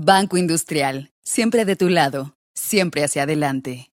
Banco 0.00 0.36
Industrial, 0.36 1.10
siempre 1.24 1.64
de 1.64 1.74
tu 1.74 1.88
lado, 1.88 2.36
siempre 2.54 3.02
hacia 3.02 3.24
adelante. 3.24 3.90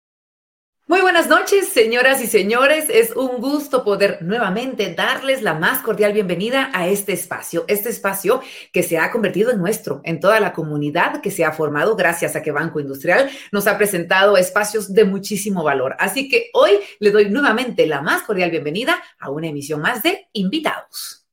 Muy 0.85 1.01
buenas 1.01 1.27
noches, 1.27 1.69
señoras 1.69 2.21
y 2.21 2.27
señores. 2.27 2.85
Es 2.89 3.15
un 3.15 3.41
gusto 3.41 3.83
poder 3.83 4.19
nuevamente 4.21 4.93
darles 4.93 5.41
la 5.41 5.55
más 5.55 5.79
cordial 5.81 6.13
bienvenida 6.13 6.69
a 6.75 6.87
este 6.87 7.13
espacio, 7.13 7.65
este 7.67 7.89
espacio 7.89 8.43
que 8.71 8.83
se 8.83 8.99
ha 8.99 9.09
convertido 9.09 9.49
en 9.49 9.57
nuestro, 9.57 10.01
en 10.03 10.19
toda 10.19 10.39
la 10.39 10.53
comunidad 10.53 11.21
que 11.21 11.31
se 11.31 11.43
ha 11.43 11.51
formado 11.53 11.95
gracias 11.95 12.35
a 12.35 12.43
que 12.43 12.51
Banco 12.51 12.79
Industrial 12.79 13.27
nos 13.51 13.65
ha 13.65 13.75
presentado 13.75 14.37
espacios 14.37 14.93
de 14.93 15.05
muchísimo 15.05 15.63
valor. 15.63 15.95
Así 15.97 16.29
que 16.29 16.51
hoy 16.53 16.73
le 16.99 17.09
doy 17.09 17.31
nuevamente 17.31 17.87
la 17.87 18.03
más 18.03 18.21
cordial 18.21 18.51
bienvenida 18.51 19.01
a 19.17 19.31
una 19.31 19.47
emisión 19.47 19.81
más 19.81 20.03
de 20.03 20.27
Invitados. 20.33 21.25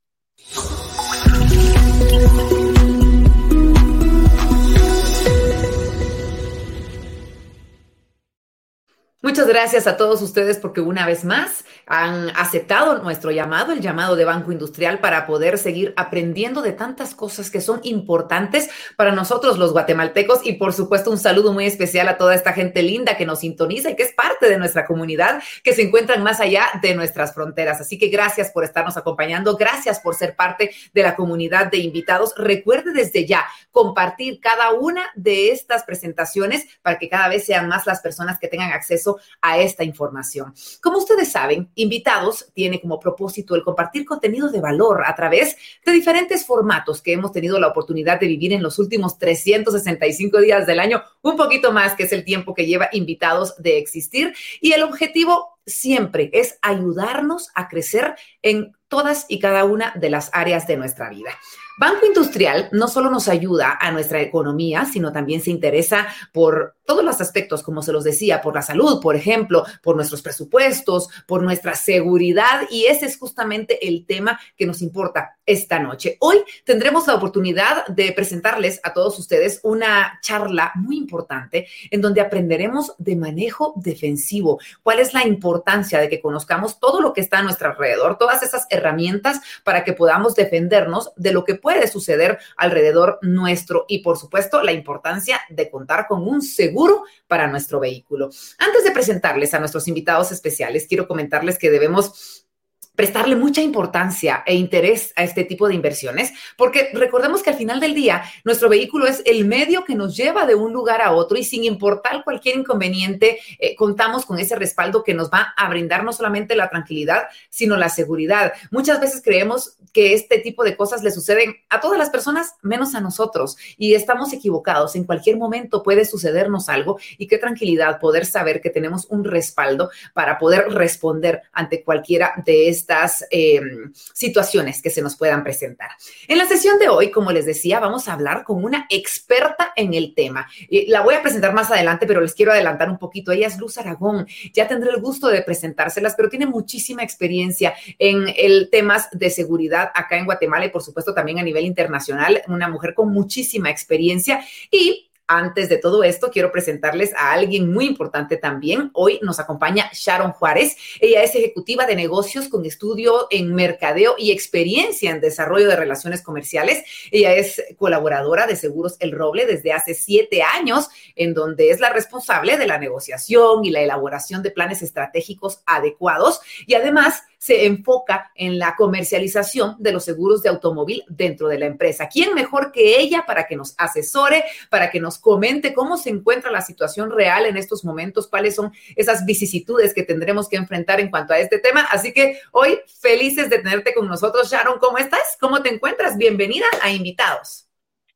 Muchas 9.25 9.47
gracias 9.47 9.87
a 9.87 9.97
todos 9.97 10.21
ustedes 10.21 10.59
porque 10.59 10.81
una 10.81 11.07
vez 11.07 11.25
más 11.25 11.65
han 11.87 12.31
aceptado 12.31 12.99
nuestro 13.05 13.31
llamado, 13.31 13.71
el 13.71 13.81
llamado 13.81 14.17
de 14.17 14.25
Banco 14.25 14.51
Industrial 14.51 14.99
para 14.99 15.29
poder 15.29 15.59
seguir 15.59 15.95
aprendiendo 15.97 16.61
de 16.61 16.73
tantas 16.73 17.15
cosas 17.15 17.49
que 17.49 17.61
son 17.61 17.79
importantes 17.85 18.69
para 18.97 19.13
nosotros 19.13 19.59
los 19.59 19.71
guatemaltecos 19.71 20.41
y 20.45 20.55
por 20.55 20.73
supuesto 20.73 21.13
un 21.13 21.19
saludo 21.19 21.53
muy 21.53 21.67
especial 21.67 22.09
a 22.09 22.19
toda 22.19 22.35
esta 22.35 22.53
gente 22.53 22.83
linda 22.83 23.17
que 23.17 23.25
nos 23.25 23.39
sintoniza 23.39 23.91
y 23.91 23.95
que 23.95 24.03
es 24.03 24.13
parte 24.13 24.49
de 24.49 24.59
nuestra 24.59 24.87
comunidad, 24.87 25.41
que 25.63 25.73
se 25.73 25.83
encuentran 25.83 26.25
más 26.25 26.41
allá 26.41 26.67
de 26.83 26.97
nuestras 26.97 27.33
fronteras. 27.33 27.81
Así 27.81 27.99
que 27.99 28.09
gracias 28.09 28.51
por 28.51 28.65
estarnos 28.65 28.97
acompañando, 28.97 29.57
gracias 29.57 30.01
por 30.01 30.17
ser 30.17 30.35
parte 30.35 30.73
de 30.93 31.03
la 31.05 31.15
comunidad 31.15 31.71
de 31.71 31.79
invitados. 31.79 32.35
Recuerde 32.37 32.93
desde 32.93 33.25
ya 33.25 33.47
compartir 33.71 34.41
cada 34.41 34.73
una 34.73 35.05
de 35.15 35.53
estas 35.53 35.85
presentaciones 35.85 36.67
para 36.83 36.99
que 36.99 37.09
cada 37.09 37.29
vez 37.29 37.47
sean 37.47 37.69
más 37.69 37.87
las 37.87 38.01
personas 38.01 38.41
que 38.41 38.49
tengan 38.49 38.73
acceso 38.73 39.12
a 39.41 39.59
esta 39.59 39.85
información. 39.85 40.55
Como 40.81 40.99
ustedes 40.99 41.31
saben, 41.31 41.71
Invitados 41.75 42.47
tiene 42.55 42.81
como 42.81 43.01
propósito 43.01 43.55
el 43.55 43.63
compartir 43.63 44.05
contenido 44.05 44.51
de 44.51 44.61
valor 44.61 45.03
a 45.07 45.15
través 45.15 45.57
de 45.85 45.93
diferentes 45.93 46.45
formatos 46.47 47.01
que 47.03 47.13
hemos 47.13 47.33
tenido 47.33 47.59
la 47.59 47.69
oportunidad 47.69 48.21
de 48.21 48.27
vivir 48.27 48.53
en 48.53 48.63
los 48.63 48.79
últimos 48.79 49.19
365 49.19 50.41
días 50.41 50.67
del 50.67 50.81
año, 50.81 51.03
un 51.23 51.37
poquito 51.37 51.73
más 51.73 51.95
que 51.95 52.05
es 52.05 52.13
el 52.13 52.25
tiempo 52.25 52.55
que 52.55 52.67
lleva 52.67 52.89
Invitados 52.93 53.55
de 53.59 53.79
existir. 53.79 54.35
Y 54.61 54.73
el 54.73 54.83
objetivo 54.83 55.59
siempre 55.67 56.31
es 56.33 56.59
ayudarnos 56.63 57.51
a 57.55 57.69
crecer 57.69 58.15
en 58.43 58.77
todas 58.89 59.27
y 59.29 59.39
cada 59.39 59.65
una 59.65 59.93
de 59.97 60.11
las 60.11 60.31
áreas 60.33 60.67
de 60.67 60.77
nuestra 60.77 61.09
vida. 61.09 61.31
Banco 61.79 62.07
Industrial 62.07 62.69
no 62.73 62.87
solo 62.89 63.11
nos 63.11 63.29
ayuda 63.29 63.79
a 63.81 63.91
nuestra 63.91 64.21
economía, 64.21 64.85
sino 64.85 65.13
también 65.13 65.41
se 65.41 65.51
interesa 65.51 66.07
por 66.33 66.77
todos 66.85 67.05
los 67.05 67.21
aspectos, 67.21 67.63
como 67.63 67.83
se 67.83 67.93
los 67.93 68.05
decía, 68.05 68.43
por 68.43 68.55
la 68.55 68.63
salud, 68.63 69.01
por 69.01 69.17
ejemplo, 69.17 69.65
por 69.83 69.97
nuestros 69.97 70.21
presupuestos, 70.21 71.09
por 71.27 71.43
nuestra 71.43 71.75
seguridad, 71.75 72.63
y 72.71 72.87
ese 72.87 73.07
es 73.07 73.17
justamente 73.17 73.87
el 73.87 74.05
tema 74.05 74.39
que 74.57 74.67
nos 74.67 74.83
importa 74.83 75.39
esta 75.47 75.79
noche. 75.79 76.17
Hoy 76.21 76.39
tendremos 76.65 77.07
la 77.07 77.15
oportunidad 77.15 77.87
de 77.87 78.13
presentarles 78.13 78.81
a 78.83 78.93
todos 78.93 79.19
ustedes 79.19 79.61
una 79.63 80.19
charla 80.23 80.73
muy 80.75 80.97
importante 80.97 81.67
en 81.91 82.01
donde 82.01 82.21
aprenderemos 82.21 82.95
de 82.99 83.17
manejo 83.17 83.75
defensivo, 83.77 84.61
cuál 84.83 84.99
es 84.99 85.15
la 85.15 85.27
importancia 85.27 86.01
de 86.01 86.09
que 86.09 86.21
conozcamos 86.21 86.79
todo 86.79 87.01
lo 87.01 87.13
que 87.13 87.21
está 87.21 87.39
a 87.39 87.43
nuestro 87.43 87.71
alrededor, 87.71 88.19
todas 88.19 88.43
esas 88.43 88.67
herramientas 88.71 89.41
para 89.65 89.85
que 89.85 89.93
podamos 89.93 90.35
defendernos 90.35 91.13
de 91.17 91.33
lo 91.33 91.45
que 91.45 91.55
puede 91.63 91.89
suceder 91.89 92.39
alrededor 92.59 93.19
nuestro 93.23 93.87
y, 93.89 94.01
por 94.01 94.19
supuesto, 94.19 94.63
la 94.63 94.73
importancia 94.73 95.41
de 95.49 95.71
contar 95.71 96.07
con 96.07 96.29
un 96.29 96.43
seguro 96.43 97.05
para 97.27 97.47
nuestro 97.47 97.81
vehículo. 97.81 98.29
Antes 98.59 98.85
de 98.85 98.91
presentarles 98.91 99.55
a 99.55 99.61
nuestros 99.61 99.89
invitados 99.89 100.31
especiales, 100.33 100.87
quiero 100.87 101.09
comentarles 101.09 101.59
que 101.59 101.71
debemos 101.71 102.47
prestarle 102.95 103.37
mucha 103.37 103.63
importancia 103.63 104.43
e 104.47 104.55
interés 104.55 105.13
a 105.17 105.25
este 105.25 105.45
tipo 105.45 105.67
de 105.67 105.75
inversiones, 105.75 106.33
porque 106.57 106.91
recordemos 106.93 107.43
que 107.43 107.51
al 107.51 107.57
final 107.57 107.81
del 107.81 107.95
día 107.95 108.23
nuestro 108.45 108.69
vehículo 108.69 109.07
es 109.07 109.23
el 109.25 109.47
medio 109.47 109.85
que 109.85 109.95
nos 109.95 110.17
lleva 110.17 110.47
de 110.47 110.55
un 110.55 110.73
lugar 110.73 111.01
a 111.01 111.13
otro 111.13 111.39
y 111.39 111.45
sin 111.45 111.65
importar 111.65 112.23
cualquier 112.23 112.57
inconveniente, 112.57 113.39
eh, 113.59 113.75
contamos 113.77 114.27
con 114.27 114.39
ese 114.39 114.57
respaldo 114.57 115.03
que 115.03 115.15
nos 115.15 115.31
va 115.31 115.55
a 115.57 115.69
brindar 115.69 116.05
no 116.05 116.13
solamente 116.13 116.55
la 116.55 116.69
tranquilidad, 116.69 117.25
sino 117.49 117.77
la 117.77 117.89
seguridad. 117.89 118.53
Muchas 118.71 119.01
veces 119.01 119.23
creemos 119.25 119.77
que 119.93 120.15
este 120.15 120.39
tipo 120.39 120.63
de 120.65 120.77
cosas 120.77 121.03
le 121.03 121.11
suceden 121.11 121.57
a 121.71 121.81
todas 121.81 121.99
las 121.99 122.11
personas 122.11 122.57
menos 122.63 122.95
a 122.95 123.01
nosotros 123.01 123.57
y 123.77 123.95
estamos 123.95 124.33
equivocados. 124.33 124.97
En 124.97 125.05
cualquier 125.05 125.37
momento 125.39 125.83
puede 125.83 126.05
sucedernos 126.05 126.69
algo 126.69 126.99
y 127.19 127.27
qué 127.27 127.39
tranquilidad 127.39 128.01
poder 128.01 128.27
saber 128.27 128.61
que 128.61 128.71
tenemos 128.71 129.07
un 129.09 129.25
respaldo 129.25 129.91
para 130.15 130.39
poder 130.39 130.69
responder 130.71 131.43
ante 131.53 131.83
cualquiera 131.83 132.35
de 132.45 132.69
estas 132.69 132.82
estas 132.83 133.25
em, 133.31 133.93
situaciones 134.13 134.83
que 134.83 134.91
se 134.91 135.03
nos 135.03 135.17
puedan 135.17 135.45
presentar. 135.45 135.91
En 136.27 136.39
la 136.39 136.47
sesión 136.47 136.79
de 136.79 136.89
hoy, 136.89 137.11
como 137.11 137.31
les 137.33 137.47
decía, 137.47 137.81
vamos 137.81 138.09
a 138.09 138.13
hablar 138.13 138.45
con 138.45 138.65
una 138.65 138.87
experta 138.91 139.73
en 139.77 139.95
el 139.95 140.15
tema. 140.15 140.49
la 140.89 141.01
voy 141.01 141.15
a 141.15 141.23
presentar 141.23 141.55
más 141.55 141.71
adelante, 141.71 142.07
pero 142.07 142.21
les 142.21 142.35
quiero 142.35 142.53
adelantar 142.53 142.91
un 142.91 142.99
poquito. 142.99 143.33
Ella 143.33 143.47
es 143.47 143.59
Luz 143.59 143.79
Aragón. 143.79 144.27
Ya 144.53 144.67
tendré 144.67 144.91
el 144.91 145.01
gusto 145.01 145.29
de 145.29 145.43
presentárselas, 145.43 146.15
pero 146.17 146.29
tiene 146.29 146.47
muchísima 146.47 147.03
experiencia 147.03 147.75
en 147.99 148.27
el 148.37 148.69
temas 148.71 149.09
de 149.13 149.31
seguridad 149.31 149.91
acá 149.95 150.19
en 150.19 150.25
Guatemala 150.25 150.67
y 150.67 150.71
por 150.71 150.83
supuesto 150.83 151.15
también 151.15 151.39
a 151.39 151.43
nivel 151.43 151.65
internacional. 151.65 152.43
Una 152.49 152.69
mujer 152.69 152.95
con 152.95 153.13
muchísima 153.13 153.71
experiencia 153.71 154.45
y 154.71 155.12
antes 155.39 155.69
de 155.69 155.79
todo 155.79 156.05
esto, 156.05 156.31
quiero 156.31 156.53
presentarles 156.53 157.15
a 157.15 157.33
alguien 157.33 157.73
muy 157.73 157.87
importante 157.87 158.37
también. 158.37 158.91
Hoy 158.93 159.19
nos 159.23 159.41
acompaña 159.41 159.91
Sharon 159.93 160.33
Juárez. 160.33 160.77
Ella 161.01 161.23
es 161.23 161.35
ejecutiva 161.35 161.87
de 161.87 161.97
negocios 161.97 162.49
con 162.49 162.65
estudio 162.65 163.27
en 163.31 163.55
mercadeo 163.55 164.15
y 164.19 164.31
experiencia 164.31 165.11
en 165.11 165.21
desarrollo 165.21 165.69
de 165.69 165.77
relaciones 165.77 166.23
comerciales. 166.23 166.85
Ella 167.11 167.35
es 167.35 167.63
colaboradora 167.77 168.47
de 168.47 168.57
Seguros 168.57 168.97
El 169.01 169.13
Roble 169.13 169.47
desde 169.47 169.73
hace 169.73 169.95
siete 169.95 170.43
años, 170.43 170.89
en 171.17 171.35
donde 171.35 171.71
es 171.71 171.81
la 171.81 171.91
responsable 171.91 172.57
de 172.57 172.67
la 172.67 172.79
negociación 172.79 173.65
y 173.65 173.71
la 173.71 173.81
elaboración 173.81 174.43
de 174.43 174.51
planes 174.51 174.83
estratégicos 174.83 175.63
adecuados 175.67 176.41
y 176.67 176.75
además 176.75 177.23
se 177.43 177.67
enfoca 177.67 178.31
en 178.37 178.57
la 178.57 178.77
comercialización 178.77 179.75
de 179.81 179.91
los 179.91 180.05
seguros 180.05 180.45
de 180.45 180.49
automóvil 180.49 181.03
dentro 181.09 181.49
de 181.49 181.59
la 181.59 181.67
empresa. 181.67 182.09
¿Quién 182.09 182.35
mejor 182.35 182.71
que 182.71 183.01
ella 183.01 183.25
para 183.27 183.49
que 183.49 183.57
nos 183.57 183.75
asesore, 183.79 184.45
para 184.71 184.93
que 184.93 185.01
nos 185.01 185.19
comente 185.19 185.75
cómo 185.75 185.97
se 185.97 186.11
encuentra 186.11 186.53
la 186.53 186.61
situación 186.61 187.11
real 187.11 187.47
en 187.47 187.57
estos 187.57 187.85
momentos, 187.85 188.29
cuáles 188.29 188.55
son 188.55 188.73
esas 188.95 189.27
vicisitudes 189.27 189.93
que 189.93 190.05
tendremos 190.05 190.49
que 190.49 190.55
enfrentar 190.55 191.01
en 191.01 191.11
cuanto 191.11 191.33
a 191.33 191.41
este 191.41 191.59
tema? 191.59 191.83
Así 191.91 192.13
que 192.13 192.39
hoy 192.53 192.79
felices 193.01 193.51
de 193.51 193.59
tenerte 193.59 193.93
con 193.93 194.07
nosotros. 194.07 194.49
Sharon, 194.49 194.79
¿cómo 194.79 194.99
estás? 194.99 195.37
¿Cómo 195.41 195.63
te 195.63 195.75
encuentras? 195.75 196.17
Bienvenida 196.17 196.67
a 196.81 196.93
Invitados. 196.93 197.67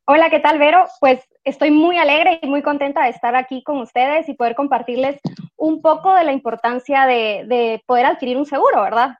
Hola, 0.05 0.31
¿qué 0.31 0.39
tal, 0.39 0.61
Vero? 0.61 0.87
Pues 1.01 1.19
estoy 1.47 1.71
muy 1.71 1.97
alegre 1.97 2.41
y 2.43 2.47
muy 2.49 2.61
contenta 2.61 3.05
de 3.05 3.11
estar 3.11 3.37
aquí 3.37 3.63
con 3.63 3.79
ustedes 3.79 4.29
y 4.29 4.35
poder 4.35 4.57
compartirles 4.57 5.21
un 5.57 5.81
poco 5.81 6.13
de 6.15 6.25
la 6.25 6.33
importancia 6.33 7.07
de, 7.07 7.83
poder 7.87 8.05
adquirir 8.05 8.37
un 8.37 8.45
seguro, 8.45 8.83
¿verdad? 8.83 9.17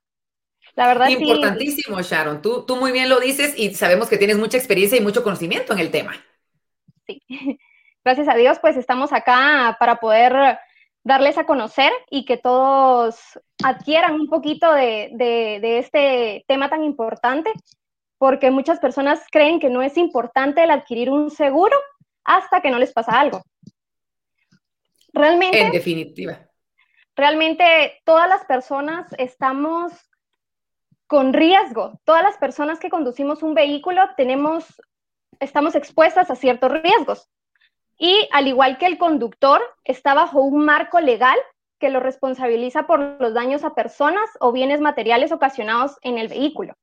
La 0.75 0.89
verdad 0.89 1.09
Importantísimo, 1.09 2.03
Sharon. 2.03 2.43
Tú, 2.43 2.67
tú 2.67 2.77
muy 2.77 2.91
bien 2.93 3.09
lo 3.09 3.21
dices 3.21 3.55
y 3.57 3.73
sabemos 3.75 4.09
que 4.09 4.19
tienes 4.19 4.37
mucha 4.37 4.59
experiencia 4.59 4.99
y 4.99 5.01
mucho 5.01 5.23
conocimiento 5.23 5.73
en 5.73 5.79
el 5.79 5.91
tema. 5.91 6.15
Sí. 7.07 7.23
Gracias 8.05 8.29
a 8.29 8.35
Dios, 8.35 8.59
pues 8.61 8.77
estamos 8.77 9.13
acá 9.13 9.77
para 9.79 9.97
poder 9.97 10.59
darles 11.05 11.39
a 11.39 11.47
conocer 11.47 11.93
y 12.11 12.25
que 12.25 12.37
todos 12.37 13.17
adquieran 13.65 14.15
un 14.15 14.29
poquito 14.29 14.73
de, 14.73 15.11
de 15.15 15.79
este 15.79 16.45
tema 16.49 16.69
tan 16.69 16.83
importante 16.83 17.53
porque 18.19 18.51
muchas 18.51 18.81
personas 18.81 19.21
creen 19.31 19.61
que 19.61 19.71
no 19.71 19.83
es 19.83 19.97
importante 19.97 20.65
el 20.65 20.71
adquirir 20.71 21.11
un 21.11 21.31
seguro 21.31 21.77
hasta 22.27 22.61
que 22.61 22.71
no 22.71 22.79
les 22.79 22.93
pasa 22.93 23.19
algo. 23.19 23.43
Realmente. 25.13 25.61
En 25.61 25.73
definitiva. 25.73 26.39
Realmente 27.15 28.03
todas 28.05 28.29
las 28.29 28.45
personas 28.45 29.07
estamos 29.17 29.93
con 31.07 31.33
riesgo. 31.33 31.99
Todas 32.05 32.23
las 32.23 32.37
personas 32.37 32.79
que 32.79 32.91
conducimos 32.91 33.43
un 33.43 33.55
vehículo 33.55 34.03
tenemos, 34.17 34.65
estamos 35.41 35.75
expuestas 35.75 36.31
a 36.31 36.37
ciertos 36.37 36.71
riesgos. 36.83 37.31
Y 37.99 38.29
al 38.33 38.47
igual 38.47 38.77
que 38.77 38.87
el 38.87 38.99
conductor, 38.99 39.63
está 39.85 40.13
bajo 40.13 40.43
un 40.43 40.65
marco 40.65 41.01
legal 41.01 41.39
que 41.79 41.89
lo 41.89 42.01
responsabiliza 42.01 42.87
por 42.87 43.21
los 43.21 43.33
daños 43.33 43.65
a 43.65 43.75
personas 43.75 44.29
o 44.41 44.53
bienes 44.53 44.81
materiales 44.81 45.33
ocasionados 45.33 45.97
en 46.03 46.19
el 46.19 46.29
vehículo. 46.29 46.75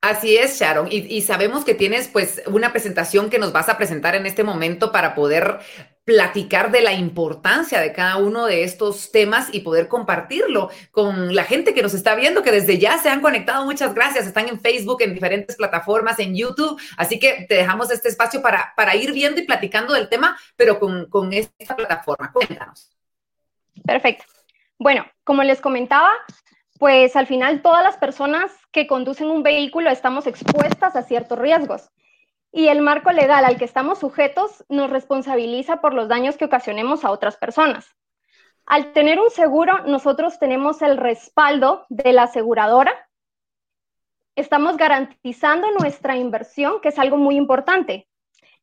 Así 0.00 0.38
es, 0.38 0.58
Sharon. 0.58 0.88
Y, 0.90 1.20
sabemos 1.20 1.62
que 1.62 1.74
tienes 1.74 2.08
pues 2.08 2.42
una 2.46 2.72
presentación 2.72 3.28
que 3.28 3.38
nos 3.38 3.52
vas 3.52 3.68
a 3.68 3.76
presentar 3.76 4.14
en 4.14 4.24
este 4.24 4.42
momento 4.42 4.92
para 4.92 5.14
poder 5.14 5.58
platicar 6.04 6.70
de 6.70 6.80
la 6.80 6.94
importancia 6.94 7.80
de 7.80 7.92
cada 7.92 8.16
uno 8.16 8.46
de 8.46 8.64
estos 8.64 9.12
temas 9.12 9.50
y 9.52 9.60
poder 9.60 9.88
compartirlo 9.88 10.70
con 10.90 11.34
la 11.34 11.44
gente 11.44 11.74
que 11.74 11.82
nos 11.82 11.92
está 11.92 12.14
viendo, 12.14 12.42
que 12.42 12.50
desde 12.50 12.78
ya 12.78 12.96
se 12.96 13.10
han 13.10 13.20
conectado. 13.20 13.66
Muchas 13.66 13.94
gracias. 13.94 14.26
Están 14.26 14.48
en 14.48 14.58
Facebook, 14.58 15.02
en 15.02 15.12
diferentes 15.12 15.56
plataformas, 15.56 16.18
en 16.18 16.34
YouTube. 16.34 16.80
Así 16.96 17.18
que 17.18 17.44
te 17.46 17.56
dejamos 17.56 17.90
este 17.90 18.08
espacio 18.08 18.40
para, 18.40 18.72
para 18.74 18.96
ir 18.96 19.12
viendo 19.12 19.38
y 19.38 19.44
platicando 19.44 19.92
del 19.92 20.08
tema, 20.08 20.38
pero 20.56 20.80
con, 20.80 21.10
con 21.10 21.30
esta 21.34 21.76
plataforma. 21.76 22.32
Cuéntanos. 22.32 22.90
Perfecto. 23.84 24.24
Bueno, 24.78 25.04
como 25.24 25.42
les 25.42 25.60
comentaba, 25.60 26.10
pues 26.80 27.14
al 27.14 27.26
final 27.26 27.60
todas 27.60 27.84
las 27.84 27.98
personas 27.98 28.50
que 28.72 28.86
conducen 28.86 29.28
un 29.28 29.42
vehículo 29.42 29.90
estamos 29.90 30.26
expuestas 30.26 30.96
a 30.96 31.02
ciertos 31.02 31.38
riesgos 31.38 31.90
y 32.52 32.68
el 32.68 32.80
marco 32.80 33.12
legal 33.12 33.44
al 33.44 33.58
que 33.58 33.66
estamos 33.66 33.98
sujetos 33.98 34.64
nos 34.70 34.88
responsabiliza 34.88 35.82
por 35.82 35.92
los 35.92 36.08
daños 36.08 36.38
que 36.38 36.46
ocasionemos 36.46 37.04
a 37.04 37.10
otras 37.10 37.36
personas. 37.36 37.94
Al 38.64 38.94
tener 38.94 39.20
un 39.20 39.28
seguro, 39.28 39.84
nosotros 39.84 40.38
tenemos 40.38 40.80
el 40.80 40.96
respaldo 40.96 41.84
de 41.90 42.14
la 42.14 42.22
aseguradora. 42.22 42.92
Estamos 44.34 44.78
garantizando 44.78 45.70
nuestra 45.72 46.16
inversión, 46.16 46.80
que 46.80 46.88
es 46.88 46.98
algo 46.98 47.18
muy 47.18 47.36
importante, 47.36 48.08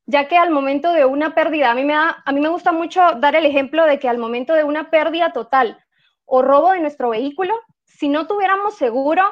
ya 0.06 0.26
que 0.26 0.36
al 0.36 0.50
momento 0.50 0.92
de 0.92 1.04
una 1.04 1.36
pérdida, 1.36 1.70
a 1.70 1.74
mí 1.74 1.84
me, 1.84 1.94
a 1.94 2.32
mí 2.32 2.40
me 2.40 2.48
gusta 2.48 2.72
mucho 2.72 3.00
dar 3.20 3.36
el 3.36 3.46
ejemplo 3.46 3.84
de 3.84 4.00
que 4.00 4.08
al 4.08 4.18
momento 4.18 4.54
de 4.54 4.64
una 4.64 4.90
pérdida 4.90 5.32
total 5.32 5.78
o 6.24 6.42
robo 6.42 6.72
de 6.72 6.80
nuestro 6.80 7.10
vehículo, 7.10 7.54
si 7.98 8.08
no 8.08 8.28
tuviéramos 8.28 8.76
seguro, 8.76 9.24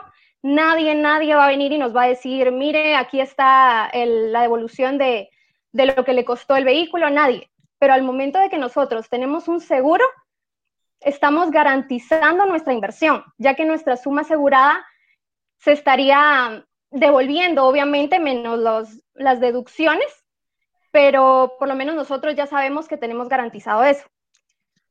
nadie, 0.42 0.96
nadie 0.96 1.36
va 1.36 1.44
a 1.44 1.50
venir 1.50 1.70
y 1.70 1.78
nos 1.78 1.94
va 1.94 2.02
a 2.02 2.08
decir, 2.08 2.50
mire, 2.50 2.96
aquí 2.96 3.20
está 3.20 3.88
la 3.94 4.42
devolución 4.42 4.98
de, 4.98 5.30
lo 5.72 6.04
que 6.04 6.12
le 6.12 6.24
costó 6.24 6.56
el 6.56 6.64
vehículo, 6.64 7.08
nadie. 7.08 7.48
Pero 7.78 7.92
al 7.92 8.02
momento 8.02 8.40
de 8.40 8.48
que 8.48 8.58
nosotros 8.58 9.08
tenemos 9.08 9.46
un 9.46 9.60
seguro, 9.60 10.04
estamos 10.98 11.52
garantizando 11.52 12.44
nuestra 12.46 12.72
inversión, 12.72 13.22
ya 13.38 13.54
que 13.54 13.64
nuestra 13.64 13.96
suma 13.96 14.22
asegurada 14.22 14.84
se 15.58 15.70
estaría 15.70 16.66
devolviendo, 16.90 17.66
obviamente, 17.66 18.18
menos 18.18 18.98
las 19.14 19.40
deducciones, 19.40 20.08
pero 20.90 21.54
por 21.60 21.68
lo 21.68 21.76
menos 21.76 21.94
nosotros 21.94 22.34
ya 22.34 22.46
sabemos 22.46 22.88
que 22.88 22.96
tenemos 22.96 23.28
garantizado 23.28 23.84
eso. 23.84 24.08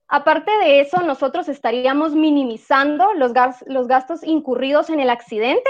Aparte 0.08 0.52
de 0.60 0.82
eso, 0.82 1.02
nosotros 1.02 1.50
estaríamos 1.50 2.14
minimizando 2.14 3.14
los, 3.14 3.34
gastos 3.34 4.24
incurridos 4.24 4.90
en 4.90 5.00
el 5.00 5.10
accidente, 5.10 5.70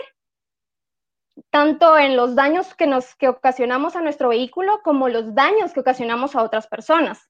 tanto 1.49 1.97
en 1.97 2.17
los 2.17 2.35
daños 2.35 2.75
que, 2.75 2.85
nos, 2.85 3.15
ocasionamos 3.25 3.95
a 3.95 4.01
nuestro 4.01 4.29
vehículo 4.29 4.81
como 4.83 5.07
los 5.07 5.33
daños 5.33 5.73
que 5.73 5.79
ocasionamos 5.79 6.35
a 6.35 6.43
otras 6.43 6.67
personas. 6.67 7.29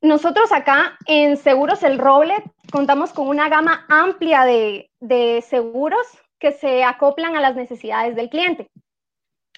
Nosotros 0.00 0.52
acá 0.52 0.96
en 1.06 1.36
Seguros 1.36 1.82
El 1.82 1.98
Roble 1.98 2.34
contamos 2.70 3.12
con 3.12 3.26
una 3.26 3.48
gama 3.48 3.84
amplia 3.88 4.44
de, 4.44 4.90
de 5.00 5.42
seguros 5.42 6.06
que 6.38 6.52
se 6.52 6.84
acoplan 6.84 7.36
a 7.36 7.40
las 7.40 7.56
necesidades 7.56 8.14
del 8.14 8.28
cliente. 8.28 8.70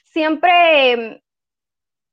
Siempre 0.05 1.25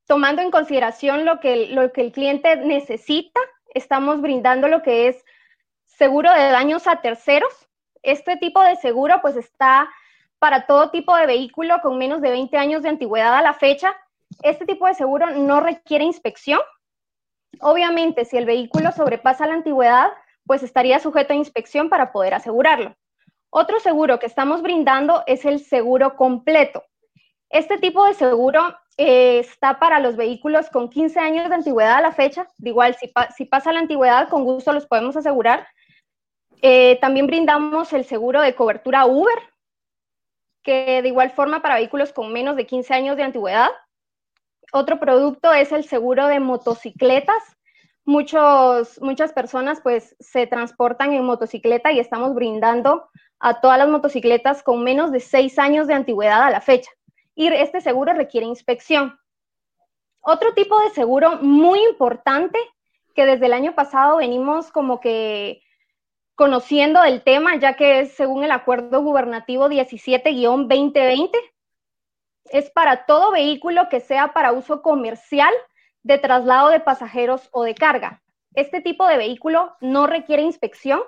tomando 0.06 0.42
en 0.42 0.50
consideración 0.50 1.24
lo 1.24 1.40
que, 1.40 1.68
lo 1.68 1.92
que 1.92 2.02
el 2.02 2.12
cliente 2.12 2.56
necesita, 2.56 3.40
estamos 3.74 4.20
brindando 4.20 4.68
lo 4.68 4.82
que 4.82 5.08
es 5.08 5.24
seguro 5.86 6.32
de 6.32 6.50
daños 6.50 6.86
a 6.86 7.00
terceros. 7.00 7.52
Este 8.02 8.36
tipo 8.36 8.60
de 8.62 8.76
seguro 8.76 9.20
pues 9.22 9.36
está 9.36 9.88
para 10.38 10.66
todo 10.66 10.90
tipo 10.90 11.16
de 11.16 11.26
vehículo 11.26 11.80
con 11.82 11.96
menos 11.98 12.20
de 12.20 12.30
20 12.30 12.56
años 12.56 12.82
de 12.82 12.90
antigüedad 12.90 13.34
a 13.34 13.42
la 13.42 13.54
fecha. 13.54 13.94
Este 14.42 14.66
tipo 14.66 14.86
de 14.86 14.94
seguro 14.94 15.30
no 15.30 15.60
requiere 15.60 16.04
inspección. 16.04 16.60
Obviamente, 17.60 18.24
si 18.24 18.36
el 18.36 18.44
vehículo 18.44 18.92
sobrepasa 18.92 19.46
la 19.46 19.54
antigüedad, 19.54 20.08
pues 20.44 20.62
estaría 20.62 20.98
sujeto 20.98 21.32
a 21.32 21.36
inspección 21.36 21.88
para 21.88 22.12
poder 22.12 22.34
asegurarlo. 22.34 22.94
Otro 23.48 23.78
seguro 23.80 24.18
que 24.18 24.26
estamos 24.26 24.62
brindando 24.62 25.22
es 25.26 25.44
el 25.44 25.60
seguro 25.60 26.16
completo. 26.16 26.84
Este 27.48 27.78
tipo 27.78 28.04
de 28.04 28.14
seguro 28.14 28.76
eh, 28.96 29.40
está 29.40 29.80
para 29.80 29.98
los 29.98 30.14
vehículos 30.16 30.70
con 30.70 30.88
15 30.88 31.18
años 31.18 31.48
de 31.48 31.54
antigüedad 31.56 31.94
a 31.94 32.00
la 32.00 32.12
fecha. 32.12 32.48
De 32.58 32.70
igual, 32.70 32.96
si, 32.96 33.44
pasa 33.44 33.72
la 33.72 33.80
antigüedad, 33.80 34.28
con 34.28 34.44
gusto 34.44 34.72
los 34.72 34.86
podemos 34.86 35.16
asegurar. 35.16 35.66
Eh, 36.62 36.98
también 37.00 37.26
brindamos 37.26 37.92
el 37.92 38.04
seguro 38.04 38.40
de 38.40 38.54
cobertura 38.54 39.06
Uber, 39.06 39.36
que 40.62 41.02
de 41.02 41.08
igual 41.08 41.30
forma 41.30 41.60
para 41.60 41.76
vehículos 41.76 42.12
con 42.12 42.32
menos 42.32 42.56
de 42.56 42.66
15 42.66 42.94
años 42.94 43.16
de 43.16 43.24
antigüedad. 43.24 43.70
Otro 44.72 44.98
producto 45.00 45.52
es 45.52 45.72
el 45.72 45.84
seguro 45.84 46.28
de 46.28 46.40
motocicletas. 46.40 47.42
Muchos, 48.04 49.00
muchas 49.00 49.32
personas 49.32 49.80
pues 49.80 50.14
se 50.20 50.46
transportan 50.46 51.12
en 51.12 51.24
motocicleta 51.24 51.90
y 51.90 51.98
estamos 51.98 52.34
brindando 52.34 53.08
a 53.40 53.60
todas 53.60 53.78
las 53.78 53.88
motocicletas 53.88 54.62
con 54.62 54.84
menos 54.84 55.10
de 55.10 55.20
6 55.20 55.58
años 55.58 55.86
de 55.86 55.94
antigüedad 55.94 56.42
a 56.42 56.50
la 56.50 56.60
fecha 56.60 56.90
y 57.34 57.48
este 57.48 57.80
seguro 57.80 58.12
requiere 58.12 58.46
inspección. 58.46 59.18
Otro 60.20 60.54
tipo 60.54 60.80
de 60.80 60.90
seguro 60.90 61.38
muy 61.42 61.82
importante 61.84 62.58
que 63.14 63.26
desde 63.26 63.46
el 63.46 63.52
año 63.52 63.74
pasado 63.74 64.16
venimos 64.16 64.70
como 64.70 65.00
que 65.00 65.62
conociendo 66.34 67.02
del 67.02 67.22
tema, 67.22 67.56
ya 67.56 67.74
que 67.74 68.00
es 68.00 68.12
según 68.14 68.44
el 68.44 68.50
acuerdo 68.50 69.02
gubernativo 69.02 69.68
17-2020, 69.68 71.30
es 72.50 72.70
para 72.70 73.06
todo 73.06 73.30
vehículo 73.30 73.88
que 73.88 74.00
sea 74.00 74.32
para 74.32 74.52
uso 74.52 74.82
comercial 74.82 75.52
de 76.02 76.18
traslado 76.18 76.68
de 76.68 76.80
pasajeros 76.80 77.48
o 77.52 77.62
de 77.62 77.74
carga. 77.74 78.22
Este 78.54 78.80
tipo 78.80 79.06
de 79.06 79.16
vehículo 79.16 79.76
no 79.80 80.06
requiere 80.06 80.42
inspección 80.42 81.00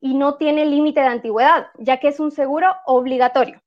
y 0.00 0.14
no 0.14 0.36
tiene 0.36 0.66
límite 0.66 1.00
de 1.00 1.06
antigüedad, 1.06 1.68
ya 1.78 1.98
que 1.98 2.08
es 2.08 2.20
un 2.20 2.30
seguro 2.30 2.74
obligatorio. 2.86 3.60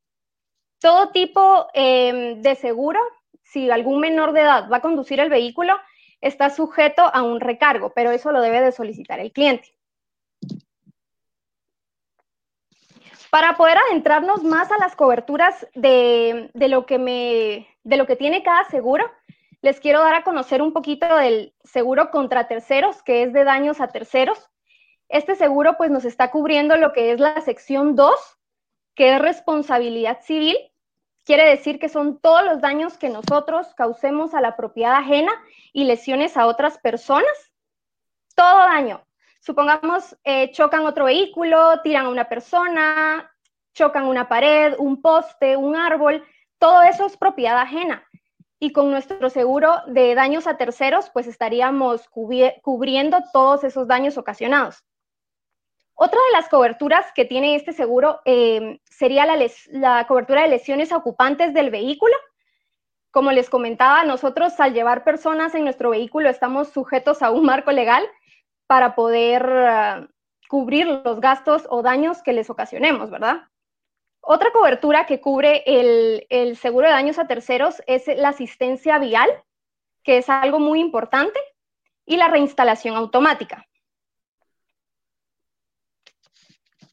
Todo 0.82 1.12
tipo 1.12 1.68
em, 1.76 2.42
de 2.42 2.56
seguro, 2.56 3.00
si 3.44 3.70
algún 3.70 4.00
menor 4.00 4.34
de 4.34 4.42
edad 4.42 4.68
va 4.68 4.78
a 4.78 4.82
conducir 4.82 5.20
el 5.20 5.30
vehículo, 5.30 5.80
está 6.22 6.50
sujeto 6.50 7.04
a 7.04 7.22
un 7.22 7.40
recargo, 7.40 7.92
pero 7.94 8.10
eso 8.10 8.32
lo 8.32 8.42
debe 8.42 8.62
de 8.62 8.72
solicitar 8.72 9.20
el 9.20 9.32
cliente. 9.32 9.76
Para 13.30 13.56
poder 13.58 13.78
adentrarnos 13.78 14.44
más 14.44 14.72
a 14.72 14.80
las 14.80 14.96
coberturas 14.96 15.68
de, 15.76 16.50
lo 16.56 16.88
que 16.88 16.98
me, 16.98 17.68
de 17.84 17.98
lo 17.98 18.08
que 18.08 18.16
tiene 18.16 18.42
cada 18.42 18.64
seguro, 18.66 19.06
les 19.62 19.80
quiero 19.80 20.00
dar 20.00 20.16
a 20.16 20.24
conocer 20.24 20.64
un 20.64 20.74
poquito 20.74 21.16
del 21.16 21.54
seguro 21.64 22.10
contra 22.10 22.48
terceros, 22.48 23.04
que 23.04 23.22
es 23.22 23.34
de 23.34 23.44
daños 23.44 23.82
a 23.82 23.90
terceros. 23.90 24.50
Este 25.10 25.36
seguro 25.36 25.78
pues 25.78 25.92
nos 25.92 26.06
está 26.06 26.32
cubriendo 26.32 26.76
lo 26.76 26.92
que 26.92 27.12
es 27.12 27.20
la 27.20 27.40
sección 27.42 27.96
2, 27.96 28.12
que 28.96 29.14
es 29.14 29.22
responsabilidad 29.22 30.22
civil, 30.22 30.58
Quiere 31.24 31.46
decir 31.46 31.80
que 31.80 31.90
son 31.90 32.20
todos 32.20 32.44
los 32.44 32.62
daños 32.62 32.98
que 32.98 33.10
nosotros 33.10 33.74
causemos 33.76 34.34
a 34.34 34.42
la 34.42 34.56
propiedad 34.56 34.96
ajena 34.96 35.32
y 35.72 35.84
lesiones 35.84 36.36
a 36.36 36.48
otras 36.48 36.80
personas. 36.80 37.32
Todo 38.36 38.60
daño. 38.60 39.06
Supongamos, 39.40 40.18
eh, 40.24 40.52
chocan 40.52 40.86
otro 40.86 41.06
vehículo, 41.06 41.82
tiran 41.82 42.08
a 42.08 42.10
una 42.10 42.28
persona, 42.28 43.32
chocan 43.74 44.06
una 44.06 44.28
pared, 44.28 44.76
un 44.78 45.02
poste, 45.02 45.58
un 45.58 45.76
árbol. 45.76 46.24
Todo 46.58 46.82
eso 46.84 47.06
es 47.06 47.18
propiedad 47.18 47.58
ajena. 47.58 48.04
Y 48.60 48.72
con 48.74 48.92
nuestro 48.92 49.30
seguro 49.30 49.82
de 49.88 50.14
daños 50.14 50.46
a 50.46 50.58
terceros, 50.58 51.10
pues 51.12 51.28
estaríamos 51.28 52.08
cubriendo 52.10 53.18
todos 53.34 53.64
esos 53.64 53.88
daños 53.88 54.18
ocasionados. 54.18 54.84
Otra 55.96 56.20
de 56.20 56.38
las 56.38 56.50
coberturas 56.50 57.06
que 57.14 57.26
tiene 57.26 57.56
este 57.56 57.74
seguro 57.74 58.22
eh, 58.26 58.80
sería 58.86 59.26
la, 59.26 60.08
cobertura 60.08 60.42
de 60.42 60.48
lesiones 60.48 60.92
ocupantes 60.92 61.54
del 61.54 61.70
vehículo. 61.70 62.16
Como 63.12 63.32
les 63.32 63.50
comentaba, 63.50 64.04
nosotros 64.04 64.60
al 64.60 64.74
llevar 64.74 65.04
personas 65.04 65.54
en 65.54 65.64
nuestro 65.64 65.90
vehículo 65.92 66.30
estamos 66.30 66.70
sujetos 66.70 67.22
a 67.22 67.32
un 67.32 67.46
marco 67.46 67.72
legal 67.72 68.04
para 68.68 68.96
poder 68.96 69.46
ah, 69.46 70.08
cubrir 70.50 70.88
los 70.88 71.20
gastos 71.20 71.68
o 71.70 71.82
daños 71.82 72.24
que 72.24 72.34
les 72.34 72.50
ocasionemos, 72.50 73.10
¿verdad? 73.10 73.44
Otra 74.22 74.52
cobertura 74.52 75.06
que 75.06 75.20
cubre 75.20 75.64
el 75.66 76.56
seguro 76.58 76.88
de 76.88 76.94
daños 76.94 77.20
a 77.20 77.28
terceros 77.28 77.82
es 77.88 78.08
la 78.08 78.30
asistencia 78.30 79.00
vial, 79.00 79.30
que 80.04 80.18
es 80.18 80.30
algo 80.30 80.60
muy 80.60 80.80
importante, 80.80 81.40
y 82.06 82.18
la 82.18 82.28
reinstalación 82.28 82.96
automática. 82.96 83.66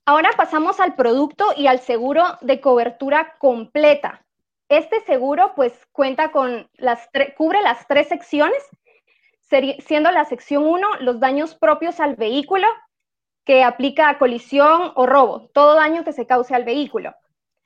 Ahora 0.09 0.31
pasamos 0.39 0.81
al 0.81 0.95
producto 0.95 1.53
y 1.55 1.67
al 1.67 1.81
seguro 1.81 2.25
de 2.41 2.63
cobertura 2.63 3.37
completa. 3.37 4.25
Este 4.71 5.03
seguro 5.03 5.53
pues 5.55 5.75
cuenta 5.93 6.31
con 6.31 6.67
las 6.79 7.11
cubre 7.37 7.61
las 7.61 7.87
tres 7.87 8.09
secciones, 8.09 8.57
siendo 9.85 10.11
la 10.11 10.25
sección 10.25 10.65
1 10.65 11.01
los 11.01 11.21
daños 11.21 11.57
propios 11.57 12.01
al 12.01 12.17
vehículo, 12.17 12.67
que 13.45 13.63
aplica 13.63 14.09
a 14.09 14.19
colisión 14.19 14.93
o 14.95 15.05
robo, 15.05 15.51
todo 15.53 15.75
daño 15.75 16.05
que 16.05 16.15
se 16.15 16.27
cause 16.27 16.55
al 16.55 16.65
vehículo. 16.65 17.15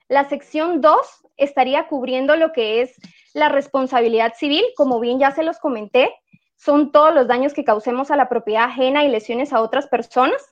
La 0.08 0.28
sección 0.28 0.80
2 0.80 0.98
estaría 1.36 1.86
cubriendo 1.86 2.34
lo 2.34 2.50
que 2.50 2.82
es 2.82 2.96
La 3.34 3.50
responsabilidad 3.50 4.34
civil, 4.34 4.64
como 4.76 4.98
bien 4.98 5.20
ya 5.20 5.30
se 5.30 5.44
los 5.44 5.60
comenté, 5.60 6.12
son 6.56 6.90
todos 6.90 7.14
los 7.14 7.28
daños 7.28 7.54
que 7.54 7.62
causemos 7.62 8.10
a 8.10 8.16
la 8.16 8.28
propiedad 8.28 8.64
ajena 8.64 9.04
y 9.04 9.08
lesiones 9.08 9.52
a 9.52 9.60
otras 9.60 9.86
personas. 9.86 10.51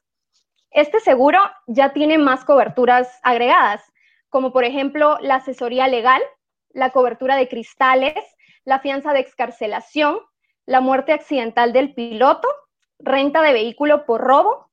Este 0.71 1.01
seguro 1.01 1.39
ya 1.67 1.93
tiene 1.93 2.19
más 2.19 2.45
coberturas 2.45 3.19
agregadas, 3.23 3.83
como 4.29 4.53
por 4.53 4.65
ejemplo 4.65 5.19
la 5.21 5.37
asesoría 5.37 5.89
legal, 5.89 6.23
la 6.71 6.91
cobertura 6.91 7.37
de 7.37 7.49
cristales, 7.49 8.15
la 8.65 8.79
fianza 8.79 9.13
de 9.13 9.21
excarcelación, 9.21 10.21
la 10.67 10.81
muerte 10.81 11.13
accidental 11.13 11.73
del 11.73 11.95
piloto, 11.95 12.49
renta 12.99 13.43
de 13.43 13.53
vehículo 13.53 14.07
por 14.07 14.21
robo. 14.21 14.71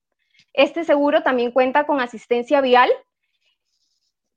Este 0.54 0.84
seguro 0.84 1.24
también 1.24 1.52
cuenta 1.52 1.86
con 1.86 2.00
asistencia 2.00 2.62
vial. 2.62 2.92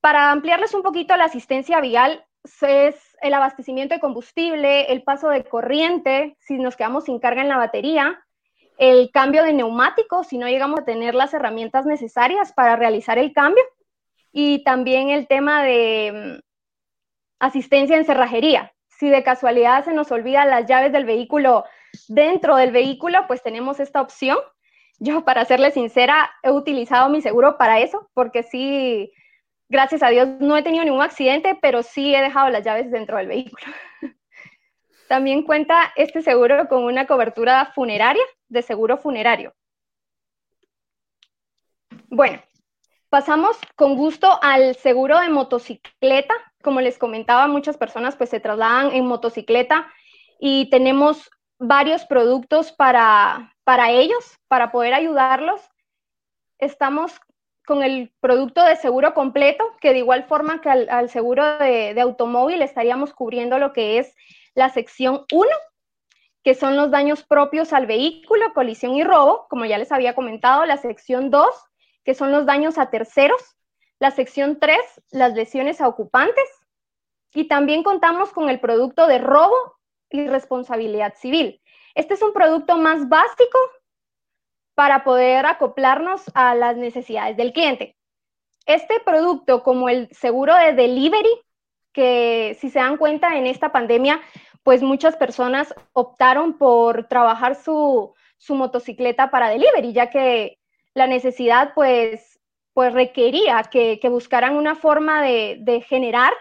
Para 0.01 0.31
ampliarles 0.31 0.73
un 0.73 0.83
poquito 0.83 1.15
la 1.17 1.25
asistencia 1.25 1.81
vial, 1.81 2.25
es 2.63 2.97
el 3.21 3.35
abastecimiento 3.35 3.95
de 3.95 4.01
combustible, 4.01 4.91
el 4.91 5.03
paso 5.03 5.29
de 5.29 5.45
corriente, 5.45 6.37
si 6.41 6.57
nos 6.57 6.77
quedamos 6.77 7.05
sin 7.05 7.19
carga 7.19 7.43
en 7.43 7.49
la 7.49 7.59
batería, 7.59 8.25
el 8.81 9.11
cambio 9.13 9.45
de 9.45 9.53
neumáticos, 9.53 10.29
si 10.29 10.39
no 10.39 10.49
llegamos 10.49 10.81
a 10.81 10.85
tener 10.87 11.15
las 11.15 11.35
herramientas 11.35 11.85
necesarias 11.85 12.55
para 12.55 12.77
realizar 12.77 13.19
el 13.19 13.35
cambio, 13.35 13.63
y 14.33 14.65
también 14.65 15.11
el 15.11 15.29
tema 15.29 15.63
de 15.63 16.39
mm, 16.39 16.41
asistencia 17.41 17.99
en 17.99 18.07
cerrajería. 18.07 18.73
Si 18.89 19.11
de 19.11 19.23
casualidad 19.23 19.85
se 19.85 19.93
nos 19.93 20.11
olvidan 20.11 20.49
las 20.49 20.67
llaves 20.67 20.93
del 20.93 21.05
vehículo 21.05 21.65
dentro 22.09 22.57
del 22.57 22.73
vehículo, 22.73 23.27
pues 23.27 23.43
tenemos 23.43 23.81
esta 23.81 24.01
opción. 24.01 24.39
Yo, 24.99 25.27
para 25.27 25.45
serle 25.45 25.73
sincera, 25.73 26.31
he 26.43 26.51
utilizado 26.51 27.11
mi 27.11 27.21
seguro 27.21 27.59
para 27.59 27.81
eso, 27.81 28.09
porque 28.15 28.43
sí, 28.43 29.13
gracias 29.69 30.03
a 30.03 30.09
Dios, 30.09 30.27
no 30.41 30.57
he 30.57 30.63
tenido 30.63 30.85
ningún 30.85 31.03
accidente, 31.03 31.59
pero 31.61 31.83
sí 31.83 32.15
he 32.15 32.23
dejado 32.23 32.49
las 32.49 32.65
llaves 32.65 32.91
dentro 32.91 33.19
del 33.19 33.27
vehículo. 33.27 33.67
También 35.11 35.43
cuenta 35.43 35.93
este 35.97 36.23
seguro 36.23 36.69
con 36.69 36.85
una 36.85 37.09
cobertura 37.09 37.73
funeraria 37.75 38.23
de 38.47 38.63
seguro 38.63 38.97
funerario. 38.97 39.53
Bueno, 42.09 42.41
pasamos 43.09 43.59
con 43.75 43.97
gusto 43.97 44.39
al 44.41 44.77
seguro 44.77 45.19
de 45.19 45.29
motocicleta. 45.29 46.33
Como 46.63 46.81
les 46.81 46.97
comentaba, 46.97 47.49
muchas 47.49 47.77
personas 47.77 48.15
pues 48.15 48.31
se 48.31 48.39
trasladan 48.39 48.93
en 48.93 49.05
motocicleta 49.05 49.93
y 50.39 50.71
tenemos 50.71 51.29
varios 51.59 52.05
productos 52.05 52.71
para, 52.71 53.57
para 53.65 53.91
ellos, 53.91 54.39
para 54.47 54.71
poder 54.71 54.95
ayudarlos. 54.95 55.61
Estamos 56.59 57.19
con 57.67 57.83
el 57.83 58.13
producto 58.21 58.63
de 58.63 58.77
seguro 58.77 59.13
completo, 59.13 59.65
que 59.81 59.91
de 59.91 59.99
igual 59.99 60.23
forma 60.29 60.61
que 60.61 60.71
al, 60.71 61.11
seguro 61.11 61.59
de, 61.59 61.95
de, 61.95 62.01
automóvil 62.01 62.63
estaríamos 62.63 63.13
cubriendo 63.13 63.59
lo 63.59 63.73
que 63.73 63.99
es 63.99 64.15
la 64.55 64.71
sección 64.71 65.25
1, 65.33 65.49
que 66.43 66.55
son 66.55 66.77
los 66.77 66.91
daños 66.91 67.23
propios 67.23 67.73
al 67.73 67.87
vehículo, 67.87 68.53
colisión 68.55 68.95
y 68.95 69.05
robo, 69.05 69.47
como 69.49 69.65
ya 69.65 69.79
les 69.79 69.93
había 69.93 70.15
comentado, 70.15 70.65
la 70.65 70.77
sección 70.77 71.31
2, 71.31 71.47
que 72.05 72.15
son 72.15 72.33
los 72.33 72.47
daños 72.47 72.79
a 72.79 72.91
terceros, 72.91 73.57
la 73.99 74.11
sección 74.11 74.59
3, 74.59 74.79
las 75.11 75.35
lesiones 75.35 75.81
a 75.81 75.89
ocupantes, 75.89 76.49
y 77.35 77.47
también 77.47 77.83
contamos 77.83 78.33
con 78.33 78.49
el 78.49 78.61
producto 78.61 79.07
de 79.07 79.19
robo 79.19 79.77
y 80.09 80.27
responsabilidad 80.27 81.15
civil. 81.17 81.61
Este 81.95 82.15
es 82.15 82.23
un 82.23 82.33
producto 82.33 82.77
más 82.77 83.09
básico 83.09 83.59
para 84.75 85.05
poder 85.05 85.47
acoplarnos 85.47 86.23
a 86.35 86.55
las 86.55 86.77
necesidades 86.77 87.37
del 87.37 87.53
cliente. 87.53 87.97
Este 88.67 89.01
producto, 89.01 89.63
como 89.63 89.89
el 89.89 90.09
seguro 90.13 90.55
de 90.55 90.73
delivery, 90.73 91.31
que 91.93 92.57
si 92.61 92.71
se 92.71 92.79
dan 92.79 92.97
cuenta 92.97 93.37
en 93.37 93.47
esta 93.47 93.73
pandemia, 93.73 94.21
pues 94.63 94.83
muchas 94.83 95.17
personas 95.17 95.75
optaron 95.93 96.59
por 96.59 97.09
trabajar 97.09 97.55
su, 97.57 98.15
motocicleta 98.49 99.31
para 99.31 99.49
delivery, 99.49 99.93
ya 99.93 100.11
que 100.11 100.59
la 100.95 101.07
necesidad 101.07 101.73
pues, 101.75 102.41
pues 102.73 102.93
requería 102.93 103.63
que, 103.71 104.01
buscaran 104.05 104.57
una 104.57 104.75
forma 104.75 105.23
de, 105.23 105.59
de 105.61 105.81
generar 105.83 106.33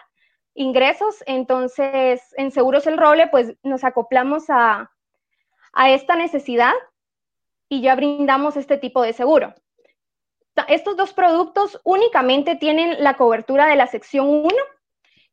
ingresos. 0.53 1.23
Entonces, 1.25 2.21
en 2.37 2.51
Seguros 2.51 2.87
El 2.87 2.97
Roble, 2.97 3.27
pues 3.27 3.53
nos 3.63 3.83
acoplamos 3.83 4.49
a, 4.49 4.91
a 5.73 5.89
esta 5.89 6.15
necesidad 6.15 6.73
y 7.69 7.81
ya 7.81 7.95
brindamos 7.95 8.57
este 8.57 8.77
tipo 8.77 9.01
de 9.01 9.13
seguro. 9.13 9.53
Estos 10.67 10.97
dos 10.97 11.13
productos 11.13 11.79
únicamente 11.83 12.55
tienen 12.55 13.01
la 13.01 13.15
cobertura 13.15 13.67
de 13.67 13.75
la 13.75 13.87
sección 13.87 14.27
1, 14.27 14.49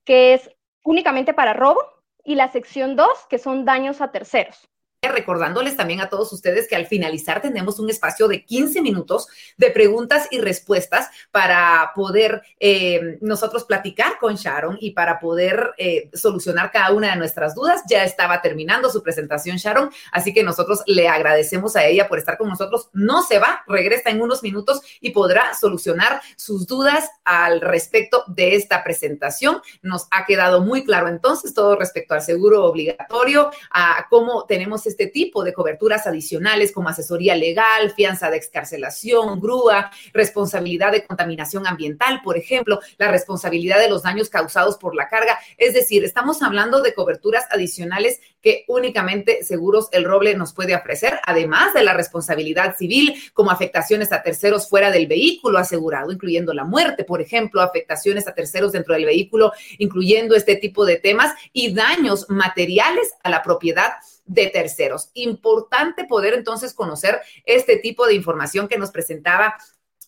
que 0.07 0.33
es 0.33 0.51
únicamente 0.83 1.35
para 1.35 1.53
robo, 1.53 1.83
y 2.25 2.35
la 2.35 2.49
sección 2.49 2.97
2, 2.97 3.27
que 3.29 3.39
son 3.39 3.65
daños 3.65 4.01
a 4.01 4.11
terceros 4.11 4.69
recordándoles 5.03 5.77
también 5.77 6.01
a 6.01 6.09
todos 6.09 6.33
ustedes 6.33 6.69
que 6.69 6.77
al 6.77 6.87
finalizar 6.87 7.41
tenemos 7.41 7.79
un 7.79 7.91
espacio 7.91 8.29
de 8.29 8.45
15 8.45 8.83
minutos 8.83 9.29
de 9.57 9.71
preguntas 9.71 10.29
y 10.31 10.41
respuestas 10.41 11.09
para 11.31 11.93
poder 11.95 12.43
eh, 12.61 13.19
nosotros 13.21 13.65
platicar 13.65 14.19
con 14.19 14.37
Sharon 14.37 14.79
y 14.81 14.93
para 14.93 15.19
poder 15.19 15.75
eh, 15.79 16.11
solucionar 16.15 16.71
cada 16.71 16.93
una 16.93 17.11
de 17.11 17.17
nuestras 17.17 17.55
dudas. 17.55 17.83
Ya 17.89 18.05
estaba 18.05 18.43
terminando 18.43 18.91
su 18.91 19.03
presentación, 19.03 19.57
Sharon, 19.57 19.91
así 20.13 20.33
que 20.33 20.43
nosotros 20.43 20.83
le 20.87 21.09
agradecemos 21.09 21.77
a 21.77 21.85
ella 21.85 22.09
por 22.09 22.19
estar 22.19 22.39
con 22.39 22.49
nosotros. 22.49 22.89
No 22.93 23.23
se 23.23 23.39
va, 23.39 23.65
regresa 23.67 24.11
en 24.11 24.23
unos 24.23 24.43
minutos 24.43 24.81
y 25.01 25.11
podrá 25.11 25.55
solucionar 25.55 26.21
sus 26.37 26.67
dudas 26.67 27.11
al 27.25 27.61
respecto 27.61 28.25
de 28.29 28.57
esta 28.57 28.83
presentación. 28.83 29.61
Nos 29.83 30.09
ha 30.11 30.25
quedado 30.25 30.61
muy 30.61 30.85
claro 30.85 31.09
entonces 31.09 31.55
todo 31.55 31.77
respecto 31.77 32.15
al 32.15 32.23
seguro 32.23 32.65
obligatorio, 32.65 33.51
a 33.71 34.07
cómo 34.11 34.45
tenemos 34.47 34.86
este 34.87 35.07
tipo 35.07 35.45
de 35.45 35.53
coberturas 35.53 36.07
adicionales 36.07 36.73
como 36.73 36.89
asesoría 36.89 37.35
legal, 37.35 37.93
fianza 37.95 38.31
de 38.31 38.37
excarcelación, 38.37 39.41
grúa, 39.41 39.91
responsabilidad 40.13 40.93
de 40.93 41.05
contaminación 41.05 41.67
ambiental, 41.67 42.21
por 42.23 42.37
ejemplo, 42.37 42.81
la 42.99 43.11
responsabilidad 43.11 43.79
de 43.79 43.91
los 43.91 44.03
daños 44.03 44.31
causados 44.31 44.77
por 44.79 44.95
la 44.95 45.09
carga. 45.09 45.39
Es 45.59 45.75
decir, 45.75 46.05
estamos 46.05 46.43
hablando 46.43 46.83
de 46.83 46.95
coberturas 46.95 47.45
adicionales 47.51 48.21
que 48.41 48.65
únicamente 48.69 49.43
Seguros 49.43 49.89
El 49.93 50.05
Roble 50.05 50.35
nos 50.37 50.53
puede 50.53 50.77
ofrecer, 50.77 51.19
además 51.25 51.75
de 51.75 51.83
la 51.83 51.95
responsabilidad 51.95 52.77
civil 52.77 53.15
como 53.35 53.51
afectaciones 53.51 54.13
a 54.13 54.23
terceros 54.23 54.69
fuera 54.69 54.91
del 54.91 55.07
vehículo 55.07 55.59
asegurado, 55.59 56.13
incluyendo 56.13 56.55
la 56.55 56.65
muerte, 56.65 57.05
por 57.05 57.21
ejemplo, 57.21 57.61
afectaciones 57.61 58.29
a 58.29 58.35
terceros 58.35 58.73
dentro 58.73 58.95
del 58.95 59.05
vehículo, 59.05 59.53
incluyendo 59.79 60.37
este 60.37 60.57
tipo 60.57 60.85
de 60.85 60.97
temas 60.97 61.35
y 61.53 61.75
daños 61.75 62.27
materiales 62.29 63.13
a 63.23 63.31
la 63.31 63.43
propiedad 63.43 63.93
de 64.27 64.49
terceros. 64.49 65.11
Importante 65.15 66.05
poder 66.05 66.35
entonces 66.35 66.75
conocer 66.75 67.21
este 67.45 67.77
tipo 67.77 68.07
de 68.07 68.15
información 68.15 68.69
que 68.69 68.79
nos 68.79 68.91
presentaba 68.91 69.55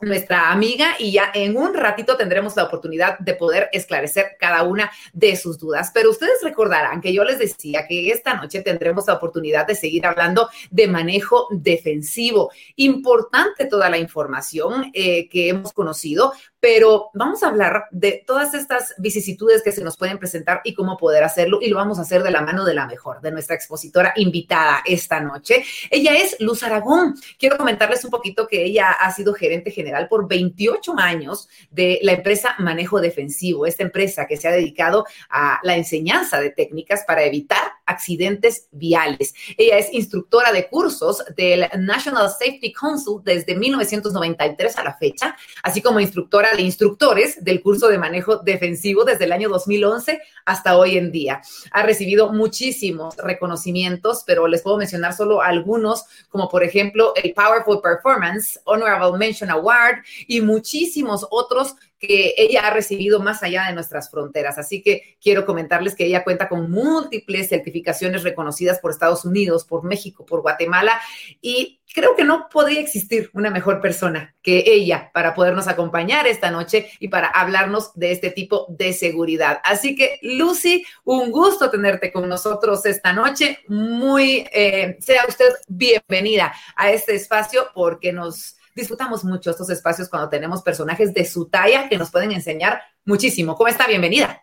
nuestra 0.00 0.52
amiga 0.52 0.94
y 0.98 1.12
ya 1.12 1.30
en 1.34 1.56
un 1.56 1.74
ratito 1.74 2.16
tendremos 2.16 2.54
la 2.56 2.64
oportunidad 2.64 3.18
de 3.18 3.34
poder 3.34 3.68
esclarecer 3.72 4.36
cada 4.38 4.62
una 4.62 4.90
de 5.12 5.34
sus 5.36 5.58
dudas. 5.58 5.90
Pero 5.92 6.10
ustedes 6.10 6.40
recordarán 6.42 7.00
que 7.00 7.12
yo 7.12 7.24
les 7.24 7.38
decía 7.38 7.86
que 7.86 8.10
esta 8.10 8.34
noche 8.34 8.62
tendremos 8.62 9.06
la 9.06 9.14
oportunidad 9.14 9.66
de 9.66 9.74
seguir 9.74 10.06
hablando 10.06 10.48
de 10.70 10.86
manejo 10.86 11.48
defensivo. 11.50 12.52
Importante 12.76 13.66
toda 13.66 13.90
la 13.90 13.98
información 13.98 14.90
eh, 14.94 15.28
que 15.28 15.48
hemos 15.48 15.72
conocido, 15.72 16.32
pero 16.60 17.10
vamos 17.14 17.42
a 17.42 17.48
hablar 17.48 17.84
de 17.90 18.24
todas 18.26 18.54
estas 18.54 18.94
vicisitudes 18.98 19.62
que 19.62 19.72
se 19.72 19.84
nos 19.84 19.96
pueden 19.96 20.18
presentar 20.18 20.60
y 20.64 20.74
cómo 20.74 20.96
poder 20.96 21.22
hacerlo 21.24 21.58
y 21.60 21.68
lo 21.68 21.76
vamos 21.76 21.98
a 21.98 22.02
hacer 22.02 22.22
de 22.22 22.30
la 22.30 22.42
mano 22.42 22.64
de 22.64 22.74
la 22.74 22.86
mejor, 22.86 23.20
de 23.20 23.30
nuestra 23.30 23.54
expositora 23.54 24.12
invitada 24.16 24.82
esta 24.84 25.20
noche. 25.20 25.64
Ella 25.90 26.16
es 26.16 26.36
Luz 26.40 26.62
Aragón. 26.62 27.14
Quiero 27.38 27.56
comentarles 27.56 28.04
un 28.04 28.10
poquito 28.10 28.46
que 28.48 28.64
ella 28.64 28.90
ha 28.90 29.12
sido 29.12 29.34
gerente 29.34 29.70
general 29.70 30.08
por 30.08 30.28
28 30.28 30.94
años 30.98 31.48
de 31.70 32.00
la 32.02 32.12
empresa 32.12 32.54
Manejo 32.58 33.00
Defensivo, 33.00 33.66
esta 33.66 33.82
empresa 33.82 34.26
que 34.26 34.36
se 34.36 34.48
ha 34.48 34.52
dedicado 34.52 35.06
a 35.30 35.60
la 35.62 35.76
enseñanza 35.76 36.40
de 36.40 36.50
técnicas 36.50 37.04
para 37.06 37.22
evitar 37.22 37.77
accidentes 37.88 38.68
viales. 38.70 39.34
Ella 39.56 39.78
es 39.78 39.92
instructora 39.92 40.52
de 40.52 40.68
cursos 40.68 41.24
del 41.36 41.66
National 41.78 42.30
Safety 42.30 42.72
Council 42.72 43.16
desde 43.24 43.56
1993 43.56 44.76
a 44.76 44.84
la 44.84 44.94
fecha, 44.94 45.36
así 45.62 45.82
como 45.82 45.98
instructora 45.98 46.54
de 46.54 46.62
instructores 46.62 47.42
del 47.42 47.62
curso 47.62 47.88
de 47.88 47.98
manejo 47.98 48.36
defensivo 48.36 49.04
desde 49.04 49.24
el 49.24 49.32
año 49.32 49.48
2011 49.48 50.20
hasta 50.44 50.78
hoy 50.78 50.96
en 50.96 51.10
día. 51.10 51.40
Ha 51.72 51.82
recibido 51.82 52.32
muchísimos 52.32 53.16
reconocimientos, 53.16 54.22
pero 54.26 54.46
les 54.46 54.62
puedo 54.62 54.76
mencionar 54.76 55.14
solo 55.14 55.42
algunos, 55.42 56.04
como 56.28 56.48
por 56.48 56.62
ejemplo 56.62 57.12
el 57.16 57.32
Powerful 57.34 57.80
Performance 57.82 58.60
Honorable 58.64 59.18
Mention 59.18 59.50
Award 59.50 59.98
y 60.26 60.40
muchísimos 60.40 61.26
otros 61.30 61.74
que 61.98 62.34
ella 62.36 62.66
ha 62.66 62.70
recibido 62.70 63.20
más 63.20 63.42
allá 63.42 63.66
de 63.66 63.74
nuestras 63.74 64.10
fronteras. 64.10 64.58
Así 64.58 64.82
que 64.82 65.16
quiero 65.20 65.44
comentarles 65.44 65.94
que 65.94 66.06
ella 66.06 66.24
cuenta 66.24 66.48
con 66.48 66.70
múltiples 66.70 67.48
certificaciones 67.48 68.22
reconocidas 68.22 68.78
por 68.78 68.90
Estados 68.90 69.24
Unidos, 69.24 69.64
por 69.64 69.84
México, 69.84 70.24
por 70.24 70.42
Guatemala 70.42 71.00
y 71.40 71.80
creo 71.94 72.14
que 72.14 72.24
no 72.24 72.48
podría 72.50 72.80
existir 72.80 73.30
una 73.32 73.50
mejor 73.50 73.80
persona 73.80 74.34
que 74.42 74.64
ella 74.66 75.10
para 75.12 75.34
podernos 75.34 75.68
acompañar 75.68 76.26
esta 76.26 76.50
noche 76.50 76.90
y 77.00 77.08
para 77.08 77.28
hablarnos 77.28 77.92
de 77.94 78.12
este 78.12 78.30
tipo 78.30 78.66
de 78.68 78.92
seguridad. 78.92 79.60
Así 79.64 79.94
que, 79.94 80.18
Lucy, 80.22 80.84
un 81.04 81.30
gusto 81.30 81.70
tenerte 81.70 82.12
con 82.12 82.28
nosotros 82.28 82.84
esta 82.86 83.12
noche. 83.12 83.60
Muy, 83.68 84.46
eh, 84.52 84.96
sea 85.00 85.24
usted 85.26 85.50
bienvenida 85.66 86.52
a 86.76 86.90
este 86.90 87.14
espacio 87.14 87.68
porque 87.74 88.12
nos 88.12 88.57
disfrutamos 88.80 89.24
mucho 89.24 89.50
estos 89.50 89.68
espacios 89.70 90.08
cuando 90.08 90.28
tenemos 90.28 90.62
personajes 90.62 91.12
de 91.12 91.24
su 91.24 91.48
talla 91.48 91.88
que 91.88 91.98
nos 91.98 92.10
pueden 92.10 92.32
enseñar 92.32 92.80
muchísimo. 93.04 93.56
¿Cómo 93.56 93.68
está? 93.68 93.86
Bienvenida. 93.86 94.42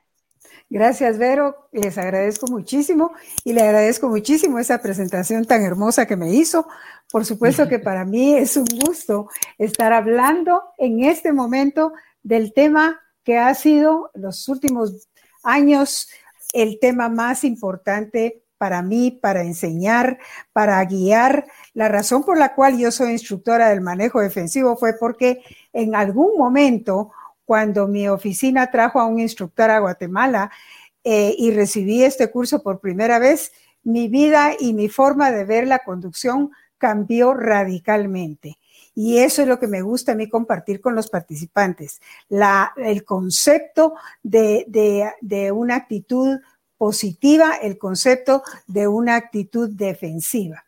Gracias, 0.69 1.17
Vero. 1.17 1.69
Les 1.71 1.97
agradezco 1.97 2.47
muchísimo 2.47 3.13
y 3.43 3.53
le 3.53 3.61
agradezco 3.61 4.09
muchísimo 4.09 4.59
esa 4.59 4.81
presentación 4.81 5.45
tan 5.45 5.61
hermosa 5.61 6.07
que 6.07 6.15
me 6.15 6.33
hizo. 6.33 6.67
Por 7.11 7.25
supuesto 7.25 7.67
que 7.67 7.79
para 7.79 8.03
mí 8.03 8.35
es 8.35 8.57
un 8.57 8.65
gusto 8.83 9.29
estar 9.57 9.93
hablando 9.93 10.63
en 10.77 11.03
este 11.03 11.31
momento 11.31 11.93
del 12.23 12.53
tema 12.53 12.99
que 13.23 13.37
ha 13.37 13.53
sido 13.53 14.11
los 14.15 14.47
últimos 14.49 15.07
años 15.43 16.09
el 16.53 16.79
tema 16.79 17.09
más 17.09 17.43
importante 17.43 18.44
para 18.65 18.81
mí, 18.81 19.11
para 19.11 19.43
enseñar, 19.43 20.17
para 20.51 20.83
guiar. 20.85 21.45
La 21.75 21.87
razón 21.87 22.23
por 22.23 22.35
la 22.35 22.55
cual 22.55 22.79
yo 22.79 22.89
soy 22.89 23.11
instructora 23.11 23.69
del 23.69 23.79
manejo 23.79 24.21
defensivo 24.21 24.75
fue 24.75 24.93
porque 24.99 25.43
en 25.71 25.93
algún 25.93 26.35
momento 26.35 27.11
cuando 27.45 27.87
mi 27.87 28.07
oficina 28.07 28.71
trajo 28.71 28.99
a 28.99 29.05
un 29.05 29.19
instructor 29.19 29.69
a 29.69 29.77
Guatemala 29.77 30.49
eh, 31.03 31.35
y 31.37 31.51
recibí 31.51 32.01
este 32.01 32.31
curso 32.31 32.63
por 32.63 32.79
primera 32.79 33.19
vez, 33.19 33.51
mi 33.83 34.07
vida 34.07 34.53
y 34.59 34.73
mi 34.73 34.89
forma 34.89 35.29
de 35.29 35.45
ver 35.45 35.67
la 35.67 35.77
conducción 35.77 36.49
cambió 36.79 37.35
radicalmente. 37.35 38.57
Y 38.95 39.19
eso 39.19 39.43
es 39.43 39.47
lo 39.47 39.59
que 39.59 39.67
me 39.67 39.83
gusta 39.83 40.13
a 40.13 40.15
mí 40.15 40.27
compartir 40.27 40.81
con 40.81 40.95
los 40.95 41.07
participantes, 41.07 42.01
la, 42.29 42.73
el 42.77 43.05
concepto 43.05 43.93
de, 44.23 44.65
de 45.21 45.51
una 45.51 45.75
actitud 45.75 46.39
positiva, 46.77 47.55
el 47.61 47.77
concepto 47.77 48.43
de 48.67 48.87
una 48.87 49.15
actitud 49.15 49.69
defensiva. 49.69 50.65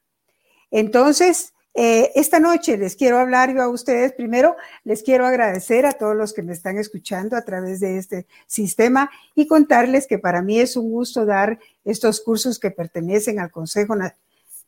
Entonces, 0.71 1.53
eh, 1.79 2.11
esta 2.15 2.39
noche 2.39 2.75
les 2.75 2.95
quiero 2.95 3.19
hablar 3.19 3.53
yo 3.53 3.61
a 3.61 3.69
ustedes. 3.69 4.11
Primero, 4.11 4.55
les 4.83 5.03
quiero 5.03 5.27
agradecer 5.27 5.85
a 5.85 5.91
todos 5.91 6.15
los 6.15 6.33
que 6.33 6.41
me 6.41 6.53
están 6.53 6.79
escuchando 6.79 7.37
a 7.37 7.43
través 7.43 7.79
de 7.79 7.99
este 7.99 8.25
sistema 8.47 9.11
y 9.35 9.45
contarles 9.45 10.07
que 10.07 10.17
para 10.17 10.41
mí 10.41 10.59
es 10.59 10.75
un 10.75 10.91
gusto 10.91 11.23
dar 11.23 11.59
estos 11.85 12.19
cursos 12.21 12.57
que 12.57 12.71
pertenecen 12.71 13.39
al 13.39 13.51
Consejo 13.51 13.95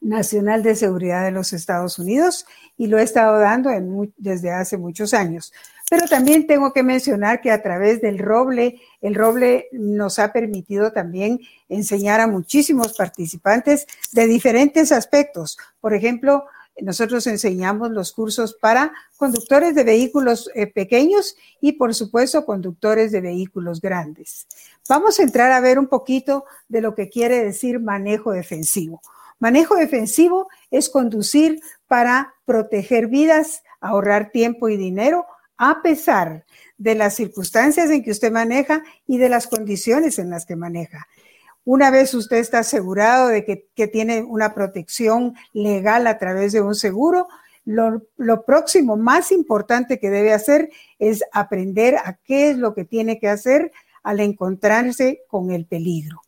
Nacional 0.01 0.62
de 0.62 0.75
Seguridad 0.75 1.24
de 1.24 1.31
los 1.31 1.51
Estados 1.51 1.98
Unidos 1.98 2.46
y 2.77 2.86
lo 2.86 3.00
he 3.00 3.03
estado 3.03 3.39
dando 3.39 3.72
desde 4.17 4.51
hace 4.51 4.77
muchos 4.77 5.15
años. 5.15 5.51
Pero 5.89 6.08
también 6.08 6.46
tengo 6.46 6.72
que 6.72 6.84
mencionar 6.84 7.41
que 7.41 7.51
a 7.51 7.63
través 7.63 8.00
del 8.00 8.19
roble, 8.19 8.79
el 9.01 9.15
roble 9.15 9.67
nos 9.72 10.19
ha 10.19 10.31
permitido 10.31 10.91
también 10.91 11.39
enseñar 11.67 12.22
a 12.22 12.27
muchísimos 12.27 12.96
participantes 12.96 13.88
de 14.12 14.27
diferentes 14.27 14.91
aspectos. 14.91 15.58
Por 15.81 15.96
ejemplo, 15.96 16.46
nosotros 16.81 17.27
enseñamos 17.27 17.91
los 17.91 18.12
cursos 18.12 18.53
para 18.53 18.93
conductores 19.17 19.75
de 19.75 19.84
vehículos 19.84 20.50
eh, 20.53 20.67
pequeños 20.67 21.36
y, 21.60 21.74
por 21.74 21.93
supuesto, 21.93 22.46
conductores 22.46 23.12
de 23.12 23.22
vehículos 23.22 23.81
grandes. 23.81 24.48
Vamos 24.88 25.19
a 25.19 25.24
entrar 25.24 25.51
a 25.51 25.60
ver 25.60 25.79
un 25.79 25.88
poquito 25.88 26.46
de 26.67 26.81
lo 26.81 26.96
que 26.96 27.10
quiere 27.10 27.43
decir 27.43 27.79
manejo 27.79 28.31
defensivo. 28.31 29.01
Manejo 29.39 29.75
defensivo 29.75 30.50
es 30.69 30.89
conducir 30.89 31.62
para 31.88 32.34
proteger 32.46 33.08
vidas, 33.08 33.63
ahorrar 33.79 34.31
tiempo 34.31 34.69
y 34.69 34.77
dinero, 34.77 35.25
a 35.60 35.82
pesar 35.82 36.46
de 36.78 36.96
las 36.96 37.16
circunstancias 37.16 37.92
en 37.92 38.01
que 38.01 38.12
usted 38.12 38.32
maneja 38.32 38.82
y 39.06 39.18
de 39.18 39.28
las 39.30 39.46
condiciones 39.46 40.18
en 40.18 40.30
las 40.30 40.46
que 40.46 40.56
maneja. 40.56 41.06
Una 41.66 41.92
vez 41.92 42.13
usted 42.13 42.38
está 42.38 42.60
asegurado 42.60 43.28
de 43.28 43.46
que, 43.46 43.88
tiene 43.88 44.24
una 44.24 44.56
protección 44.56 45.36
legal 45.54 46.08
a 46.08 46.18
través 46.18 46.54
de 46.54 46.62
un 46.62 46.74
seguro, 46.74 47.28
lo, 47.66 48.01
próximo 48.46 48.96
más 48.96 49.32
importante 49.34 50.00
que 50.00 50.10
debe 50.10 50.34
hacer 50.34 50.70
es 50.98 51.24
aprender 51.34 51.98
a 51.98 52.13
qué 52.24 52.50
es 52.50 52.58
lo 52.58 52.74
que 52.74 52.86
tiene 52.86 53.20
que 53.20 53.28
hacer 53.28 53.74
al 54.01 54.22
encontrarse 54.22 55.24
con 55.28 55.51
el 55.51 55.66
peligro. 55.66 56.22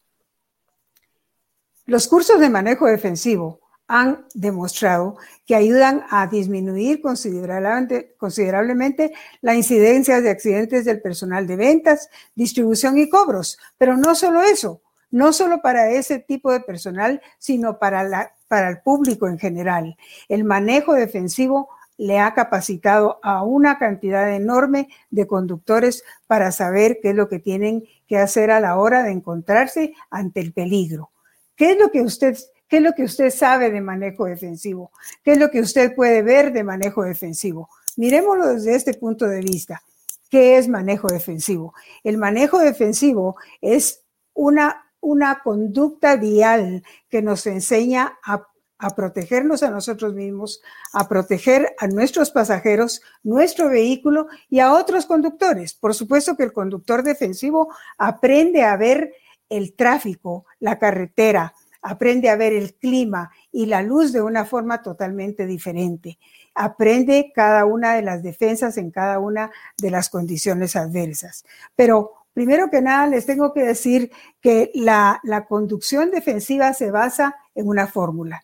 Los 1.85 2.07
cursos 2.09 2.39
de 2.39 2.49
manejo 2.49 2.85
defensivo 2.85 3.60
han 3.93 4.25
demostrado 4.33 5.17
que 5.45 5.53
ayudan 5.53 6.05
a 6.09 6.25
disminuir 6.27 7.01
considerablemente, 7.01 9.11
la 9.41 9.53
incidencia 9.53 10.21
de 10.21 10.29
accidentes 10.29 10.85
del 10.85 11.01
personal 11.01 11.45
de 11.45 11.57
ventas, 11.57 12.09
distribución 12.33 12.97
y 12.97 13.09
cobros. 13.09 13.59
Pero 13.77 13.97
no 13.97 14.15
solo 14.15 14.43
eso, 14.43 14.81
no 15.09 15.33
solo 15.33 15.61
para 15.61 15.91
ese 15.91 16.19
tipo 16.19 16.53
de 16.53 16.61
personal, 16.61 17.21
sino 17.37 17.79
para, 17.79 18.33
para 18.47 18.69
el 18.69 18.79
público 18.79 19.27
en 19.27 19.37
general. 19.37 19.97
El 20.29 20.45
manejo 20.45 20.93
defensivo 20.93 21.67
le 21.97 22.17
ha 22.17 22.33
capacitado 22.33 23.19
a 23.21 23.43
una 23.43 23.77
cantidad 23.77 24.33
enorme 24.33 24.87
de 25.09 25.27
conductores 25.27 26.05
para 26.27 26.53
saber 26.53 26.99
qué 27.01 27.09
es 27.09 27.15
lo 27.15 27.27
que 27.27 27.39
tienen 27.39 27.83
que 28.07 28.17
hacer 28.17 28.51
a 28.51 28.61
la 28.61 28.77
hora 28.77 29.03
de 29.03 29.11
encontrarse 29.11 29.93
ante 30.09 30.39
el 30.39 30.53
peligro. 30.53 31.11
¿Qué 31.57 31.71
es 31.71 31.77
lo 31.77 31.91
que 31.91 32.01
usted, 32.01 32.37
qué 32.71 32.77
es 32.77 32.83
lo 32.83 32.93
que 32.93 33.03
usted 33.03 33.29
sabe 33.29 33.69
de 33.69 33.81
manejo 33.81 34.25
defensivo? 34.25 34.91
¿Qué 35.23 35.33
es 35.33 35.37
lo 35.37 35.51
que 35.51 35.59
usted 35.59 35.93
puede 35.93 36.23
ver 36.23 36.53
de 36.53 36.63
manejo 36.63 37.03
defensivo? 37.03 37.69
Miremoslo 37.97 38.47
desde 38.47 38.73
este 38.73 38.95
punto 38.95 39.27
de 39.27 39.41
vista. 39.41 39.83
¿Qué 40.29 40.57
es 40.57 40.67
manejo 40.67 41.07
defensivo? 41.07 41.75
El 42.03 42.17
manejo 42.17 42.57
defensivo 42.57 43.35
es 43.61 44.01
una 44.33 44.87
una 45.01 45.41
conducta 45.43 46.15
vial 46.15 46.83
que 47.09 47.21
nos 47.21 47.45
enseña 47.47 48.17
a, 48.23 48.47
protegernos 48.95 49.61
a 49.61 49.69
nosotros 49.69 50.15
mismos, 50.15 50.61
a 50.93 51.07
proteger 51.07 51.75
a 51.77 51.87
nuestros 51.87 52.31
pasajeros, 52.31 53.01
nuestro 53.21 53.69
vehículo 53.69 54.27
y 54.49 54.59
a 54.59 54.73
otros 54.73 55.05
conductores. 55.05 55.73
Por 55.75 55.93
supuesto 55.93 56.35
que 56.35 56.43
el 56.43 56.53
conductor 56.53 57.03
defensivo 57.03 57.71
aprende 57.97 58.63
a 58.63 58.77
ver 58.77 59.13
el 59.49 59.75
tráfico, 59.75 60.45
la 60.59 60.79
carretera, 60.79 61.53
aprende 61.81 62.29
a 62.29 62.35
ver 62.35 62.53
el 62.53 62.75
clima 62.75 63.31
y 63.51 63.65
la 63.65 63.81
luz 63.81 64.13
de 64.13 64.21
una 64.21 64.45
forma 64.45 64.81
totalmente 64.81 65.45
diferente. 65.45 66.19
Aprende 66.53 67.31
cada 67.33 67.65
una 67.65 67.95
de 67.95 68.01
las 68.01 68.23
defensas 68.23 68.77
en 68.77 68.91
cada 68.91 69.19
una 69.19 69.51
de 69.77 69.91
las 69.91 70.09
condiciones 70.09 70.75
adversas. 70.75 71.45
Pero 71.75 72.21
Primero 72.33 72.69
que 72.69 72.81
nada, 72.81 73.07
les 73.07 73.25
tengo 73.25 73.53
que 73.53 73.61
decir 73.61 74.11
que 74.39 74.71
la, 74.73 75.19
conducción 75.49 76.11
defensiva 76.11 76.73
se 76.73 76.89
basa 76.89 77.35
en 77.55 77.67
una 77.67 77.87
fórmula. 77.87 78.41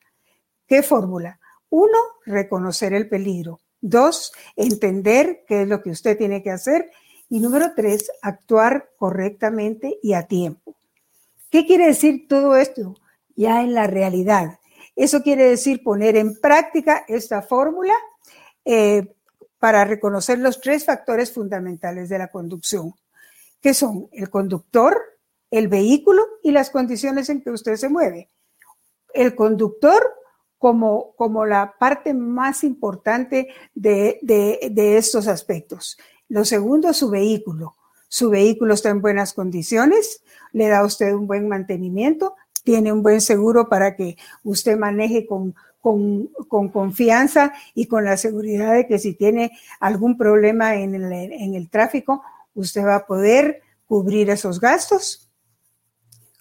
¿Qué 0.67 0.83
fórmula? 0.83 1.39
Uno, 1.69 1.97
reconocer 2.25 2.93
el 2.93 3.07
peligro. 3.07 3.61
Dos, 3.79 4.33
entender 4.57 5.45
qué 5.47 5.61
es 5.61 5.67
lo 5.67 5.81
que 5.81 5.91
usted 5.91 6.17
tiene 6.17 6.43
que 6.43 6.51
hacer. 6.51 6.91
Y 7.29 7.39
número 7.39 7.73
tres, 7.75 8.11
actuar 8.21 8.89
correctamente 8.97 9.97
y 10.03 10.13
a 10.13 10.23
tiempo. 10.23 10.75
¿Qué 11.49 11.65
quiere 11.65 11.87
decir 11.87 12.27
todo 12.27 12.57
esto? 12.57 12.95
Ya 13.37 13.61
en 13.61 13.73
la 13.73 13.87
realidad. 13.87 14.59
Eso 14.97 15.21
quiere 15.21 15.45
decir 15.45 15.81
poner 15.81 16.17
en 16.17 16.37
práctica 16.37 17.05
esta 17.07 17.41
fórmula 17.41 17.93
eh, 18.65 19.15
para 19.57 19.85
reconocer 19.85 20.39
los 20.39 20.59
tres 20.59 20.83
factores 20.83 21.31
fundamentales 21.31 22.09
de 22.09 22.17
la 22.17 22.27
conducción 22.27 22.93
que 23.61 23.73
son 23.73 24.09
el 24.11 24.29
conductor, 24.29 24.97
el 25.51 25.67
vehículo 25.67 26.25
y 26.43 26.51
las 26.51 26.69
condiciones 26.69 27.29
en 27.29 27.41
que 27.41 27.51
usted 27.51 27.75
se 27.75 27.89
mueve. 27.89 28.29
El 29.13 29.35
conductor 29.35 30.03
como, 30.57 31.13
como 31.15 31.45
la 31.45 31.75
parte 31.79 32.13
más 32.13 32.63
importante 32.63 33.47
de, 33.73 34.19
de 34.21 34.97
estos 34.97 35.27
aspectos. 35.27 35.97
Lo 36.29 36.45
segundo, 36.45 36.93
su 36.93 37.09
vehículo. 37.09 37.75
Su 38.09 38.29
vehículo 38.29 38.73
está 38.73 38.89
en 38.89 39.01
buenas 39.01 39.33
condiciones, 39.33 40.23
le 40.53 40.69
da 40.69 40.79
a 40.79 40.85
usted 40.85 41.13
un 41.13 41.27
buen 41.27 41.49
mantenimiento, 41.49 42.35
tiene 42.67 42.91
un 42.91 43.01
buen 43.01 43.21
seguro 43.21 43.69
para 43.69 43.95
que 43.95 44.17
usted 44.43 44.77
maneje 44.77 45.25
con, 45.25 45.55
con, 45.79 46.27
con, 46.49 46.67
confianza 46.67 47.53
y 47.73 47.85
con 47.85 48.03
la 48.03 48.17
seguridad 48.17 48.73
de 48.73 48.85
que 48.85 48.99
si 48.99 49.13
tiene 49.13 49.57
algún 49.79 50.17
problema 50.17 50.75
en 50.75 50.93
el, 50.93 51.13
en 51.13 51.55
el 51.55 51.69
tráfico, 51.69 52.23
usted 52.55 52.83
va 52.83 52.95
a 52.95 53.05
poder 53.07 53.61
cubrir 53.85 54.29
esos 54.29 54.59
gastos. 54.59 55.31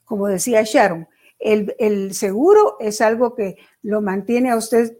Como 0.04 0.26
decía 0.26 0.64
Sharon, 0.64 1.06
el, 1.38 2.12
seguro 2.12 2.76
es 2.80 3.00
algo 3.00 3.36
que 3.36 3.58
lo 3.82 4.00
mantiene 4.00 4.50
a 4.50 4.56
usted 4.56 4.96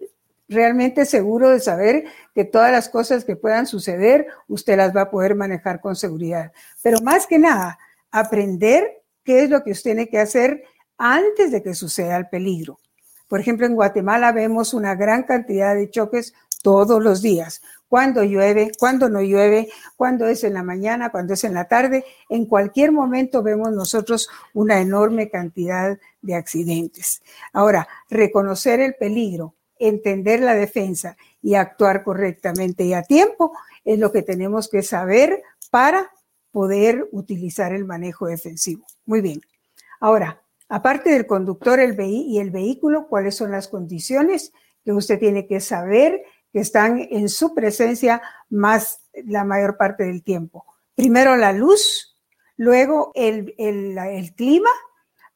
realmente 0.49 1.07
seguro 1.07 1.51
de 1.51 1.59
saber 1.59 2.05
que 2.37 2.45
todas 2.45 2.71
las 2.71 2.89
cosas 2.89 3.25
que 3.25 3.35
puedan 3.35 3.67
suceder, 3.67 4.29
usted 4.47 4.77
las 4.77 4.95
va 4.95 5.01
a 5.01 5.11
poder 5.11 5.35
manejar 5.35 5.81
con 5.81 5.97
seguridad. 5.97 6.53
Pero 6.83 7.01
más 7.01 7.27
que 7.27 7.41
nada, 7.41 7.81
aprender 8.13 9.03
qué 9.25 9.43
es 9.43 9.51
lo 9.51 9.65
que 9.65 9.73
usted 9.73 9.91
tiene 9.91 10.09
que 10.09 10.21
hacer 10.21 10.63
antes 10.99 11.51
de 11.51 11.63
que 11.63 11.75
suceda 11.75 12.17
el 12.17 12.29
peligro. 12.29 12.79
Por 13.29 13.41
ejemplo, 13.41 13.67
en 13.67 13.75
Guatemala 13.75 14.33
vemos 14.33 14.73
una 14.75 14.95
gran 14.95 15.25
cantidad 15.25 15.75
de 15.75 15.91
choques 15.91 16.35
todos 16.63 17.03
los 17.03 17.23
días. 17.23 17.63
Cuando 17.89 18.25
llueve, 18.25 18.73
cuando 18.79 19.09
no 19.09 19.21
llueve, 19.21 19.69
cuando 19.97 20.27
es 20.27 20.43
en 20.43 20.55
la 20.55 20.63
mañana, 20.63 21.11
cuando 21.11 21.35
es 21.35 21.45
en 21.45 21.55
la 21.55 21.69
tarde, 21.69 22.05
en 22.29 22.47
cualquier 22.47 22.91
momento 22.91 23.43
vemos 23.43 23.71
nosotros 23.73 24.29
una 24.55 24.81
enorme 24.81 25.29
cantidad 25.31 25.99
de 26.23 26.35
accidentes. 26.35 27.23
Ahora, 27.53 27.87
reconocer 28.11 28.81
el 28.81 28.95
peligro, 28.95 29.55
entender 29.79 30.41
la 30.41 30.55
defensa 30.55 31.17
y 31.43 31.55
actuar 31.55 32.03
correctamente 32.03 32.85
y 32.85 32.95
a 32.95 33.03
tiempo 33.03 33.53
es 33.85 33.99
lo 33.99 34.11
que 34.11 34.23
tenemos 34.23 34.69
que 34.69 34.83
saber 34.83 35.43
para 35.71 36.11
poder 36.51 37.09
utilizar 37.13 37.73
el 37.73 37.85
manejo 37.85 38.27
defensivo. 38.27 38.85
Muy 39.05 39.21
bien. 39.21 39.41
Ahora, 40.01 40.43
aparte 40.69 41.11
del 41.11 41.27
conductor 41.27 41.81
el 41.81 41.99
y 42.01 42.39
el 42.39 42.51
vehículo, 42.51 43.07
¿cuáles 43.09 43.37
son 43.37 43.53
las 43.53 43.69
condiciones 43.69 44.53
que 44.85 44.93
usted 44.93 45.19
tiene 45.19 45.47
que 45.47 45.61
saber 45.61 46.23
que 46.53 46.61
están 46.61 47.07
en 47.11 47.29
su 47.29 47.55
presencia 47.55 48.23
más 48.49 49.01
la 49.13 49.45
mayor 49.45 49.77
parte 49.77 50.05
del 50.05 50.23
tiempo? 50.23 50.65
Primero 50.95 51.37
la 51.37 51.53
luz, 51.53 52.17
luego 52.57 53.13
el, 53.15 53.55
el 53.59 54.35
clima, 54.35 54.71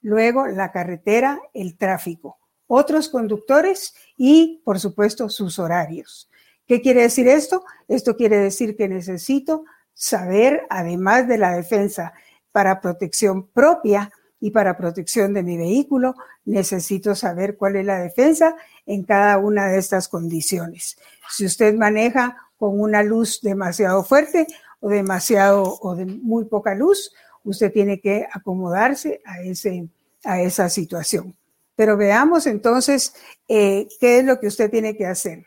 luego 0.00 0.46
la 0.46 0.72
carretera, 0.72 1.40
el 1.52 1.76
tráfico, 1.76 2.38
otros 2.66 3.08
conductores 3.08 3.94
y, 4.16 4.62
por 4.64 4.78
supuesto, 4.80 5.28
sus 5.28 5.58
horarios. 5.58 6.30
¿Qué 6.66 6.80
quiere 6.80 7.02
decir 7.02 7.28
esto? 7.28 7.64
Esto 7.88 8.16
quiere 8.16 8.38
decir 8.38 8.76
que 8.76 8.88
necesito 8.88 9.64
saber, 9.92 10.66
además 10.70 11.26
de 11.26 11.36
la 11.36 11.52
defensa 11.52 12.12
para 12.52 12.80
protección 12.80 13.48
propia, 13.48 14.10
y 14.40 14.50
para 14.50 14.76
protección 14.76 15.34
de 15.34 15.42
mi 15.42 15.56
vehículo 15.56 16.14
necesito 16.44 17.14
saber 17.14 17.56
cuál 17.56 17.76
es 17.76 17.84
la 17.84 18.00
defensa 18.00 18.56
en 18.86 19.04
cada 19.04 19.38
una 19.38 19.68
de 19.68 19.78
estas 19.78 20.08
condiciones. 20.08 20.98
Si 21.30 21.44
usted 21.44 21.74
maneja 21.74 22.36
con 22.56 22.80
una 22.80 23.02
luz 23.02 23.40
demasiado 23.42 24.02
fuerte 24.02 24.46
o 24.80 24.88
demasiado 24.88 25.78
o 25.80 25.94
de 25.94 26.06
muy 26.06 26.46
poca 26.46 26.74
luz, 26.74 27.12
usted 27.44 27.70
tiene 27.72 28.00
que 28.00 28.26
acomodarse 28.32 29.20
a, 29.24 29.40
ese, 29.40 29.88
a 30.24 30.40
esa 30.40 30.68
situación. 30.70 31.36
Pero 31.76 31.96
veamos 31.96 32.46
entonces 32.46 33.14
eh, 33.48 33.88
qué 34.00 34.18
es 34.18 34.24
lo 34.24 34.40
que 34.40 34.46
usted 34.46 34.70
tiene 34.70 34.96
que 34.96 35.06
hacer. 35.06 35.46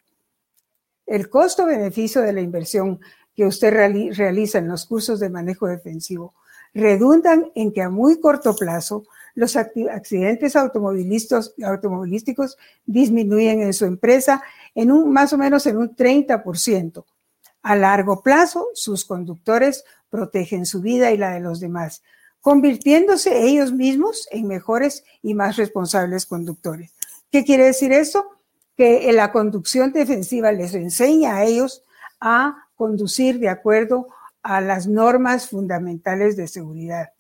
El 1.05 1.29
costo-beneficio 1.29 2.21
de 2.21 2.33
la 2.33 2.41
inversión 2.41 2.99
que 3.35 3.45
usted 3.45 3.73
realiza 3.73 4.59
en 4.59 4.67
los 4.67 4.85
cursos 4.85 5.19
de 5.19 5.29
manejo 5.29 5.67
defensivo 5.67 6.33
redundan 6.73 7.51
en 7.55 7.71
que 7.71 7.81
a 7.81 7.89
muy 7.89 8.19
corto 8.19 8.55
plazo 8.55 9.05
los 9.35 9.55
accidentes 9.55 10.55
automovilísticos 10.55 12.57
disminuyen 12.85 13.61
en 13.61 13.73
su 13.73 13.85
empresa 13.85 14.43
en 14.75 14.91
un 14.91 15.11
más 15.11 15.33
o 15.33 15.37
menos 15.37 15.65
en 15.65 15.77
un 15.77 15.95
30%. 15.95 17.05
A 17.63 17.75
largo 17.75 18.21
plazo, 18.21 18.69
sus 18.73 19.05
conductores 19.05 19.85
protegen 20.09 20.65
su 20.65 20.81
vida 20.81 21.11
y 21.11 21.17
la 21.17 21.31
de 21.31 21.39
los 21.39 21.59
demás, 21.59 22.03
convirtiéndose 22.41 23.47
ellos 23.47 23.71
mismos 23.71 24.27
en 24.31 24.47
mejores 24.47 25.03
y 25.21 25.33
más 25.33 25.55
responsables 25.55 26.25
conductores. 26.25 26.91
¿Qué 27.31 27.43
quiere 27.43 27.65
decir 27.65 27.93
esto? 27.93 28.25
Que 28.77 29.11
la 29.13 29.31
conducción 29.31 29.93
defensiva 29.93 30.51
les 30.51 30.75
enseña 30.75 31.37
a 31.37 31.45
ellos 31.45 31.83
a 32.19 32.67
conducir 32.75 33.39
de 33.39 33.49
acuerdo 33.49 34.07
a 34.43 34.61
las 34.61 34.87
normas 34.87 35.49
fundamentales 35.49 36.35
de 36.35 36.47
seguridad. 36.47 37.13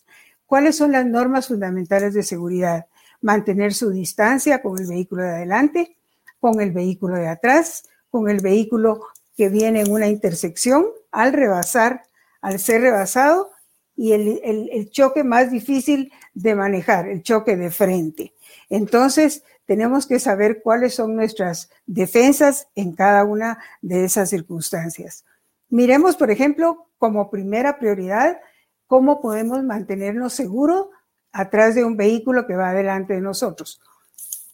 ¿Cuáles 0.45 0.75
son 0.75 0.91
las 0.91 1.05
normas 1.05 1.47
fundamentales 1.47 2.13
de 2.13 2.21
seguridad? 2.21 2.85
Mantener 3.21 3.73
su 3.73 3.89
distancia 3.89 4.61
con 4.61 4.77
el 4.77 4.85
vehículo 4.85 5.23
de 5.23 5.29
adelante, 5.29 5.97
con 6.39 6.61
el 6.61 6.71
vehículo 6.71 7.15
de 7.15 7.29
atrás, 7.29 7.85
con 8.09 8.29
el 8.29 8.41
vehículo 8.41 9.01
que 9.35 9.49
viene 9.49 9.81
en 9.81 9.91
una 9.91 10.07
intersección, 10.07 10.85
al 11.11 11.33
rebasar, 11.33 12.03
al 12.41 12.59
ser 12.59 12.81
rebasado, 12.81 13.49
y 13.95 14.11
el, 14.11 14.41
el, 14.71 14.89
choque 14.89 15.23
más 15.23 15.51
difícil 15.51 16.11
de 16.33 16.55
manejar, 16.55 17.07
el 17.07 17.21
choque 17.21 17.55
de 17.55 17.69
frente. 17.69 18.33
Entonces, 18.69 19.43
tenemos 19.65 20.07
que 20.07 20.19
saber 20.19 20.61
cuáles 20.61 20.95
son 20.95 21.15
nuestras 21.15 21.69
defensas 21.85 22.67
en 22.75 22.93
cada 22.93 23.23
una 23.23 23.59
de 23.81 24.05
esas 24.05 24.29
circunstancias. 24.29 25.25
Miremos, 25.69 26.15
por 26.15 26.31
ejemplo, 26.31 26.87
como 27.03 27.29
primera 27.29 27.79
prioridad, 27.79 28.39
cómo 28.87 29.19
podemos 29.19 29.61
mantenernos 29.61 30.31
seguros 30.31 30.87
atrás 31.33 31.75
de 31.75 31.83
un 31.83 31.97
vehículo 31.97 32.47
que 32.47 32.55
va 32.55 32.71
delante 32.71 33.15
de 33.15 33.19
nosotros. 33.19 33.81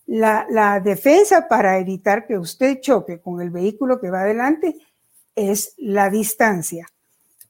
La, 0.08 0.82
defensa 0.84 1.48
para 1.48 1.78
evitar 1.78 2.26
que 2.26 2.40
usted 2.40 2.80
choque 2.80 3.22
con 3.22 3.40
el 3.40 3.52
vehículo 3.52 4.02
que 4.02 4.10
va 4.10 4.22
adelante 4.22 4.76
es 5.36 5.76
la 5.78 6.10
distancia. 6.10 6.88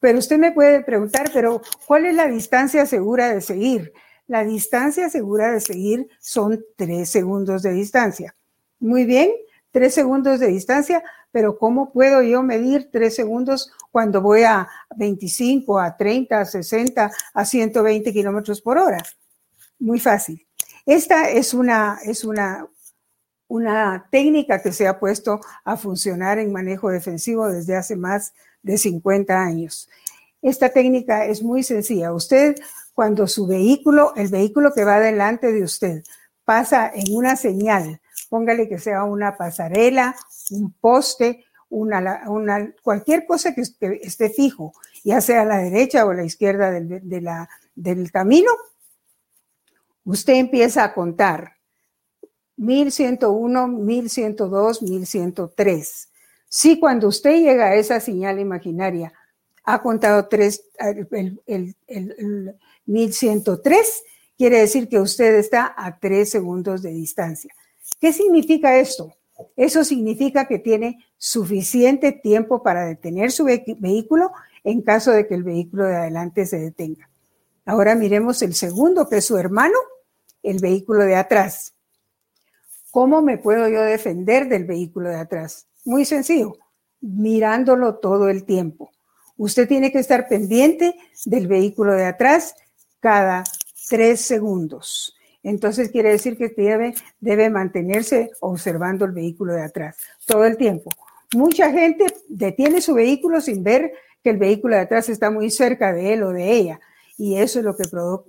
Pero 0.02 0.20
usted 0.20 0.38
me 0.38 0.52
puede 0.52 0.84
preguntar, 0.84 1.32
pero 1.34 1.62
¿cuál 1.88 2.06
es 2.06 2.16
la 2.16 2.28
distancia 2.28 2.86
segura 2.86 3.34
de 3.34 3.40
seguir? 3.40 3.94
La 4.28 4.44
distancia 4.44 5.10
segura 5.10 5.54
de 5.54 5.62
seguir 5.62 6.10
son 6.20 6.62
tres 6.76 7.10
segundos 7.10 7.62
de 7.62 7.72
distancia. 7.72 8.36
Muy 8.82 9.06
bien, 9.06 9.32
tres 9.72 9.94
segundos 9.94 10.40
de 10.40 10.48
distancia, 10.48 11.04
pero 11.32 11.58
¿cómo 11.58 11.92
puedo 11.92 12.22
yo 12.22 12.42
medir 12.44 12.90
tres 12.92 13.16
segundos 13.16 13.72
cuando 13.92 14.22
voy 14.22 14.44
a 14.44 14.68
25, 14.96 15.80
a 15.80 15.96
30, 15.96 16.40
a 16.40 16.46
60, 16.46 17.12
a 17.34 17.46
120 17.46 18.12
kilómetros 18.14 18.62
por 18.62 18.78
hora? 18.78 19.04
Muy 19.80 20.00
fácil. 20.00 20.46
Esta 20.86 21.30
es 21.30 21.54
una, 21.54 22.00
es 22.04 22.24
una, 22.24 22.68
una 23.48 24.08
técnica 24.12 24.62
que 24.62 24.72
se 24.72 24.88
ha 24.88 25.00
puesto 25.00 25.40
a 25.64 25.78
funcionar 25.78 26.40
en 26.40 26.52
manejo 26.52 26.90
defensivo 26.90 27.48
desde 27.48 27.76
hace 27.76 27.96
más 27.96 28.34
de 28.64 28.78
50 28.78 29.40
años. 29.40 29.90
Esta 30.42 30.70
técnica 30.70 31.26
es 31.26 31.44
muy 31.44 31.64
sencilla. 31.64 32.14
Usted, 32.14 32.56
cuando 32.94 33.28
su 33.28 33.46
vehículo, 33.46 34.14
el 34.16 34.30
vehículo 34.30 34.74
que 34.74 34.86
va 34.86 35.00
delante 35.00 35.52
de 35.52 35.64
usted, 35.64 36.04
pasa 36.46 36.92
en 36.94 37.16
una 37.16 37.36
señal, 37.36 38.02
póngale 38.30 38.70
que 38.70 38.80
sea 38.80 39.04
una 39.04 39.36
pasarela, 39.36 40.16
un 40.52 40.72
poste, 40.72 41.46
una, 41.70 42.74
cualquier 42.82 43.26
cosa 43.26 43.54
que 43.54 43.62
esté 43.62 44.30
fijo, 44.30 44.74
ya 45.04 45.22
sea 45.22 45.42
a 45.42 45.46
la 45.46 45.58
derecha 45.58 46.06
o 46.06 46.12
a 46.12 46.16
la 46.16 46.24
izquierda 46.24 46.72
del, 46.72 48.12
camino, 48.12 48.52
usted 50.04 50.34
empieza 50.34 50.84
a 50.84 50.94
contar 50.94 51.54
1101, 52.58 53.68
1102, 53.68 54.82
1103. 54.82 56.10
Si 56.48 56.80
cuando 56.80 57.08
usted 57.08 57.40
llega 57.40 57.68
a 57.68 57.76
esa 57.76 58.00
señal 58.00 58.40
imaginaria 58.40 59.14
ha 59.64 59.82
contado 59.84 60.28
tres, 60.28 60.64
el, 60.80 61.40
el 61.86 62.56
1103, 62.86 64.04
quiere 64.36 64.60
decir 64.60 64.90
que 64.90 65.00
usted 65.00 65.36
está 65.36 65.76
a 65.78 66.00
tres 66.00 66.32
segundos 66.32 66.82
de 66.82 66.92
distancia. 66.92 67.54
¿Qué 68.00 68.14
significa 68.14 68.78
esto? 68.78 69.14
Eso 69.56 69.84
significa 69.84 70.48
que 70.48 70.60
tiene 70.60 71.06
suficiente 71.18 72.12
tiempo 72.12 72.62
para 72.64 72.86
detener 72.86 73.32
su 73.32 73.46
vehículo 73.46 74.32
en 74.64 74.82
caso 74.82 75.12
de 75.12 75.28
que 75.28 75.36
el 75.36 75.44
vehículo 75.44 75.86
de 75.86 75.96
adelante 75.96 76.46
se 76.46 76.60
detenga. 76.60 77.10
Ahora 77.66 77.96
miremos 77.96 78.42
el 78.42 78.54
segundo, 78.54 79.08
que 79.08 79.18
es 79.18 79.26
su 79.26 79.38
hermano, 79.38 79.78
el 80.44 80.60
vehículo 80.60 81.04
de 81.04 81.16
atrás. 81.16 81.74
¿Cómo 82.92 83.22
me 83.22 83.38
puedo 83.38 83.70
yo 83.70 83.82
defender 83.82 84.48
del 84.50 84.66
vehículo 84.66 85.10
de 85.10 85.18
atrás? 85.18 85.68
Muy 85.86 86.06
sencillo, 86.06 86.58
mirándolo 87.02 87.96
todo 87.96 88.30
el 88.30 88.46
tiempo. 88.46 88.92
Usted 89.38 89.68
tiene 89.68 89.92
que 89.92 90.00
estar 90.00 90.28
pendiente 90.28 90.96
del 91.26 91.48
vehículo 91.48 91.94
de 91.94 92.06
atrás 92.06 92.56
cada 93.00 93.44
tres 93.88 94.22
segundos. 94.22 95.16
Entonces 95.44 95.90
quiere 95.90 96.10
decir 96.12 96.38
que 96.38 96.50
debe, 96.50 96.94
debe 97.20 97.50
mantenerse 97.50 98.32
observando 98.42 99.06
el 99.06 99.12
vehículo 99.12 99.54
de 99.54 99.64
atrás 99.64 99.98
todo 100.26 100.46
el 100.46 100.58
tiempo. 100.58 100.92
Mucha 101.34 101.72
gente 101.72 102.06
detiene 102.28 102.82
su 102.82 102.94
vehículo 102.94 103.40
sin 103.40 103.64
ver 103.64 103.94
que 104.24 104.32
el 104.32 104.38
vehículo 104.38 104.76
de 104.76 104.82
atrás 104.82 105.10
está 105.10 105.30
muy 105.30 105.50
cerca 105.50 105.94
de 105.94 106.14
él 106.14 106.24
o 106.24 106.32
de 106.32 106.52
ella. 106.52 106.80
Y 107.18 107.36
eso 107.36 107.60
es 107.60 107.66
lo 107.66 107.76
que 107.76 107.84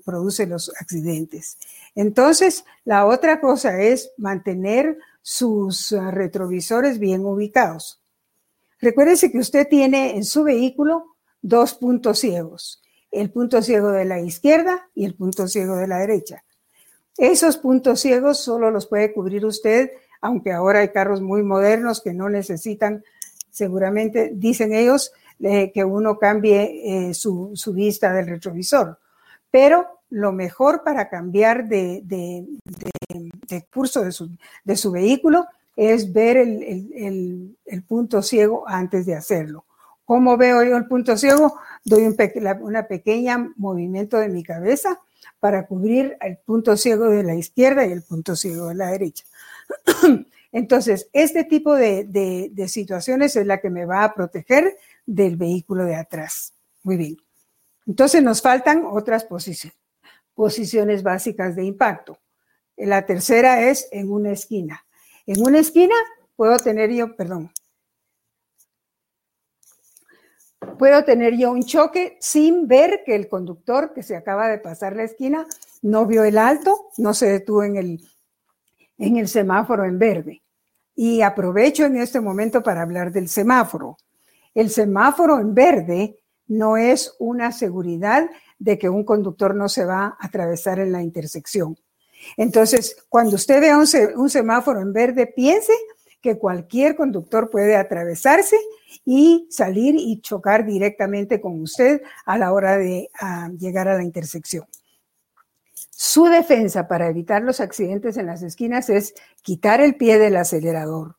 produce 0.05 0.47
los 0.47 0.71
accidentes. 0.81 1.59
Entonces, 1.95 2.65
la 2.85 3.07
otra 3.07 3.41
cosa 3.41 3.81
es 3.81 4.11
mantener 4.17 4.99
sus 5.23 5.93
ah, 5.93 6.11
retrovisores 6.11 6.99
bien 6.99 7.25
ubicados. 7.25 8.01
Recuérdese 8.81 9.31
que 9.31 9.39
usted 9.39 9.69
tiene 9.69 10.17
en 10.17 10.25
su 10.25 10.43
vehículo 10.43 11.17
dos 11.43 11.75
puntos 11.75 12.19
ciegos, 12.19 12.83
el 13.11 13.31
punto 13.31 13.63
ciego 13.63 13.91
de 13.91 14.05
la 14.05 14.21
izquierda 14.21 14.89
y 14.95 15.05
el 15.05 15.15
punto 15.15 15.47
ciego 15.49 15.77
de 15.77 15.87
la 15.87 15.99
derecha. 15.99 16.43
Esos 17.21 17.57
puntos 17.59 18.01
ciegos 18.01 18.41
solo 18.41 18.71
los 18.71 18.87
puede 18.87 19.13
cubrir 19.13 19.47
usted 19.47 19.91
aunque 20.21 20.53
ahora 20.53 20.81
hay 20.81 20.89
carros 20.89 21.21
muy 21.21 21.43
modernos 21.43 22.01
que 22.01 22.13
no 22.13 22.29
necesitan, 22.29 23.03
seguramente, 23.51 24.31
dicen 24.35 24.73
ellos, 24.73 25.13
eh, 25.41 25.73
que 25.73 25.85
uno 25.85 26.19
cambie 26.19 27.09
eh, 27.09 27.15
su, 27.15 27.55
vista 27.75 28.13
del 28.13 28.27
retrovisor. 28.27 28.99
Pero 29.51 29.87
lo 30.11 30.33
mejor 30.33 30.83
para 30.85 31.09
cambiar 31.09 31.69
de, 31.69 32.45
curso 33.73 34.03
de 34.03 34.77
su, 34.77 34.91
vehículo 34.93 35.47
es 35.77 36.13
ver 36.13 36.37
el, 36.37 37.57
punto 37.89 38.23
ciego 38.23 38.65
antes 38.67 39.07
de 39.07 39.15
hacerlo. 39.15 39.65
¿Cómo 40.05 40.37
veo 40.37 40.63
yo 40.65 40.77
el 40.77 40.87
punto 40.87 41.17
ciego? 41.17 41.59
Doy 41.85 42.03
un 42.03 42.17
una 42.63 42.87
pequeña 42.87 43.53
movimiento 43.57 44.19
de 44.19 44.29
mi 44.29 44.43
cabeza 44.43 44.99
para 45.39 45.67
cubrir 45.67 46.17
el 46.21 46.39
punto 46.39 46.77
ciego 46.77 47.09
de 47.09 47.23
la 47.23 47.35
izquierda 47.35 47.87
y 47.87 47.93
el 47.93 48.03
punto 48.03 48.37
ciego 48.37 48.69
de 48.69 48.75
la 48.75 48.91
derecha. 48.91 49.25
Entonces, 50.53 51.09
este 51.13 51.45
tipo 51.45 51.75
de, 51.75 52.51
situaciones 52.69 53.37
es 53.37 53.47
la 53.47 53.61
que 53.61 53.71
me 53.71 53.87
va 53.87 54.05
a 54.05 54.15
proteger 54.15 54.77
del 55.07 55.37
vehículo 55.37 55.85
de 55.85 55.95
atrás. 55.95 56.55
Muy 56.83 56.97
bien. 56.97 57.17
Entonces, 57.87 58.23
nos 58.23 58.43
faltan 58.43 58.85
otras 58.85 59.25
posiciones, 59.25 59.79
posiciones 60.35 61.03
básicas 61.03 61.55
de 61.55 61.65
impacto. 61.65 62.19
La 62.77 63.07
tercera 63.07 63.69
es 63.69 63.89
en 63.93 64.11
una 64.11 64.33
esquina. 64.33 64.85
En 65.27 65.41
una 65.43 65.61
esquina 65.61 65.95
puedo 66.35 66.59
tener 66.59 66.91
yo, 66.91 67.15
perdón, 67.15 67.53
puedo 70.77 71.05
tener 71.05 71.37
yo 71.37 71.53
un 71.53 71.63
choque 71.63 72.17
sin 72.21 72.67
ver 72.67 73.03
que 73.05 73.15
el 73.15 73.29
conductor 73.29 73.93
que 73.93 74.03
se 74.03 74.17
acaba 74.17 74.49
de 74.49 74.59
pasar 74.59 74.97
la 74.97 75.05
esquina 75.05 75.47
no 75.83 76.07
vio 76.07 76.25
el 76.25 76.39
alto, 76.39 76.91
no 76.99 77.15
se 77.15 77.27
detuvo 77.27 77.65
en 77.65 77.77
el, 77.77 78.01
en 78.99 79.17
el 79.17 79.29
semáforo 79.29 79.85
en 79.85 79.99
verde. 79.99 80.43
Y 80.95 81.23
aprovecho 81.23 81.85
en 81.85 81.97
este 81.97 82.21
momento 82.21 82.63
para 82.63 82.83
hablar 82.83 83.13
del 83.13 83.29
semáforo. 83.29 83.97
El 84.55 84.71
semáforo 84.71 85.39
en 85.39 85.55
verde 85.55 86.19
no 86.49 86.77
es 86.77 87.15
una 87.19 87.53
seguridad 87.53 88.29
de 88.59 88.79
que 88.79 88.89
un 88.89 89.05
conductor 89.05 89.55
no 89.55 89.69
se 89.69 89.85
va 89.85 90.05
a 90.05 90.17
atravesar 90.21 90.81
en 90.81 90.93
la 90.93 91.03
intersección. 91.03 91.79
Entonces, 92.37 92.97
cuando 93.09 93.37
usted 93.37 93.61
vea 93.61 93.79
un, 93.79 94.29
semáforo 94.29 94.81
en 94.81 94.93
verde, 94.93 95.27
piense 95.27 95.73
que 96.21 96.39
cualquier 96.39 96.97
conductor 96.97 97.51
puede 97.51 97.77
atravesarse 97.77 98.57
y 99.05 99.47
salir 99.51 99.95
y 99.97 100.21
chocar 100.21 100.67
directamente 100.67 101.41
con 101.41 101.61
usted 101.61 102.03
a 102.27 102.37
la 102.37 102.53
hora 102.53 102.77
de 102.77 103.09
llegar 103.59 103.89
a 103.89 103.97
la 103.97 104.03
intersección. 104.03 104.67
Su 105.91 106.25
defensa 106.25 106.89
para 106.89 107.09
evitar 107.09 107.43
los 107.43 107.61
accidentes 107.61 108.17
en 108.17 108.27
las 108.27 108.43
esquinas 108.43 108.89
es 108.91 109.15
quitar 109.43 109.81
el 109.81 109.97
pie 109.97 110.19
del 110.19 110.37
acelerador. 110.37 111.17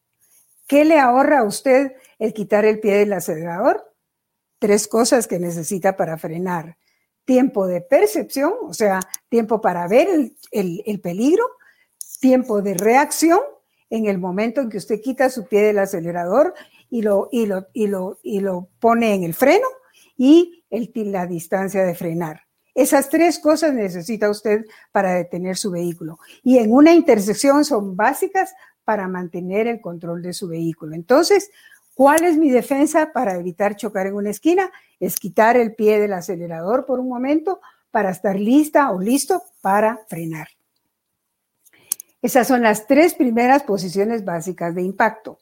¿Qué 0.67 0.85
le 0.85 0.99
ahorra 0.99 1.39
a 1.39 1.43
usted 1.43 1.93
el 2.17 2.33
quitar 2.33 2.65
el 2.65 2.79
pie 2.79 2.97
del 2.97 3.13
acelerador? 3.13 3.93
Tres 4.59 4.87
cosas 4.87 5.27
que 5.27 5.39
necesita 5.39 5.97
para 5.97 6.17
frenar. 6.17 6.77
Tiempo 7.25 7.67
de 7.67 7.81
percepción, 7.81 8.53
o 8.63 8.73
sea, 8.73 8.99
tiempo 9.29 9.61
para 9.61 9.87
ver 9.87 10.31
el 10.51 11.01
peligro, 11.01 11.45
tiempo 12.19 12.61
de 12.61 12.73
reacción 12.73 13.39
en 13.91 14.05
el 14.07 14.17
momento 14.17 14.61
en 14.61 14.69
que 14.69 14.77
usted 14.77 15.01
quita 15.01 15.29
su 15.29 15.45
pie 15.45 15.61
del 15.61 15.77
acelerador 15.77 16.55
y 16.89 17.03
lo, 17.03 17.29
y 17.31 17.45
lo, 17.45 17.67
y 17.73 17.87
lo, 17.87 18.17
y 18.23 18.39
lo 18.39 18.69
pone 18.79 19.13
en 19.13 19.23
el 19.23 19.35
freno 19.35 19.67
y 20.17 20.63
el, 20.71 20.91
la 21.11 21.27
distancia 21.27 21.83
de 21.83 21.93
frenar. 21.93 22.41
Esas 22.73 23.09
tres 23.09 23.37
cosas 23.37 23.73
necesita 23.73 24.29
usted 24.29 24.65
para 24.93 25.13
detener 25.13 25.57
su 25.57 25.71
vehículo. 25.71 26.19
Y 26.41 26.57
en 26.57 26.71
una 26.71 26.93
intersección 26.93 27.65
son 27.65 27.97
básicas 27.97 28.53
para 28.85 29.09
mantener 29.09 29.67
el 29.67 29.81
control 29.81 30.21
de 30.21 30.31
su 30.31 30.47
vehículo. 30.47 30.95
Entonces, 30.95 31.51
¿cuál 31.93 32.23
es 32.23 32.37
mi 32.37 32.49
defensa 32.49 33.11
para 33.13 33.35
evitar 33.35 33.75
chocar 33.75 34.07
en 34.07 34.13
una 34.13 34.29
esquina? 34.29 34.71
Es 35.01 35.17
quitar 35.17 35.57
el 35.57 35.75
pie 35.75 35.99
del 35.99 36.13
acelerador 36.13 36.85
por 36.85 37.01
un 37.01 37.09
momento 37.09 37.59
para 37.91 38.09
estar 38.09 38.39
lista 38.39 38.89
o 38.91 39.01
listo 39.01 39.43
para 39.59 39.99
frenar. 40.07 40.47
Esas 42.21 42.47
son 42.47 42.61
las 42.61 42.87
tres 42.87 43.13
primeras 43.13 43.63
posiciones 43.63 44.23
básicas 44.23 44.75
de 44.75 44.83
impacto. 44.83 45.39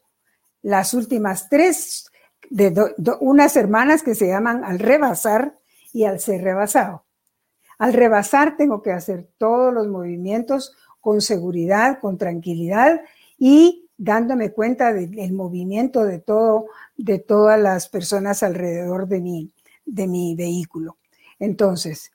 Las 0.62 0.94
últimas 0.94 1.50
tres 1.50 2.10
de 2.50 2.74
unas 3.20 3.56
hermanas 3.56 4.02
que 4.02 4.16
se 4.16 4.28
llaman 4.28 4.64
al 4.64 4.80
rebasar 4.80 5.58
y 5.94 6.06
al 6.06 6.20
ser 6.20 6.42
rebasado. 6.42 7.04
Al 7.78 7.94
rebasar 7.94 8.58
tengo 8.58 8.82
que 8.82 8.92
hacer 8.92 9.28
todos 9.38 9.74
los 9.74 9.88
movimientos 9.88 10.76
con 11.00 11.22
seguridad, 11.22 12.00
con 12.00 12.18
tranquilidad 12.18 13.02
y 13.38 13.90
dándome 13.98 14.52
cuenta 14.52 14.94
del 14.94 15.34
movimiento 15.34 16.06
de 16.06 16.20
todo, 16.20 16.68
de 16.98 17.20
todas 17.20 17.60
las 17.60 17.88
personas 17.88 18.44
alrededor 18.44 19.08
de 19.08 19.20
mi, 19.20 19.54
de 19.86 20.08
mi 20.08 20.36
vehículo. 20.36 20.98
Entonces, 21.38 22.12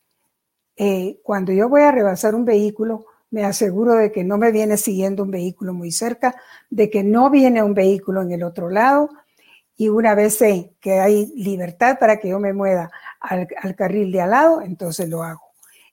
eh, 0.77 1.21
cuando 1.23 1.53
yo 1.53 1.69
voy 1.69 1.83
a 1.83 1.93
rebasar 1.93 2.35
un 2.35 2.45
vehículo, 2.45 3.07
me 3.35 3.45
aseguro 3.45 3.95
de 3.95 4.13
que 4.13 4.23
no 4.23 4.39
me 4.39 4.53
viene 4.53 4.77
siguiendo 4.77 5.25
un 5.25 5.33
vehículo 5.33 5.75
muy 5.75 5.91
cerca, 5.91 6.37
de 6.71 6.89
que 6.89 7.03
no 7.03 7.31
viene 7.31 7.65
un 7.65 7.75
vehículo 7.75 8.23
en 8.23 8.31
el 8.31 8.45
otro 8.45 8.71
lado. 8.71 9.11
Y 9.77 9.89
una 9.89 10.15
vez 10.15 10.37
sé 10.37 10.77
que 10.81 11.01
hay 11.01 11.33
libertad 11.35 11.99
para 11.99 12.21
que 12.21 12.29
yo 12.29 12.39
me 12.39 12.53
mueva 12.53 12.93
al, 13.19 13.49
carril 13.75 14.13
de 14.13 14.21
al 14.21 14.31
lado, 14.31 14.63
entonces 14.63 15.09
lo 15.09 15.25
hago. 15.25 15.43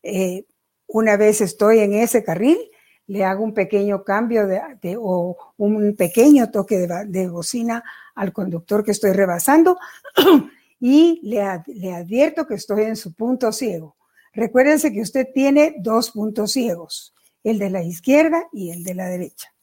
Eh, 0.04 0.46
una 0.86 1.18
vez 1.18 1.42
estoy 1.42 1.80
en 1.80 1.94
ese 1.94 2.24
carril, 2.24 2.60
le 3.08 3.26
hago 3.26 3.44
un 3.44 3.56
pequeño 3.56 4.04
cambio 4.04 4.46
de, 4.46 4.62
o 5.02 5.36
un 5.58 5.96
pequeño 5.96 6.52
toque 6.52 6.78
de, 7.08 7.28
bocina 7.28 7.84
al 8.14 8.34
conductor 8.34 8.84
que 8.84 8.92
estoy 8.92 9.14
rebasando 9.14 9.80
y 10.80 11.20
le, 11.24 11.42
le 11.66 11.96
advierto 11.96 12.46
que 12.46 12.54
estoy 12.54 12.84
en 12.84 12.96
su 12.96 13.16
punto 13.16 13.52
ciego. 13.52 13.96
Recuérdense 14.32 14.94
que 14.94 15.02
usted 15.02 15.30
tiene 15.34 15.78
dos 15.80 16.12
puntos 16.12 16.52
ciegos 16.52 17.16
el 17.44 17.60
de 17.60 17.70
la 17.70 17.84
izquierda 17.84 18.48
y 18.52 18.72
el 18.72 18.84
de 18.84 18.96
la 18.96 19.08
derecha. 19.08 19.54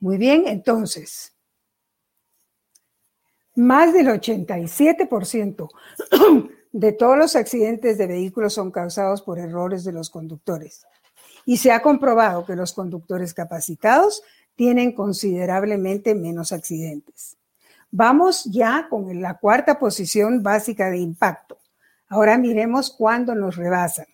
Muy 0.00 0.16
bien, 0.16 0.44
entonces, 0.46 1.34
más 3.54 3.92
del 3.92 4.06
87% 4.06 5.68
de 6.72 6.92
todos 6.92 7.18
los 7.18 7.34
accidentes 7.34 7.98
de 7.98 8.06
vehículos 8.06 8.54
son 8.54 8.70
causados 8.70 9.22
por 9.22 9.38
errores 9.38 9.82
de 9.82 9.92
los 9.92 10.10
conductores. 10.10 10.86
Y 11.44 11.56
se 11.56 11.72
ha 11.72 11.82
comprobado 11.82 12.46
que 12.46 12.54
los 12.54 12.72
conductores 12.72 13.34
capacitados 13.34 14.22
tienen 14.54 14.92
considerablemente 14.92 16.14
menos 16.14 16.52
accidentes. 16.52 17.36
Vamos 17.90 18.44
ya 18.44 18.86
con 18.88 19.20
la 19.20 19.38
cuarta 19.38 19.78
posición 19.78 20.42
básica 20.42 20.90
de 20.90 20.98
impacto. 20.98 21.58
Ahora 22.08 22.38
miremos 22.38 22.90
cuándo 22.90 23.34
nos 23.34 23.56
rebasan. 23.56 24.06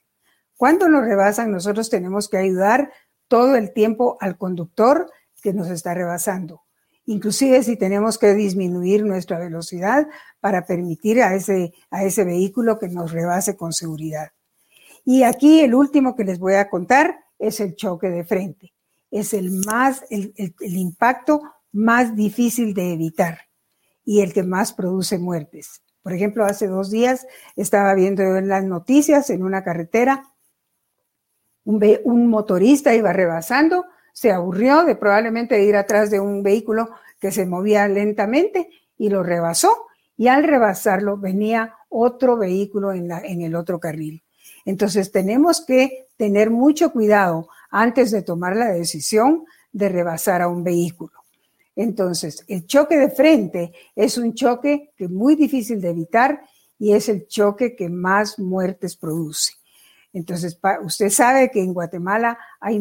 Cuando 0.65 0.89
nos 0.89 1.05
rebasan, 1.05 1.53
nosotros 1.53 1.91
tenemos 1.91 2.31
que 2.31 2.39
ayudar 2.39 2.91
todo 3.29 3.55
el 3.55 3.75
tiempo 3.75 4.17
al 4.23 4.39
conductor 4.39 5.11
que 5.43 5.53
nos 5.53 5.69
está 5.69 5.93
rebasando. 5.93 6.63
Inclusive 7.05 7.63
si 7.63 7.77
tenemos 7.77 8.17
que 8.17 8.33
disminuir 8.33 9.05
nuestra 9.05 9.39
velocidad 9.39 10.09
para 10.41 10.65
permitir 10.65 11.23
a 11.23 11.35
ese, 11.35 11.75
a 11.91 12.05
ese 12.05 12.25
vehículo 12.25 12.79
que 12.79 12.89
nos 12.89 13.13
rebase 13.13 13.59
con 13.59 13.75
seguridad. 13.75 14.31
Y 15.05 15.25
aquí 15.25 15.61
el 15.61 15.75
último 15.75 16.17
que 16.17 16.25
les 16.25 16.39
voy 16.39 16.55
a 16.55 16.71
contar 16.71 17.27
es 17.39 17.61
el 17.61 17.77
choque 17.77 18.09
de 18.09 18.25
frente. 18.25 18.73
Es 19.11 19.35
el 19.35 19.51
más, 19.67 20.03
el, 20.09 20.33
el 20.39 20.77
impacto 20.79 21.43
más 21.73 22.17
difícil 22.17 22.73
de 22.73 22.95
evitar 22.95 23.39
y 24.03 24.23
el 24.23 24.33
que 24.33 24.45
más 24.45 24.73
produce 24.73 25.19
muertes. 25.19 25.83
Por 26.01 26.15
ejemplo, 26.15 26.47
hace 26.47 26.69
dos 26.69 26.91
días 26.91 27.27
estaba 27.55 27.93
viendo 27.93 28.23
en 28.39 28.49
las 28.49 28.65
noticias 28.65 29.29
en 29.29 29.43
una 29.43 29.63
carretera 29.63 30.31
un, 31.65 32.29
motorista 32.29 32.95
iba 32.95 33.13
rebasando, 33.13 33.87
se 34.13 34.31
aburrió 34.31 34.85
de 34.85 34.97
probablemente 34.97 35.63
ir 35.65 35.77
atrás 35.77 36.11
de 36.11 36.21
un 36.21 36.43
vehículo 36.43 36.91
que 37.21 37.33
se 37.33 37.47
movía 37.47 37.89
lentamente 37.89 38.69
y 38.97 39.09
lo 39.09 39.23
rebasó 39.23 39.87
y 40.17 40.29
al 40.29 40.45
rebasarlo 40.45 41.17
venía 41.17 41.75
otro 41.89 42.37
vehículo 42.37 42.93
en, 42.93 43.11
en 43.11 43.43
el 43.43 43.55
otro 43.57 43.81
carril. 43.81 44.23
Entonces 44.65 45.11
tenemos 45.11 45.65
que 45.65 46.07
tener 46.17 46.51
mucho 46.51 46.93
cuidado 46.93 47.49
antes 47.71 48.11
de 48.11 48.23
tomar 48.23 48.57
la 48.57 48.69
decisión 48.69 49.45
de 49.73 49.89
rebasar 49.89 50.43
a 50.43 50.49
un 50.49 50.63
vehículo. 50.63 51.13
Entonces, 51.77 52.45
el 52.47 52.67
choque 52.67 52.97
de 52.97 53.11
frente 53.11 53.73
es 53.97 54.17
un 54.17 54.35
choque 54.35 54.93
que 54.97 55.05
es 55.05 55.11
muy 55.11 55.35
difícil 55.35 55.81
de 55.81 55.91
evitar 55.91 56.41
y 56.79 56.93
es 56.93 57.09
el 57.09 57.27
choque 57.27 57.75
que 57.75 57.89
más 57.89 58.39
muertes 58.39 58.97
produce. 58.97 59.55
Entonces, 60.15 60.59
usted 60.83 61.11
sabe 61.11 61.51
que 61.51 61.61
en 61.61 61.75
Guatemala 61.75 62.39
hay, 62.61 62.81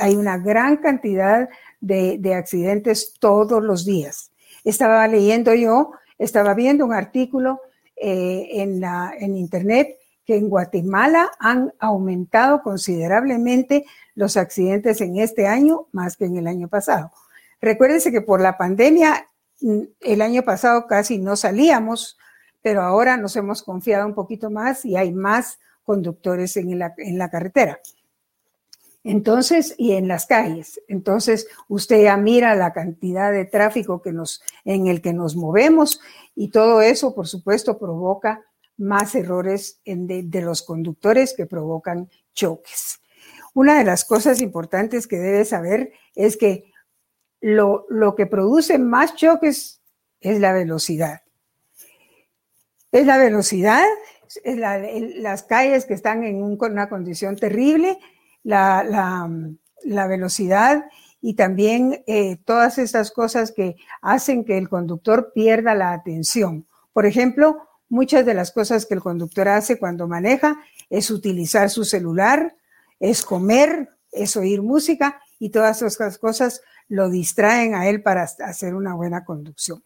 hay 0.00 0.16
una 0.16 0.38
gran 0.38 0.78
cantidad 0.78 1.48
de, 1.80 2.34
accidentes 2.34 3.14
todos 3.20 3.62
los 3.62 3.84
días. 3.84 4.32
Estaba 4.64 5.06
leyendo 5.06 5.54
yo, 5.54 5.92
estaba 6.18 6.54
viendo 6.54 6.86
un 6.86 6.94
artículo 6.94 7.60
eh, 7.96 8.48
en, 8.52 8.82
en 8.82 9.36
Internet 9.36 9.98
que 10.24 10.36
en 10.36 10.48
Guatemala 10.48 11.30
han 11.38 11.72
aumentado 11.78 12.62
considerablemente 12.62 13.84
los 14.14 14.38
accidentes 14.38 15.02
en 15.02 15.18
este 15.18 15.46
año 15.46 15.86
más 15.92 16.16
que 16.16 16.24
en 16.24 16.38
el 16.38 16.46
año 16.46 16.68
pasado. 16.68 17.12
Recuérdense 17.60 18.10
que 18.10 18.22
por 18.22 18.40
la 18.40 18.56
pandemia 18.56 19.28
mm, 19.60 19.80
el 20.00 20.22
año 20.22 20.42
pasado 20.44 20.86
casi 20.86 21.18
no 21.18 21.36
salíamos, 21.36 22.18
pero 22.62 22.80
ahora 22.82 23.18
nos 23.18 23.36
hemos 23.36 23.62
confiado 23.62 24.06
un 24.06 24.14
poquito 24.14 24.50
más 24.50 24.86
y 24.86 24.96
hay 24.96 25.12
más 25.12 25.58
conductores 25.90 26.56
en 26.56 26.78
la, 26.78 26.94
en 26.98 27.18
la 27.18 27.28
carretera. 27.30 27.80
Entonces, 29.02 29.74
y 29.76 29.92
en 29.92 30.06
las 30.06 30.26
calles. 30.26 30.80
Entonces, 30.86 31.48
usted 31.66 32.04
ya 32.04 32.16
mira 32.16 32.54
la 32.54 32.72
cantidad 32.72 33.32
de 33.32 33.44
tráfico 33.44 34.00
que 34.00 34.12
nos, 34.12 34.40
en 34.64 34.86
el 34.86 35.00
que 35.00 35.12
nos 35.12 35.34
movemos 35.34 36.00
y 36.36 36.50
todo 36.50 36.80
eso, 36.80 37.12
por 37.12 37.26
supuesto, 37.26 37.76
provoca 37.76 38.44
más 38.76 39.16
errores 39.16 39.80
de, 39.84 40.40
los 40.42 40.62
conductores 40.62 41.34
que 41.34 41.46
provocan 41.46 42.08
choques. 42.34 43.00
Una 43.52 43.78
de 43.78 43.84
las 43.84 44.04
cosas 44.04 44.40
importantes 44.40 45.08
que 45.08 45.18
debe 45.18 45.44
saber 45.44 45.92
es 46.14 46.36
que 46.36 46.70
lo, 47.40 47.86
que 48.16 48.26
produce 48.26 48.78
más 48.78 49.16
choques 49.16 49.80
es 50.20 50.38
la 50.38 50.52
velocidad. 50.52 51.22
Es 52.92 53.06
la 53.06 53.18
velocidad, 53.18 53.84
las 54.44 55.42
calles 55.42 55.84
que 55.84 55.94
están 55.94 56.24
en 56.24 56.42
una 56.42 56.88
condición 56.88 57.36
terrible 57.36 57.98
la, 58.42 59.28
velocidad 60.08 60.84
y 61.20 61.34
también 61.34 62.02
eh, 62.06 62.36
todas 62.44 62.78
estas 62.78 63.10
cosas 63.10 63.52
que 63.52 63.76
hacen 64.00 64.44
que 64.44 64.56
el 64.56 64.68
conductor 64.68 65.32
pierda 65.34 65.74
la 65.74 65.92
atención. 65.92 66.66
Por 66.92 67.06
ejemplo, 67.06 67.68
muchas 67.88 68.24
de 68.24 68.34
las 68.34 68.52
cosas 68.52 68.86
que 68.86 68.94
el 68.94 69.00
conductor 69.00 69.48
hace 69.48 69.78
cuando 69.78 70.08
maneja 70.08 70.58
es 70.88 71.10
utilizar 71.10 71.68
su 71.68 71.84
celular, 71.84 72.56
es 72.98 73.24
comer, 73.24 73.90
es 74.10 74.36
oír 74.36 74.62
música 74.62 75.20
y 75.38 75.50
todas 75.50 75.82
esas 75.82 76.18
cosas 76.18 76.62
lo 76.88 77.10
distraen 77.10 77.74
a 77.74 77.88
él 77.88 78.02
para 78.02 78.22
hacer 78.22 78.74
una 78.74 78.94
buena 78.94 79.24
conducción. 79.24 79.84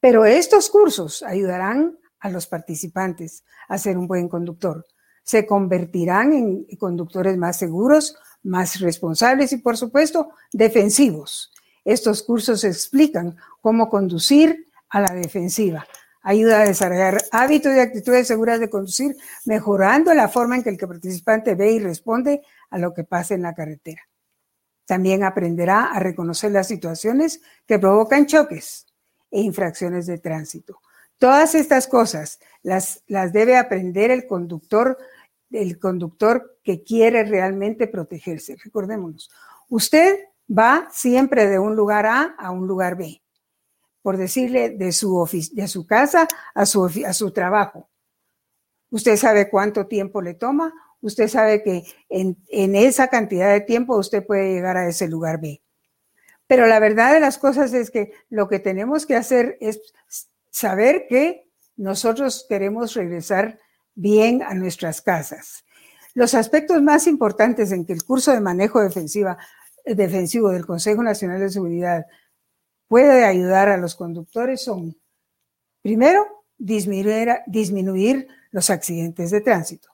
Pero 0.00 0.24
estos 0.24 0.70
cursos 0.70 1.22
ayudarán 1.22 1.98
a 2.20 2.30
los 2.30 2.46
participantes 2.46 3.44
a 3.68 3.78
ser 3.78 3.96
un 3.96 4.06
buen 4.06 4.28
conductor 4.28 4.86
se 5.28 5.44
convertirán 5.44 6.32
en 6.32 6.64
conductores 6.78 7.36
más 7.36 7.58
seguros, 7.58 8.16
más 8.44 8.80
responsables 8.80 9.52
y, 9.52 9.58
por 9.58 9.76
supuesto, 9.76 10.30
defensivos. 10.54 11.52
Estos 11.84 12.22
cursos 12.22 12.64
explican 12.64 13.36
cómo 13.60 13.90
conducir 13.90 14.70
a 14.88 15.02
la 15.02 15.12
defensiva. 15.12 15.86
Ayuda 16.22 16.62
a 16.62 16.64
desarrollar 16.64 17.18
hábitos 17.30 17.74
y 17.74 17.78
actitudes 17.78 18.26
seguras 18.26 18.58
de 18.58 18.70
conducir, 18.70 19.18
mejorando 19.44 20.14
la 20.14 20.28
forma 20.28 20.56
en 20.56 20.62
que 20.62 20.70
el 20.70 20.78
participante 20.78 21.54
ve 21.54 21.72
y 21.72 21.78
responde 21.78 22.40
a 22.70 22.78
lo 22.78 22.94
que 22.94 23.04
pasa 23.04 23.34
en 23.34 23.42
la 23.42 23.54
carretera. 23.54 24.00
También 24.86 25.24
aprenderá 25.24 25.92
a 25.92 26.00
reconocer 26.00 26.52
las 26.52 26.68
situaciones 26.68 27.42
que 27.66 27.78
provocan 27.78 28.24
choques 28.24 28.86
e 29.30 29.42
infracciones 29.42 30.06
de 30.06 30.16
tránsito. 30.16 30.80
Todas 31.18 31.54
estas 31.54 31.86
cosas 31.86 32.38
las, 32.62 33.02
las 33.06 33.32
debe 33.32 33.56
aprender 33.56 34.10
el 34.10 34.26
conductor 34.26 34.96
el 35.50 35.78
conductor 35.78 36.58
que 36.62 36.82
quiere 36.82 37.24
realmente 37.24 37.86
protegerse. 37.86 38.56
Recordémonos, 38.62 39.30
usted 39.68 40.18
va 40.50 40.88
siempre 40.90 41.46
de 41.46 41.58
un 41.58 41.76
lugar 41.76 42.06
A 42.06 42.34
a 42.38 42.50
un 42.50 42.66
lugar 42.66 42.96
B, 42.96 43.22
por 44.02 44.16
decirle 44.16 44.70
de 44.70 44.92
su, 44.92 45.28
de 45.52 45.68
su 45.68 45.86
casa 45.86 46.26
a 46.54 46.66
su, 46.66 46.84
a 47.06 47.12
su 47.12 47.30
trabajo. 47.32 47.88
Usted 48.90 49.16
sabe 49.16 49.50
cuánto 49.50 49.86
tiempo 49.86 50.22
le 50.22 50.34
toma, 50.34 50.72
usted 51.00 51.28
sabe 51.28 51.62
que 51.62 51.84
en, 52.08 52.36
en 52.48 52.74
esa 52.74 53.08
cantidad 53.08 53.52
de 53.52 53.60
tiempo 53.60 53.96
usted 53.96 54.24
puede 54.24 54.54
llegar 54.54 54.76
a 54.76 54.88
ese 54.88 55.08
lugar 55.08 55.40
B. 55.40 55.62
Pero 56.46 56.66
la 56.66 56.80
verdad 56.80 57.12
de 57.12 57.20
las 57.20 57.36
cosas 57.36 57.74
es 57.74 57.90
que 57.90 58.12
lo 58.30 58.48
que 58.48 58.58
tenemos 58.58 59.04
que 59.04 59.16
hacer 59.16 59.58
es 59.60 59.80
saber 60.58 61.06
que 61.08 61.48
nosotros 61.76 62.44
queremos 62.48 62.94
regresar 62.94 63.60
bien 63.94 64.42
a 64.42 64.54
nuestras 64.54 65.00
casas. 65.00 65.64
Los 66.14 66.34
aspectos 66.34 66.82
más 66.82 67.06
importantes 67.06 67.70
en 67.70 67.84
que 67.84 67.92
el 67.92 68.02
curso 68.02 68.32
de 68.32 68.40
manejo 68.40 68.80
defensiva, 68.80 69.38
defensivo 69.84 70.50
del 70.50 70.66
Consejo 70.66 71.02
Nacional 71.04 71.38
de 71.38 71.50
Seguridad 71.50 72.06
puede 72.88 73.24
ayudar 73.24 73.68
a 73.68 73.76
los 73.76 73.94
conductores 73.94 74.62
son, 74.62 74.96
primero, 75.80 76.26
disminuir, 76.56 78.26
los 78.50 78.70
accidentes 78.70 79.30
de 79.30 79.40
tránsito. 79.40 79.90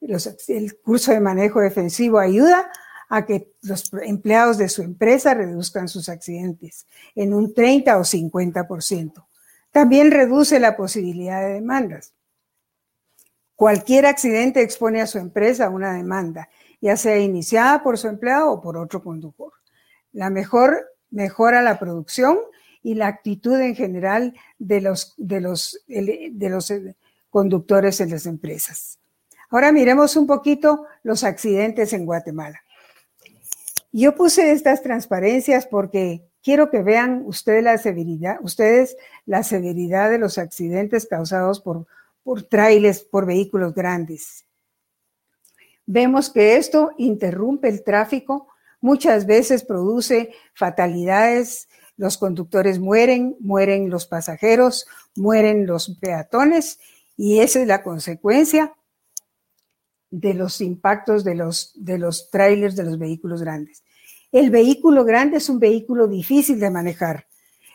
el 0.00 0.78
curso 0.80 1.10
de 1.10 1.20
manejo 1.20 1.60
defensivo 1.60 2.20
ayuda 2.20 2.60
a 2.60 2.70
que 3.26 3.52
los 3.62 3.92
empleados 4.02 4.58
de 4.58 4.68
su 4.68 4.82
empresa 4.82 5.34
reduzcan 5.34 5.88
sus 5.88 6.08
accidentes 6.08 6.86
en 7.14 7.34
un 7.34 7.54
30 7.54 7.96
o 7.98 8.00
50%. 8.00 9.26
También 9.70 10.10
reduce 10.10 10.58
la 10.58 10.76
posibilidad 10.76 11.42
de 11.42 11.54
demandas. 11.54 12.12
Cualquier 13.54 14.06
accidente 14.06 14.60
expone 14.60 15.00
a 15.00 15.06
su 15.06 15.18
empresa 15.18 15.66
a 15.66 15.70
una 15.70 15.94
demanda, 15.94 16.48
ya 16.80 16.96
sea 16.96 17.18
iniciada 17.18 17.82
por 17.82 17.96
su 17.96 18.08
empleado 18.08 18.50
o 18.52 18.60
por 18.60 18.76
otro 18.76 19.02
conductor. 19.02 19.52
La 20.12 20.30
mejor 20.30 20.92
mejora 21.10 21.62
la 21.62 21.78
producción 21.78 22.38
y 22.82 22.94
la 22.94 23.06
actitud 23.06 23.58
en 23.60 23.74
general 23.74 24.34
de 24.58 24.80
los, 24.80 25.14
de 25.16 25.40
los, 25.40 25.82
de 25.86 26.48
los 26.50 26.72
conductores 27.30 28.00
en 28.00 28.10
las 28.10 28.26
empresas. 28.26 28.98
Ahora 29.50 29.72
miremos 29.72 30.16
un 30.16 30.26
poquito 30.26 30.86
los 31.02 31.24
accidentes 31.24 31.92
en 31.92 32.04
Guatemala. 32.04 32.62
Yo 33.98 34.14
puse 34.14 34.52
estas 34.52 34.82
transparencias 34.82 35.66
porque 35.66 36.28
quiero 36.42 36.70
que 36.70 36.82
vean 36.82 37.22
ustedes 37.26 37.62
la 37.62 37.78
severidad, 37.78 38.38
ustedes 38.42 38.96
la 39.24 39.42
severidad 39.42 40.10
de 40.10 40.18
los 40.18 40.38
accidentes 40.38 41.06
causados 41.06 41.60
por 41.60 41.86
por 42.26 42.42
trailers, 42.42 43.02
por 43.02 43.24
vehículos 43.24 43.72
grandes. 43.72 44.44
Vemos 45.86 46.28
que 46.28 46.56
esto 46.56 46.90
interrumpe 46.98 47.68
el 47.68 47.84
tráfico, 47.84 48.48
muchas 48.80 49.26
veces 49.26 49.62
produce 49.62 50.32
fatalidades, 50.52 51.68
los 51.96 52.18
conductores 52.18 52.80
mueren, 52.80 53.36
mueren 53.38 53.90
los 53.90 54.08
pasajeros, 54.08 54.88
mueren 55.14 55.68
los 55.68 55.96
peatones 56.00 56.80
y 57.16 57.38
esa 57.38 57.60
es 57.60 57.68
la 57.68 57.84
consecuencia 57.84 58.74
de 60.10 60.34
los 60.34 60.60
impactos 60.60 61.22
de 61.22 61.36
los, 61.36 61.70
de 61.76 61.96
los 61.96 62.28
trailers 62.28 62.74
de 62.74 62.82
los 62.82 62.98
vehículos 62.98 63.40
grandes. 63.40 63.84
El 64.32 64.50
vehículo 64.50 65.04
grande 65.04 65.38
es 65.38 65.48
un 65.48 65.58
vehículo 65.58 66.08
difícil 66.08 66.58
de 66.60 66.70
manejar. 66.70 67.26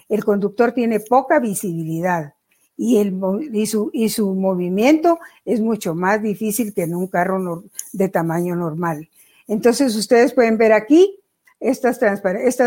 El 0.10 0.24
conductor 0.24 0.74
tiene 0.74 1.00
poca 1.00 1.40
visibilidad 1.40 2.34
y, 2.78 3.68
su, 3.68 4.36
movimiento 4.36 5.20
es 5.46 5.62
mucho 5.62 5.94
más 5.94 6.22
difícil 6.22 6.74
que 6.74 6.84
en 6.84 6.96
un 6.96 7.08
carro 7.08 7.64
de 7.94 8.10
tamaño 8.10 8.56
normal. 8.56 9.10
Entonces 9.48 9.96
ustedes 9.96 10.34
pueden 10.34 10.58
ver 10.58 10.74
aquí 10.74 11.20
estas, 11.60 12.00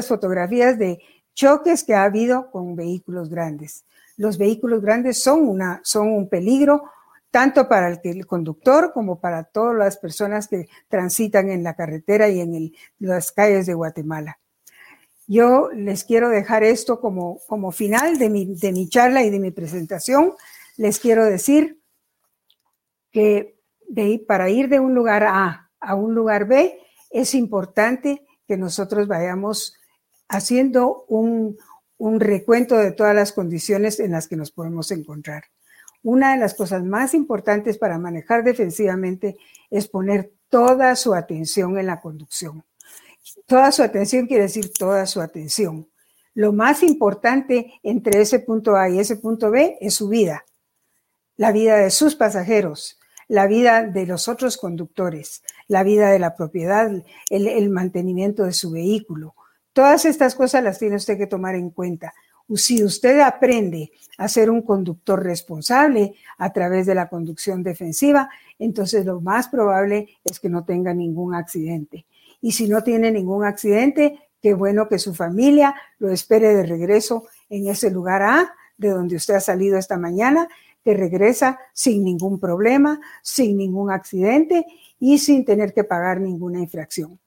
fotografías 0.07 0.79
de 0.79 1.01
choques 1.35 1.85
que 1.85 1.95
ha 1.95 2.05
habido 2.05 2.51
con 2.51 2.77
vehículos 2.77 3.29
grandes. 3.29 3.85
Los 4.17 4.39
vehículos 4.39 4.83
grandes 4.83 5.23
son 5.23 5.49
un 5.49 6.29
peligro 6.29 6.85
tanto 7.35 7.69
para 7.69 7.89
el, 7.89 8.27
conductor 8.27 8.93
como 8.95 9.19
para 9.19 9.43
todas 9.43 9.75
las 9.75 9.97
personas 9.97 10.47
que 10.47 10.69
transitan 10.87 11.51
en 11.51 11.65
la 11.65 11.75
carretera 11.75 12.29
y 12.29 12.41
en 12.41 12.73
las 13.01 13.33
calles 13.33 13.67
de 13.67 13.75
Guatemala. 13.75 14.39
Yo 15.27 15.69
les 15.75 16.05
quiero 16.05 16.29
dejar 16.29 16.63
esto 16.63 17.01
como, 17.01 17.41
como 17.49 17.73
final 17.73 18.21
de 18.21 18.31
mi, 18.31 18.55
de 18.55 18.71
mi 18.71 18.89
charla 18.89 19.25
y 19.25 19.31
de 19.31 19.41
mi 19.41 19.51
presentación. 19.51 20.35
Les 20.77 21.01
quiero 21.01 21.25
decir 21.25 21.81
que 23.11 23.59
para 24.29 24.49
ir 24.49 24.69
de 24.69 24.79
un 24.79 24.95
lugar 24.95 25.25
A 25.25 25.73
a 25.81 25.97
un 25.97 26.15
lugar 26.15 26.47
B 26.47 26.79
es 27.11 27.35
importante 27.35 28.25
que 28.47 28.57
nosotros 28.57 29.09
vayamos 29.09 29.75
haciendo 30.29 31.05
un, 31.09 31.59
un 31.99 32.21
recuento 32.21 32.77
de 32.77 32.93
todas 32.93 33.17
las 33.17 33.33
condiciones 33.33 33.99
en 33.99 34.13
las 34.13 34.29
que 34.29 34.37
nos 34.37 34.53
podemos 34.53 34.93
encontrar. 34.93 35.47
Una 36.05 36.35
de 36.35 36.39
las 36.39 36.55
cosas 36.55 36.85
más 36.85 37.15
importantes 37.15 37.79
para 37.79 37.99
manejar 37.99 38.45
defensivamente 38.45 39.37
es 39.71 39.89
poner 39.89 40.33
toda 40.49 40.95
su 40.95 41.15
atención 41.15 41.77
en 41.79 41.87
la 41.87 42.01
conducción. 42.01 42.63
Toda 43.47 43.73
su 43.73 43.83
atención 43.83 44.27
quiere 44.27 44.45
decir 44.45 44.73
toda 44.73 45.07
su 45.07 45.21
atención. 45.21 45.89
Lo 46.35 46.53
más 46.53 46.83
importante 46.83 47.73
entre 47.83 48.21
ese 48.21 48.39
punto 48.39 48.77
A 48.77 48.89
y 48.89 48.99
ese 48.99 49.17
punto 49.17 49.51
B 49.51 49.79
es 49.81 49.95
su 49.95 50.09
vida, 50.09 50.45
la 51.37 51.53
vida 51.53 51.77
de 51.79 51.91
sus 51.91 52.17
pasajeros, 52.17 53.01
la 53.27 53.47
vida 53.47 53.83
de 53.83 54.07
los 54.07 54.29
otros 54.29 54.57
conductores, 54.57 55.43
la 55.69 55.83
vida 55.83 56.11
de 56.11 56.19
la 56.19 56.37
propiedad, 56.37 56.91
el, 57.31 57.71
mantenimiento 57.71 58.45
de 58.45 58.53
su 58.53 58.71
vehículo. 58.71 59.35
Todas 59.73 60.05
estas 60.05 60.35
cosas 60.35 60.63
las 60.63 60.79
tiene 60.79 60.97
usted 60.97 61.17
que 61.17 61.27
tomar 61.27 61.55
en 61.55 61.71
cuenta. 61.71 62.13
Si 62.55 62.85
usted 62.85 63.21
aprende 63.21 63.93
a 64.19 64.29
ser 64.29 64.51
un 64.51 64.63
conductor 64.63 65.23
responsable 65.23 66.15
a 66.39 66.53
través 66.53 66.87
de 66.87 66.95
la 66.95 67.09
conducción 67.09 67.63
defensiva, 67.63 68.29
entonces 68.59 69.05
lo 69.05 69.21
más 69.21 69.49
probable 69.49 70.09
es 70.25 70.41
que 70.41 70.49
no 70.49 70.65
tenga 70.65 70.95
ningún 70.95 71.35
accidente. 71.35 72.07
Y 72.41 72.53
si 72.53 72.69
no 72.69 72.83
tiene 72.83 73.11
ningún 73.11 73.45
accidente, 73.45 74.19
qué 74.43 74.55
bueno 74.55 74.89
que 74.89 74.99
su 74.99 75.15
familia 75.15 75.75
lo 75.99 76.11
espere 76.11 76.55
de 76.55 76.67
regreso 76.67 77.27
en 77.49 77.69
ese 77.69 77.91
lugar 77.91 78.23
A, 78.23 78.55
de 78.77 78.91
donde 78.91 79.17
usted 79.17 79.35
ha 79.35 79.41
salido 79.41 79.79
esta 79.79 79.97
mañana, 79.97 80.49
que 80.85 80.95
regresa 80.95 81.59
sin 81.73 82.05
ningún 82.05 82.39
problema, 82.39 83.01
sin 83.23 83.57
ningún 83.57 83.91
accidente 83.91 84.67
y 85.01 85.19
sin 85.19 85.47
tener 85.47 85.73
que 85.73 85.85
pagar 85.85 86.21
ninguna 86.21 86.61
infracción. 86.61 87.19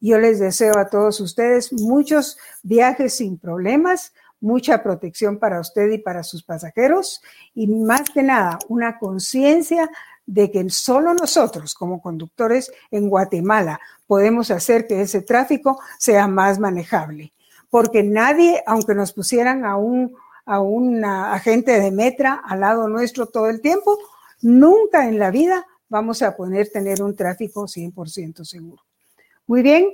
Yo 0.00 0.18
les 0.18 0.38
deseo 0.38 0.78
a 0.78 0.88
todos 0.88 1.20
ustedes 1.20 1.72
muchos 1.72 2.38
viajes 2.62 3.14
sin 3.14 3.36
problemas, 3.36 4.14
mucha 4.40 4.82
protección 4.82 5.38
para 5.38 5.60
usted 5.60 5.90
y 5.90 5.98
para 5.98 6.22
sus 6.22 6.42
pasajeros 6.42 7.20
y 7.54 7.66
más 7.66 8.10
que 8.10 8.22
nada 8.22 8.58
una 8.68 8.98
conciencia 8.98 9.90
de 10.26 10.50
que 10.50 10.68
solo 10.70 11.12
nosotros 11.12 11.74
como 11.74 12.00
conductores 12.00 12.72
en 12.90 13.08
Guatemala 13.08 13.80
podemos 14.06 14.50
hacer 14.50 14.86
que 14.86 15.00
ese 15.00 15.22
tráfico 15.22 15.80
sea 15.98 16.28
más 16.28 16.58
manejable. 16.58 17.32
Porque 17.68 18.02
nadie, 18.02 18.62
aunque 18.66 18.94
nos 18.94 19.12
pusieran 19.12 19.64
a 19.64 19.76
un, 19.76 20.14
a 20.44 20.60
un 20.60 21.04
agente 21.04 21.80
de 21.80 21.90
metra 21.90 22.42
al 22.44 22.60
lado 22.60 22.88
nuestro 22.88 23.26
todo 23.26 23.48
el 23.48 23.60
tiempo, 23.60 23.98
nunca 24.40 25.08
en 25.08 25.18
la 25.18 25.30
vida 25.30 25.66
vamos 25.88 26.22
a 26.22 26.36
poder 26.36 26.68
tener 26.70 27.02
un 27.02 27.14
tráfico 27.14 27.64
100% 27.64 28.44
seguro. 28.44 28.82
Muy 29.46 29.62
bien, 29.62 29.88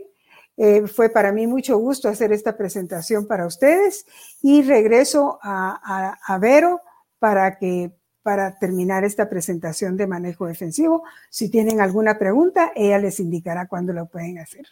eh, 0.56 0.86
fue 0.86 1.10
para 1.10 1.32
mí 1.32 1.46
mucho 1.46 1.76
gusto 1.78 2.08
hacer 2.08 2.32
esta 2.32 2.56
presentación 2.56 3.26
para 3.26 3.46
ustedes 3.46 4.06
y 4.42 4.62
regreso 4.62 5.38
a, 5.42 6.16
a, 6.26 6.38
Vero 6.38 6.80
para 7.18 7.58
que 7.58 7.92
para 8.22 8.58
terminar 8.58 9.04
esta 9.04 9.28
presentación 9.28 9.96
de 9.96 10.06
manejo 10.06 10.46
defensivo. 10.46 11.04
Si 11.30 11.48
tienen 11.48 11.80
alguna 11.80 12.18
pregunta, 12.18 12.72
ella 12.74 12.98
les 12.98 13.20
indicará 13.20 13.68
cuándo 13.68 13.92
lo 13.92 14.06
pueden 14.06 14.38
hacer. 14.38 14.66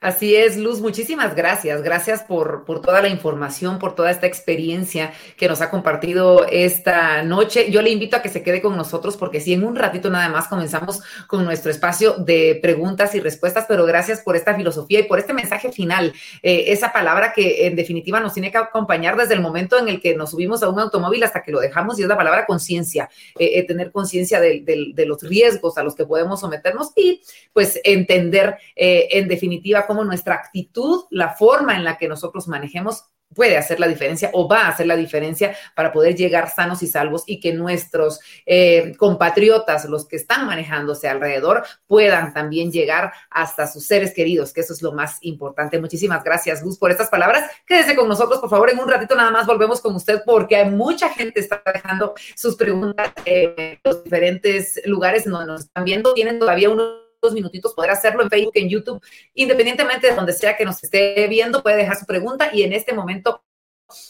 Así 0.00 0.34
es, 0.34 0.56
Luz, 0.56 0.80
muchísimas 0.80 1.36
gracias. 1.36 1.82
Gracias 1.82 2.22
por, 2.22 2.64
por, 2.64 2.80
toda 2.80 3.02
la 3.02 3.08
información, 3.08 3.78
por 3.78 3.94
toda 3.94 4.10
esta 4.10 4.26
experiencia 4.26 5.12
que 5.36 5.46
nos 5.46 5.60
ha 5.60 5.68
compartido 5.68 6.46
esta 6.50 7.22
noche. 7.22 7.70
Yo 7.70 7.82
le 7.82 7.90
invito 7.90 8.16
a 8.16 8.22
que 8.22 8.30
se 8.30 8.42
quede 8.42 8.62
con 8.62 8.78
nosotros 8.78 9.18
porque 9.18 9.42
si 9.42 9.52
en 9.52 9.62
un 9.62 9.76
ratito 9.76 10.08
nada 10.08 10.30
más 10.30 10.48
comenzamos 10.48 11.02
con 11.26 11.44
nuestro 11.44 11.70
espacio 11.70 12.14
de 12.14 12.58
preguntas 12.62 13.14
y 13.14 13.20
respuestas, 13.20 13.66
pero 13.68 13.84
gracias 13.84 14.20
por 14.20 14.36
esta 14.36 14.54
filosofía 14.54 15.00
y 15.00 15.02
por 15.02 15.18
este 15.18 15.34
mensaje 15.34 15.70
final, 15.70 16.14
eh, 16.42 16.64
esa 16.68 16.94
palabra 16.94 17.34
que 17.34 17.66
en 17.66 17.76
definitiva 17.76 18.20
nos 18.20 18.32
tiene 18.32 18.50
que 18.50 18.56
acompañar 18.56 19.18
desde 19.18 19.34
el 19.34 19.42
momento 19.42 19.78
en 19.78 19.88
el 19.88 20.00
que 20.00 20.14
nos 20.14 20.30
subimos 20.30 20.62
a 20.62 20.70
un 20.70 20.80
automóvil 20.80 21.22
hasta 21.24 21.42
que 21.42 21.52
lo 21.52 21.60
dejamos 21.60 21.98
y 21.98 22.02
es 22.04 22.08
la 22.08 22.16
palabra 22.16 22.46
conciencia, 22.46 23.10
eh, 23.38 23.50
eh, 23.56 23.62
tener 23.64 23.92
conciencia 23.92 24.40
de, 24.40 24.62
de, 24.94 25.04
los 25.04 25.22
riesgos 25.22 25.76
a 25.76 25.82
los 25.82 25.94
que 25.94 26.06
podemos 26.06 26.40
someternos 26.40 26.92
y 26.96 27.20
pues 27.52 27.78
entender 27.84 28.56
en 28.76 29.28
definitiva 29.28 29.69
cómo 29.86 30.04
nuestra 30.04 30.34
actitud, 30.34 31.04
la 31.10 31.30
forma 31.30 31.76
en 31.76 31.84
la 31.84 31.96
que 31.98 32.08
nosotros 32.08 32.48
manejemos 32.48 33.04
puede 33.34 33.56
hacer 33.56 33.78
la 33.78 33.86
diferencia 33.86 34.30
o 34.32 34.48
va 34.48 34.62
a 34.62 34.68
hacer 34.68 34.86
la 34.86 34.96
diferencia 34.96 35.56
para 35.74 35.92
poder 35.92 36.16
llegar 36.16 36.50
sanos 36.50 36.82
y 36.82 36.86
salvos 36.86 37.22
y 37.26 37.40
que 37.40 37.52
nuestros 37.52 38.20
eh, 38.46 38.94
compatriotas, 38.98 39.84
los 39.84 40.06
que 40.06 40.16
están 40.16 40.46
manejándose 40.46 41.08
alrededor, 41.08 41.64
puedan 41.86 42.34
también 42.34 42.72
llegar 42.72 43.12
hasta 43.30 43.66
sus 43.66 43.86
seres 43.86 44.12
queridos, 44.12 44.52
que 44.52 44.60
eso 44.60 44.72
es 44.72 44.82
lo 44.82 44.92
más 44.92 45.18
importante. 45.20 45.78
Muchísimas 45.78 46.24
gracias, 46.24 46.62
Luz, 46.62 46.78
por 46.78 46.90
estas 46.90 47.08
palabras. 47.08 47.48
Quédese 47.66 47.94
con 47.94 48.08
nosotros, 48.08 48.40
por 48.40 48.50
favor, 48.50 48.70
en 48.70 48.78
un 48.78 48.88
ratito 48.88 49.14
nada 49.14 49.30
más 49.30 49.46
volvemos 49.46 49.80
con 49.80 49.94
usted 49.94 50.22
porque 50.26 50.56
hay 50.56 50.70
mucha 50.70 51.08
gente 51.10 51.40
está 51.40 51.62
dejando 51.72 52.14
sus 52.34 52.56
preguntas 52.56 53.12
en 53.24 53.78
los 53.84 54.02
diferentes 54.02 54.80
lugares 54.84 55.24
donde 55.24 55.46
nos 55.46 55.60
están 55.62 55.84
viendo. 55.84 56.14
Tienen 56.14 56.38
todavía 56.38 56.70
unos 56.70 57.09
minutitos 57.32 57.74
poder 57.74 57.90
hacerlo 57.90 58.22
en 58.22 58.30
Facebook, 58.30 58.52
en 58.54 58.68
YouTube, 58.68 59.02
independientemente 59.34 60.08
de 60.08 60.14
donde 60.14 60.32
sea 60.32 60.56
que 60.56 60.64
nos 60.64 60.82
esté 60.82 61.26
viendo, 61.28 61.62
puede 61.62 61.76
dejar 61.76 61.98
su 61.98 62.06
pregunta 62.06 62.50
y 62.52 62.62
en 62.62 62.72
este 62.72 62.94
momento 62.94 63.42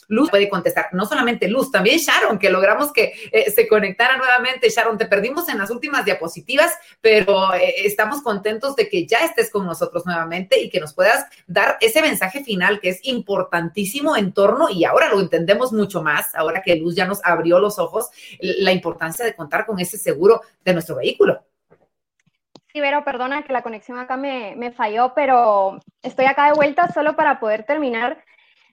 Luz 0.08 0.28
puede 0.28 0.48
contestar, 0.48 0.88
no 0.92 1.06
solamente 1.06 1.48
Luz, 1.48 1.70
también 1.70 1.98
Sharon, 1.98 2.38
que 2.38 2.50
logramos 2.50 2.92
que 2.92 3.14
eh, 3.32 3.50
se 3.50 3.66
conectara 3.66 4.18
nuevamente. 4.18 4.68
Sharon, 4.68 4.98
te 4.98 5.06
perdimos 5.06 5.48
en 5.48 5.56
las 5.56 5.70
últimas 5.70 6.04
diapositivas, 6.04 6.74
pero 7.00 7.54
eh, 7.54 7.86
estamos 7.86 8.20
contentos 8.20 8.76
de 8.76 8.90
que 8.90 9.06
ya 9.06 9.18
estés 9.18 9.50
con 9.50 9.64
nosotros 9.64 10.04
nuevamente 10.04 10.60
y 10.60 10.68
que 10.68 10.80
nos 10.80 10.92
puedas 10.92 11.24
dar 11.46 11.78
ese 11.80 12.02
mensaje 12.02 12.44
final 12.44 12.78
que 12.78 12.90
es 12.90 13.00
importantísimo 13.04 14.18
en 14.18 14.32
torno, 14.32 14.68
y 14.68 14.84
ahora 14.84 15.08
lo 15.08 15.18
entendemos 15.18 15.72
mucho 15.72 16.02
más, 16.02 16.34
ahora 16.34 16.60
que 16.60 16.76
Luz 16.76 16.94
ya 16.94 17.06
nos 17.06 17.24
abrió 17.24 17.58
los 17.58 17.78
ojos, 17.78 18.10
la 18.40 18.72
importancia 18.72 19.24
de 19.24 19.34
contar 19.34 19.64
con 19.64 19.80
ese 19.80 19.96
seguro 19.96 20.42
de 20.62 20.74
nuestro 20.74 20.96
vehículo. 20.96 21.42
Sí, 22.72 22.80
Vero, 22.80 23.04
perdona 23.04 23.42
que 23.42 23.52
la 23.52 23.62
conexión 23.62 23.98
acá 23.98 24.16
me, 24.16 24.54
me, 24.56 24.70
falló, 24.70 25.12
pero 25.14 25.80
estoy 26.02 26.26
acá 26.26 26.46
de 26.46 26.52
vuelta 26.52 26.88
solo 26.92 27.16
para 27.16 27.40
poder 27.40 27.64
terminar 27.64 28.22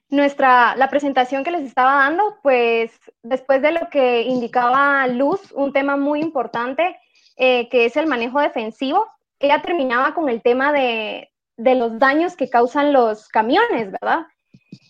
nuestra, 0.08 0.76
la 0.76 0.88
presentación 0.88 1.42
que 1.42 1.50
les 1.50 1.62
estaba 1.62 1.94
dando, 1.94 2.38
pues 2.42 2.92
después 3.22 3.60
de 3.60 3.72
lo 3.72 3.88
que 3.90 4.22
indicaba 4.22 5.06
Luz, 5.08 5.52
un 5.52 5.72
tema 5.72 5.96
muy 5.96 6.20
importante, 6.20 6.96
eh, 7.36 7.68
que 7.68 7.86
es 7.86 7.96
el 7.96 8.06
manejo 8.06 8.40
defensivo, 8.40 9.06
ella 9.40 9.62
terminaba 9.62 10.14
con 10.14 10.28
el 10.28 10.42
tema 10.42 10.72
de, 10.72 11.30
de 11.56 11.74
los 11.74 11.98
daños 11.98 12.36
que 12.36 12.48
causan 12.48 12.92
los 12.92 13.28
camiones, 13.28 13.90
¿verdad? 13.90 14.26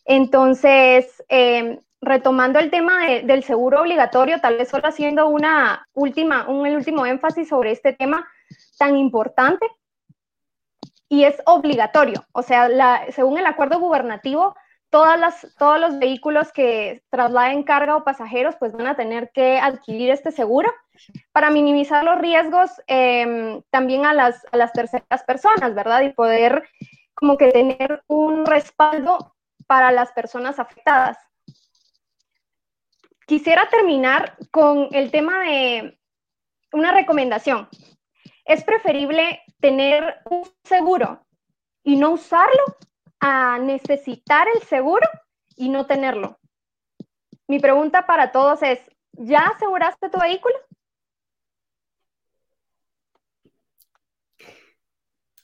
Entonces, 0.05 1.23
eh, 1.29 1.81
retomando 2.01 2.59
el 2.59 2.71
tema 2.71 3.07
de, 3.07 3.23
del 3.23 3.43
seguro 3.43 3.81
obligatorio, 3.81 4.41
tal 4.41 4.59
vez 4.59 4.69
solo 4.69 4.87
haciendo 4.87 5.29
una 5.29 5.87
última, 5.95 6.49
un 6.49 6.67
último 6.69 7.07
énfasis 7.07 7.49
sobre 7.49 7.73
este 7.73 7.93
tema, 7.93 8.27
tan 8.79 8.97
importante 8.97 9.67
y 11.09 11.25
es 11.25 11.41
obligatorio. 11.47 12.25
O 12.33 12.43
sea, 12.43 12.69
según 13.13 13.39
el 13.39 13.47
acuerdo 13.47 13.79
gubernativo, 13.79 14.55
todas 14.91 15.19
las, 15.19 15.47
todos 15.59 15.81
los 15.81 15.99
vehículos 15.99 16.53
que 16.53 17.03
trasladen 17.11 17.63
carga 17.63 17.97
o 17.97 18.05
pasajeros 18.05 18.57
pues 18.57 18.73
van 18.73 18.87
a 18.87 18.97
tener 18.97 19.31
que 19.33 19.59
adquirir 19.59 20.11
este 20.11 20.33
seguro 20.33 20.73
para 21.33 21.51
minimizar 21.51 22.05
los 22.05 22.19
riesgos 22.19 22.71
em, 22.87 23.63
también 23.71 24.07
a 24.07 24.15
las, 24.15 24.45
a 24.53 24.57
las 24.57 24.73
terceras 24.73 25.23
personas, 25.27 25.75
¿verdad? 25.75 26.03
Y 26.03 26.13
poder 26.13 26.69
como 27.15 27.37
que 27.37 27.51
tener 27.51 28.03
un 28.07 28.47
respaldo 28.47 29.35
para 29.67 29.93
las 29.93 30.13
personas 30.13 30.59
afectadas. 30.59 31.19
Quisiera 33.27 33.69
terminar 33.69 34.37
con 34.51 34.89
el 34.93 35.11
tema 35.11 35.41
de 35.41 35.99
una 36.73 36.93
recomendación 36.93 37.69
es 38.49 38.65
preferible 38.65 39.43
tener 39.61 40.23
un 40.25 40.43
seguro 40.65 41.25
y 41.85 41.97
no 41.97 42.13
usarlo 42.13 42.65
a 43.21 43.59
necesitar 43.59 44.49
el 44.55 44.63
seguro 44.63 45.07
y 45.55 45.69
no 45.69 45.87
tenerlo. 45.87 46.39
Mi 47.47 47.61
pregunta 47.61 48.07
para 48.07 48.33
todos 48.33 48.63
es, 48.63 48.81
¿ya 49.13 49.41
aseguraste 49.41 50.09
tu 50.09 50.19
vehículo? 50.19 50.57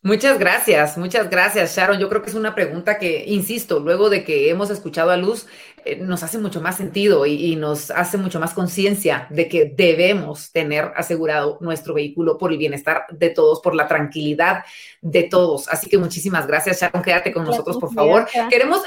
Muchas 0.05 0.39
gracias, 0.39 0.99
muchas 0.99 1.31
gracias, 1.31 1.75
Sharon. 1.75 1.99
Yo 1.99 2.11
creo 2.11 2.21
que 2.21 2.29
es 2.29 2.37
una 2.37 2.55
pregunta 2.55 2.99
que, 2.99 3.25
insisto, 3.27 3.81
luego 3.81 4.11
de 4.11 4.23
que 4.23 4.51
hemos 4.51 4.69
escuchado 4.69 5.11
a 5.11 5.17
Luz, 5.17 5.47
eh, 5.87 5.97
nos 5.97 6.23
hace 6.23 6.37
mucho 6.37 6.61
más 6.61 6.77
sentido 6.77 7.25
y, 7.25 7.57
nos 7.57 7.91
hace 7.91 8.19
mucho 8.19 8.39
más 8.39 8.53
conciencia 8.53 9.27
de 9.31 9.49
que 9.49 9.65
debemos 9.65 10.53
tener 10.53 10.93
asegurado 10.95 11.57
nuestro 11.63 11.95
vehículo 11.95 12.37
por 12.37 12.53
el 12.53 12.59
bienestar 12.59 13.07
de 13.13 13.31
todos, 13.31 13.63
por 13.63 13.75
la 13.75 13.89
tranquilidad 13.89 14.67
de 15.01 15.23
todos. 15.23 15.69
Así 15.69 15.89
que 15.89 15.97
muchísimas 15.97 16.47
gracias, 16.47 16.83
Sharon. 16.83 17.03
Quédate 17.03 17.33
con 17.33 17.47
nosotros, 17.47 17.79
por 17.79 17.95
favor. 17.95 18.29
Queremos 18.51 18.83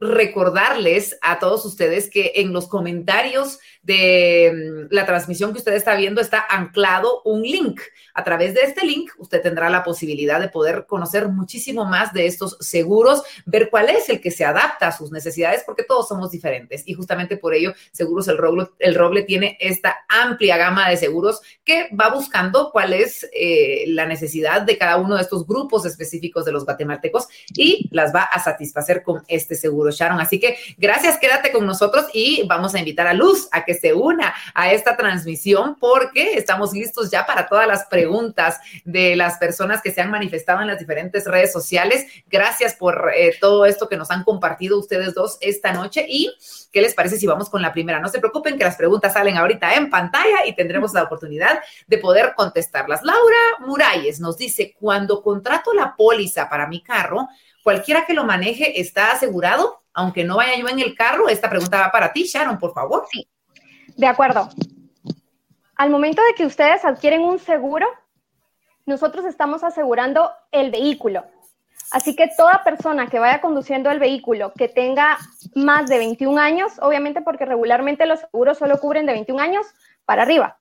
recordarles 0.00 1.18
a 1.20 1.38
todos 1.38 1.66
ustedes 1.66 2.08
que 2.08 2.32
en 2.36 2.54
los 2.54 2.66
comentarios 2.66 3.58
de 3.84 4.52
mm, 4.52 4.94
la 4.94 5.06
transmisión 5.06 5.52
que 5.52 5.58
usted 5.58 5.74
está 5.74 5.94
viendo 5.94 6.20
está 6.20 6.44
anclado 6.48 7.22
un 7.24 7.42
link. 7.42 7.80
A 8.14 8.24
través 8.24 8.54
de 8.54 8.62
este 8.62 8.84
link 8.84 9.10
usted 9.18 9.42
tendrá 9.42 9.68
la 9.70 9.84
posibilidad 9.84 10.40
de 10.40 10.48
poder 10.48 10.86
conocer 10.86 11.28
muchísimo 11.28 11.84
más 11.84 12.12
de 12.12 12.26
estos 12.26 12.56
seguros, 12.60 13.22
ver 13.44 13.70
cuál 13.70 13.90
es 13.90 14.08
el 14.08 14.20
que 14.20 14.30
se 14.30 14.44
adapta 14.44 14.88
a 14.88 14.92
sus 14.92 15.10
necesidades, 15.10 15.62
porque 15.64 15.84
todos 15.84 16.08
somos 16.08 16.30
diferentes. 16.30 16.82
Y 16.86 16.94
justamente 16.94 17.36
por 17.36 17.54
ello, 17.54 17.74
Seguros 17.92 18.28
El 18.28 18.38
Roble, 18.38 18.68
el 18.78 18.94
Roble 18.94 19.22
tiene 19.22 19.56
esta 19.60 20.04
amplia 20.08 20.56
gama 20.56 20.88
de 20.88 20.96
seguros 20.96 21.40
que 21.64 21.88
va 21.98 22.08
buscando 22.08 22.70
cuál 22.72 22.92
es 22.92 23.28
eh, 23.32 23.84
la 23.88 24.06
necesidad 24.06 24.62
de 24.62 24.78
cada 24.78 24.96
uno 24.96 25.16
de 25.16 25.22
estos 25.22 25.46
grupos 25.46 25.84
específicos 25.84 26.44
de 26.44 26.52
los 26.52 26.64
guatemaltecos 26.64 27.28
y 27.54 27.88
las 27.90 28.14
va 28.14 28.22
a 28.22 28.42
satisfacer 28.42 29.02
con 29.02 29.22
este 29.28 29.54
seguro, 29.54 29.90
Sharon. 29.90 30.20
Así 30.20 30.40
que 30.40 30.56
gracias, 30.78 31.18
quédate 31.18 31.52
con 31.52 31.66
nosotros 31.66 32.06
y 32.12 32.46
vamos 32.48 32.74
a 32.74 32.78
invitar 32.78 33.06
a 33.06 33.14
Luz 33.14 33.48
a 33.52 33.64
que 33.64 33.73
se 33.74 33.92
una 33.92 34.34
a 34.54 34.72
esta 34.72 34.96
transmisión 34.96 35.76
porque 35.78 36.34
estamos 36.38 36.72
listos 36.72 37.10
ya 37.10 37.26
para 37.26 37.48
todas 37.48 37.66
las 37.66 37.86
preguntas 37.86 38.58
de 38.84 39.16
las 39.16 39.38
personas 39.38 39.82
que 39.82 39.90
se 39.90 40.00
han 40.00 40.10
manifestado 40.10 40.60
en 40.60 40.68
las 40.68 40.78
diferentes 40.78 41.26
redes 41.26 41.52
sociales. 41.52 42.06
Gracias 42.26 42.74
por 42.74 43.10
eh, 43.14 43.36
todo 43.40 43.66
esto 43.66 43.88
que 43.88 43.96
nos 43.96 44.10
han 44.10 44.24
compartido 44.24 44.78
ustedes 44.78 45.14
dos 45.14 45.38
esta 45.40 45.72
noche 45.72 46.06
y 46.08 46.34
¿qué 46.72 46.80
les 46.80 46.94
parece 46.94 47.18
si 47.18 47.26
vamos 47.26 47.48
con 47.48 47.62
la 47.62 47.72
primera? 47.72 48.00
No 48.00 48.08
se 48.08 48.18
preocupen 48.18 48.58
que 48.58 48.64
las 48.64 48.76
preguntas 48.76 49.12
salen 49.12 49.36
ahorita 49.36 49.74
en 49.74 49.90
pantalla 49.90 50.46
y 50.46 50.54
tendremos 50.54 50.92
la 50.92 51.04
oportunidad 51.04 51.60
de 51.86 51.98
poder 51.98 52.34
contestarlas. 52.36 53.02
Laura 53.02 53.36
Muralles 53.60 54.20
nos 54.20 54.36
dice, 54.36 54.74
cuando 54.78 55.22
contrato 55.22 55.72
la 55.72 55.94
póliza 55.96 56.48
para 56.48 56.66
mi 56.66 56.82
carro, 56.82 57.28
cualquiera 57.62 58.04
que 58.06 58.14
lo 58.14 58.24
maneje 58.24 58.80
está 58.80 59.12
asegurado, 59.12 59.82
aunque 59.92 60.24
no 60.24 60.36
vaya 60.36 60.56
yo 60.56 60.68
en 60.68 60.80
el 60.80 60.94
carro. 60.94 61.28
Esta 61.28 61.48
pregunta 61.48 61.80
va 61.80 61.90
para 61.90 62.12
ti, 62.12 62.24
Sharon, 62.24 62.58
por 62.58 62.74
favor. 62.74 63.06
Sí, 63.10 63.28
de 63.96 64.06
acuerdo. 64.06 64.48
Al 65.76 65.90
momento 65.90 66.22
de 66.22 66.34
que 66.34 66.46
ustedes 66.46 66.84
adquieren 66.84 67.22
un 67.22 67.38
seguro, 67.38 67.86
nosotros 68.86 69.24
estamos 69.24 69.64
asegurando 69.64 70.30
el 70.52 70.70
vehículo. 70.70 71.24
Así 71.90 72.16
que 72.16 72.30
toda 72.36 72.64
persona 72.64 73.08
que 73.08 73.18
vaya 73.18 73.40
conduciendo 73.40 73.90
el 73.90 73.98
vehículo 73.98 74.52
que 74.52 74.68
tenga 74.68 75.18
más 75.54 75.88
de 75.88 75.98
21 75.98 76.40
años, 76.40 76.72
obviamente 76.80 77.22
porque 77.22 77.44
regularmente 77.44 78.06
los 78.06 78.20
seguros 78.20 78.58
solo 78.58 78.78
cubren 78.78 79.06
de 79.06 79.12
21 79.12 79.42
años 79.42 79.66
para 80.04 80.22
arriba. 80.22 80.58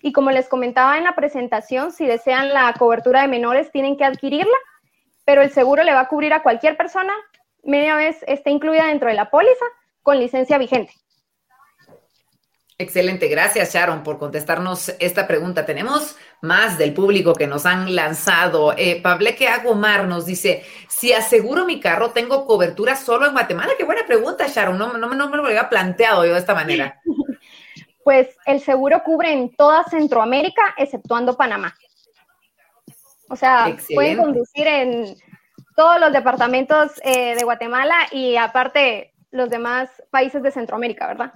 Y 0.00 0.12
como 0.12 0.30
les 0.30 0.48
comentaba 0.48 0.98
en 0.98 1.04
la 1.04 1.14
presentación, 1.14 1.92
si 1.92 2.06
desean 2.06 2.52
la 2.52 2.72
cobertura 2.78 3.22
de 3.22 3.28
menores, 3.28 3.72
tienen 3.72 3.96
que 3.96 4.04
adquirirla, 4.04 4.56
pero 5.24 5.42
el 5.42 5.50
seguro 5.50 5.82
le 5.82 5.94
va 5.94 6.00
a 6.00 6.08
cubrir 6.08 6.32
a 6.32 6.42
cualquier 6.42 6.76
persona, 6.76 7.12
media 7.64 7.96
vez 7.96 8.22
esté 8.28 8.50
incluida 8.50 8.86
dentro 8.86 9.08
de 9.08 9.14
la 9.14 9.30
póliza, 9.30 9.64
con 10.02 10.18
licencia 10.18 10.58
vigente. 10.58 10.92
Excelente, 12.78 13.28
gracias 13.28 13.72
Sharon 13.72 14.02
por 14.02 14.18
contestarnos 14.18 14.94
esta 14.98 15.26
pregunta. 15.26 15.64
Tenemos 15.64 16.14
más 16.42 16.76
del 16.76 16.92
público 16.92 17.32
que 17.32 17.46
nos 17.46 17.64
han 17.64 17.94
lanzado. 17.94 18.74
Eh, 18.76 19.00
Pableque 19.00 19.48
Agomar 19.48 20.06
nos 20.06 20.26
dice, 20.26 20.62
si 20.86 21.10
aseguro 21.14 21.64
mi 21.64 21.80
carro, 21.80 22.10
¿tengo 22.10 22.44
cobertura 22.44 22.94
solo 22.94 23.26
en 23.26 23.32
Guatemala? 23.32 23.72
Qué 23.78 23.84
buena 23.84 24.04
pregunta, 24.06 24.46
Sharon, 24.46 24.76
no, 24.76 24.92
no, 24.98 25.14
no 25.14 25.30
me 25.30 25.36
lo 25.38 25.46
había 25.46 25.70
planteado 25.70 26.26
yo 26.26 26.34
de 26.34 26.38
esta 26.38 26.54
manera. 26.54 27.00
Pues 28.04 28.36
el 28.46 28.60
seguro 28.60 29.02
cubre 29.02 29.32
en 29.32 29.56
toda 29.56 29.82
Centroamérica, 29.82 30.76
exceptuando 30.76 31.36
Panamá. 31.36 31.74
O 33.28 33.34
sea, 33.34 33.76
pueden 33.92 34.18
conducir 34.18 34.64
en 34.64 35.16
todos 35.74 35.98
los 35.98 36.12
departamentos 36.12 36.92
eh, 37.02 37.34
de 37.34 37.42
Guatemala 37.42 37.96
y 38.12 38.36
aparte 38.36 39.12
los 39.32 39.50
demás 39.50 39.90
países 40.10 40.40
de 40.40 40.52
Centroamérica, 40.52 41.08
¿verdad? 41.08 41.32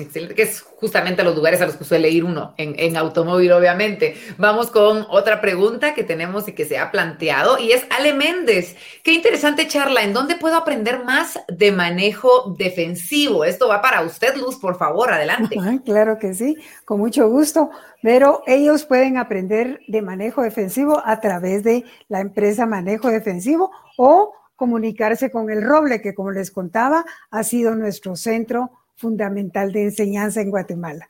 Excelente, 0.00 0.34
que 0.34 0.42
es 0.42 0.60
justamente 0.60 1.22
los 1.22 1.34
lugares 1.34 1.60
a 1.60 1.66
los 1.66 1.76
que 1.76 1.84
suele 1.84 2.10
ir 2.10 2.24
uno 2.24 2.54
en, 2.56 2.96
automóvil, 2.96 3.52
obviamente. 3.52 4.16
Vamos 4.36 4.70
con 4.70 5.06
otra 5.10 5.40
pregunta 5.40 5.94
que 5.94 6.04
tenemos 6.04 6.48
y 6.48 6.52
que 6.52 6.64
se 6.64 6.78
ha 6.78 6.90
planteado 6.90 7.58
y 7.58 7.72
es 7.72 7.86
Ale 7.90 8.14
Méndez. 8.14 8.76
Qué 9.02 9.12
interesante 9.12 9.66
charla. 9.66 10.02
¿En 10.02 10.12
dónde 10.12 10.36
puedo 10.36 10.56
aprender 10.56 11.04
más 11.04 11.38
de 11.48 11.72
manejo 11.72 12.54
defensivo? 12.58 13.44
Esto 13.44 13.68
va 13.68 13.82
para 13.82 14.02
usted, 14.02 14.36
Luz, 14.36 14.56
por 14.56 14.76
favor, 14.78 15.12
adelante. 15.12 15.56
claro 15.84 16.18
que 16.18 16.34
sí, 16.34 16.56
con 16.84 16.98
mucho 16.98 17.28
gusto. 17.28 17.70
Pero 18.02 18.42
ellos 18.46 18.84
pueden 18.84 19.16
aprender 19.16 19.80
de 19.88 20.02
manejo 20.02 20.42
defensivo 20.42 21.02
a 21.04 21.20
través 21.20 21.64
de 21.64 21.84
la 22.08 22.20
empresa 22.20 22.66
Manejo 22.66 23.08
Defensivo 23.08 23.72
o 23.96 24.34
comunicarse 24.58 25.30
con 25.30 25.50
el 25.50 25.62
Roble, 25.62 26.00
que 26.00 26.14
como 26.14 26.32
les 26.32 26.50
contaba, 26.50 27.04
ha 27.30 27.44
sido 27.44 27.76
nuestro 27.76 28.16
centro 28.16 28.72
fundamental 28.98 29.72
de 29.72 29.84
enseñanza 29.84 30.42
en 30.42 30.50
Guatemala. 30.50 31.08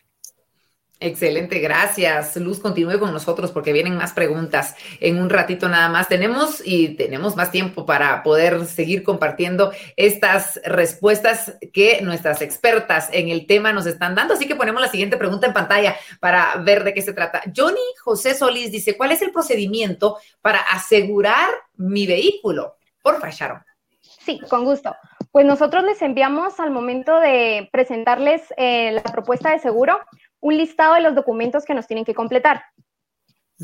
Excelente, 1.01 1.61
gracias. 1.61 2.37
Luz, 2.37 2.59
continúe 2.59 2.99
con 2.99 3.13
nosotros 3.13 3.53
porque 3.53 3.73
vienen 3.73 3.97
más 3.97 4.13
preguntas. 4.13 4.75
En 4.99 5.21
un 5.21 5.31
ratito 5.31 5.69
nada 5.69 5.89
más 5.89 6.09
tenemos 6.09 6.61
y 6.65 6.97
tenemos 6.97 7.37
más 7.37 7.53
tiempo 7.53 7.87
para 7.87 8.21
poder 8.25 8.67
seguir 8.67 9.05
compartiendo 9.05 9.73
estas 9.97 10.61
respuestas 10.65 11.55
que 11.73 12.01
nuestras 12.03 12.43
expertas 12.43 13.11
en 13.13 13.29
el 13.29 13.47
tema 13.47 13.73
nos 13.73 13.87
están 13.87 14.17
dando. 14.17 14.35
Así 14.35 14.49
que 14.49 14.57
ponemos 14.57 14.83
la 14.83 14.89
siguiente 14.89 15.17
pregunta 15.17 15.47
en 15.47 15.53
pantalla 15.53 15.95
para 16.19 16.57
ver 16.57 16.83
de 16.83 16.93
qué 16.93 17.03
se 17.03 17.13
trata. 17.13 17.43
Johnny 17.57 17.79
José 18.03 18.35
Solís 18.35 18.73
dice, 18.73 18.97
¿cuál 18.97 19.13
es 19.13 19.23
el 19.23 19.31
procedimiento 19.31 20.17
para 20.43 20.63
asegurar 20.63 21.49
mi 21.77 22.09
vehículo? 22.09 22.75
Por 23.03 23.21
Sharon. 23.31 23.63
Sí, 24.01 24.41
con 24.51 24.65
gusto. 24.65 24.95
Pues 25.31 25.47
nosotros 25.47 25.85
les 25.85 26.01
enviamos 26.03 26.59
al 26.59 26.71
momento 26.71 27.21
de 27.21 27.69
presentarles 27.73 28.53
eh, 28.57 28.93
la 28.93 29.03
propuesta 29.03 29.51
de 29.51 29.59
seguro 29.59 30.01
un 30.41 30.57
listado 30.57 30.95
de 30.95 31.01
los 31.01 31.15
documentos 31.15 31.65
que 31.65 31.75
nos 31.75 31.87
tienen 31.87 32.05
que 32.05 32.15
completar. 32.15 32.65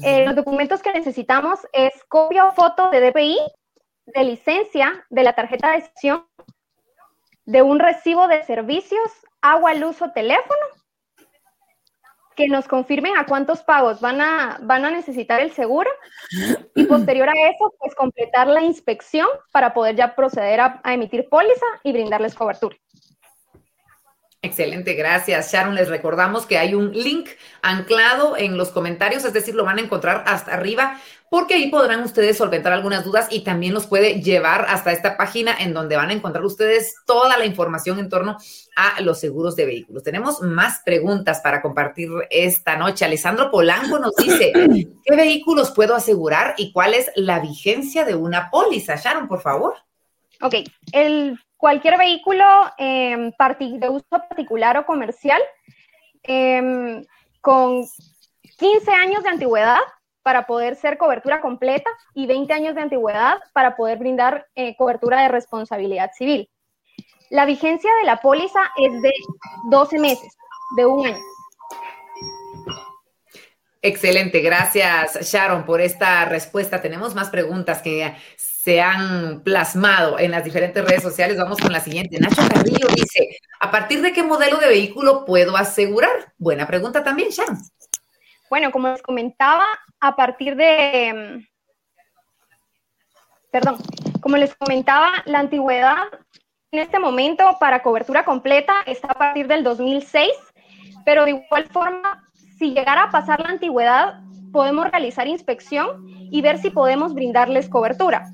Eh, 0.03 0.25
los 0.25 0.35
documentos 0.35 0.83
que 0.83 0.93
necesitamos 0.93 1.61
es 1.73 1.93
copia 2.09 2.47
o 2.47 2.53
foto 2.53 2.91
de 2.91 3.01
DPI, 3.01 3.39
de 4.07 4.25
licencia, 4.25 5.07
de 5.09 5.23
la 5.23 5.35
tarjeta 5.35 5.73
de 5.73 5.83
sesión, 5.83 6.27
de 7.45 7.62
un 7.62 7.79
recibo 7.79 8.27
de 8.27 8.43
servicios, 8.43 9.11
agua, 9.41 9.75
luz 9.75 10.03
o 10.03 10.11
teléfono, 10.11 10.67
que 12.35 12.49
nos 12.49 12.68
confirmen 12.68 13.16
a 13.16 13.26
cuántos 13.26 13.62
pagos 13.62 14.01
van 14.01 14.20
a, 14.20 14.59
van 14.62 14.85
a 14.85 14.91
necesitar 14.91 15.41
el 15.41 15.53
seguro 15.53 15.91
y 16.74 16.85
posterior 16.85 17.28
a 17.28 17.51
eso, 17.51 17.72
pues 17.78 17.95
completar 17.95 18.47
la 18.47 18.62
inspección 18.62 19.28
para 19.53 19.72
poder 19.74 19.97
ya 19.97 20.14
proceder 20.14 20.61
a, 20.61 20.80
a 20.82 20.95
emitir 20.95 21.28
póliza 21.28 21.66
y 21.82 21.93
brindarles 21.93 22.35
cobertura. 22.35 22.76
Excelente, 24.45 24.93
gracias 24.93 25.51
Sharon. 25.51 25.75
Les 25.75 25.89
recordamos 25.89 26.45
que 26.45 26.59
hay 26.59 26.75
un 26.75 26.93
link 26.93 27.31
anclado 27.63 28.37
en 28.37 28.59
los 28.59 28.69
comentarios, 28.69 29.25
es 29.25 29.33
decir, 29.33 29.55
lo 29.55 29.65
van 29.65 29.79
a 29.79 29.81
encontrar 29.81 30.23
hasta 30.27 30.53
arriba 30.53 31.01
porque 31.31 31.55
ahí 31.55 31.71
podrán 31.71 32.03
ustedes 32.03 32.37
solventar 32.37 32.75
algunas 32.75 33.07
dudas 33.07 33.29
y 33.31 33.43
también 33.43 33.73
los 33.73 33.87
puede 33.87 34.21
llevar 34.21 34.67
hasta 34.69 34.93
esta 34.93 35.17
página 35.17 35.57
en 35.59 35.73
donde 35.73 35.97
van 35.97 36.11
a 36.11 36.13
encontrar 36.13 36.45
ustedes 36.45 36.95
toda 37.07 37.39
la 37.39 37.47
información 37.47 37.99
en 37.99 38.11
torno 38.11 38.37
a 38.77 39.01
los 39.01 39.19
seguros 39.19 39.57
de 39.57 39.65
vehículos. 39.65 40.03
Tenemos 40.03 40.43
más 40.43 40.83
preguntas 40.85 41.41
para 41.41 41.63
compartir 41.63 42.11
esta 42.29 42.77
noche. 42.77 43.07
Alessandro 43.07 43.51
Polanco 43.51 43.99
nos 43.99 44.15
dice, 44.15 44.53
¿qué 45.05 45.17
vehículos 45.17 45.71
puedo 45.71 45.95
asegurar 45.95 46.55
y 46.59 46.71
cuál 46.71 46.93
es 46.93 47.11
la 47.17 47.41
vigencia 47.41 48.05
de 48.05 48.15
una 48.15 48.51
póliza? 48.51 48.97
Sharon, 48.97 49.27
por 49.27 49.41
favor. 49.41 49.75
Ok, 50.43 50.57
el, 50.93 51.39
cualquier 51.65 51.97
vehículo 51.97 52.45
em, 52.77 53.33
de 53.81 53.89
uso 53.89 54.05
particular 54.11 54.77
o 54.77 54.85
comercial 54.85 55.41
em, 56.23 57.03
con 57.41 57.87
15 58.59 58.91
años 58.91 59.23
de 59.23 59.31
antigüedad 59.31 59.79
para 60.23 60.45
poder 60.45 60.77
ser 60.77 60.99
cobertura 60.99 61.41
completa 61.41 61.89
y 62.12 62.27
20 62.27 62.53
años 62.53 62.75
de 62.75 62.83
antigüedad 62.83 63.39
para 63.55 63.77
poder 63.77 63.97
brindar 63.97 64.47
eh, 64.55 64.77
cobertura 64.77 65.23
de 65.23 65.29
responsabilidad 65.29 66.11
civil. 66.12 66.51
La 67.31 67.47
vigencia 67.47 67.91
de 67.99 68.05
la 68.05 68.19
póliza 68.21 68.61
es 68.77 69.01
de 69.01 69.12
12 69.71 69.99
meses, 70.01 70.37
de 70.77 70.85
un 70.85 71.07
año. 71.07 71.25
Excelente, 73.87 74.41
gracias 74.41 75.31
Sharon 75.31 75.67
por 75.67 75.83
esta 75.83 76.25
respuesta. 76.25 76.81
Tenemos 76.81 77.15
más 77.15 77.29
preguntas 77.29 77.83
que 77.83 78.15
se 78.65 78.81
han 78.81 79.43
plasmado 79.43 80.19
en 80.19 80.31
las 80.31 80.43
diferentes 80.43 80.83
redes 80.83 81.03
sociales. 81.03 81.37
Vamos 81.37 81.59
con 81.59 81.71
la 81.71 81.81
siguiente. 81.81 82.19
Nacho 82.19 82.41
Carrillo 82.49 82.89
dice, 82.97 83.37
¿a 83.61 83.71
partir 83.71 84.01
de 84.01 84.15
qué 84.15 84.23
modelo 84.23 84.57
de 84.57 84.69
vehículo 84.69 85.27
puedo 85.27 85.55
asegurar? 85.55 86.33
Buena 86.39 86.67
pregunta 86.67 87.05
también, 87.05 87.29
Sharon. 87.29 87.59
Bueno, 88.49 88.73
como 88.73 88.89
les 88.89 89.03
comentaba, 89.03 89.67
a 90.01 90.17
partir 90.17 90.57
de, 90.57 91.12
mm, 91.12 91.47
perdón, 93.51 93.77
como 94.23 94.39
les 94.39 94.55
comentaba, 94.55 95.12
la 95.27 95.41
antigüedad 95.41 95.99
en 96.71 96.79
este 96.79 96.99
momento 96.99 97.59
para 97.61 97.83
cobertura 97.83 98.25
completa 98.25 98.77
está 98.87 99.09
a 99.09 99.19
partir 99.19 99.47
del 99.47 99.62
2006, 99.62 100.33
pero 101.05 101.27
de 101.27 101.33
igual 101.33 101.67
forma, 101.71 102.31
si 102.59 102.73
llegara 102.73 103.03
a 103.03 103.11
pasar 103.11 103.41
la 103.41 103.51
antigüedad, 103.51 104.23
podemos 104.55 104.89
realizar 104.89 105.27
inspección 105.27 106.07
y 106.31 106.41
ver 106.41 106.59
si 106.59 106.71
podemos 106.71 107.13
brindarles 107.13 107.69
cobertura. 107.69 108.33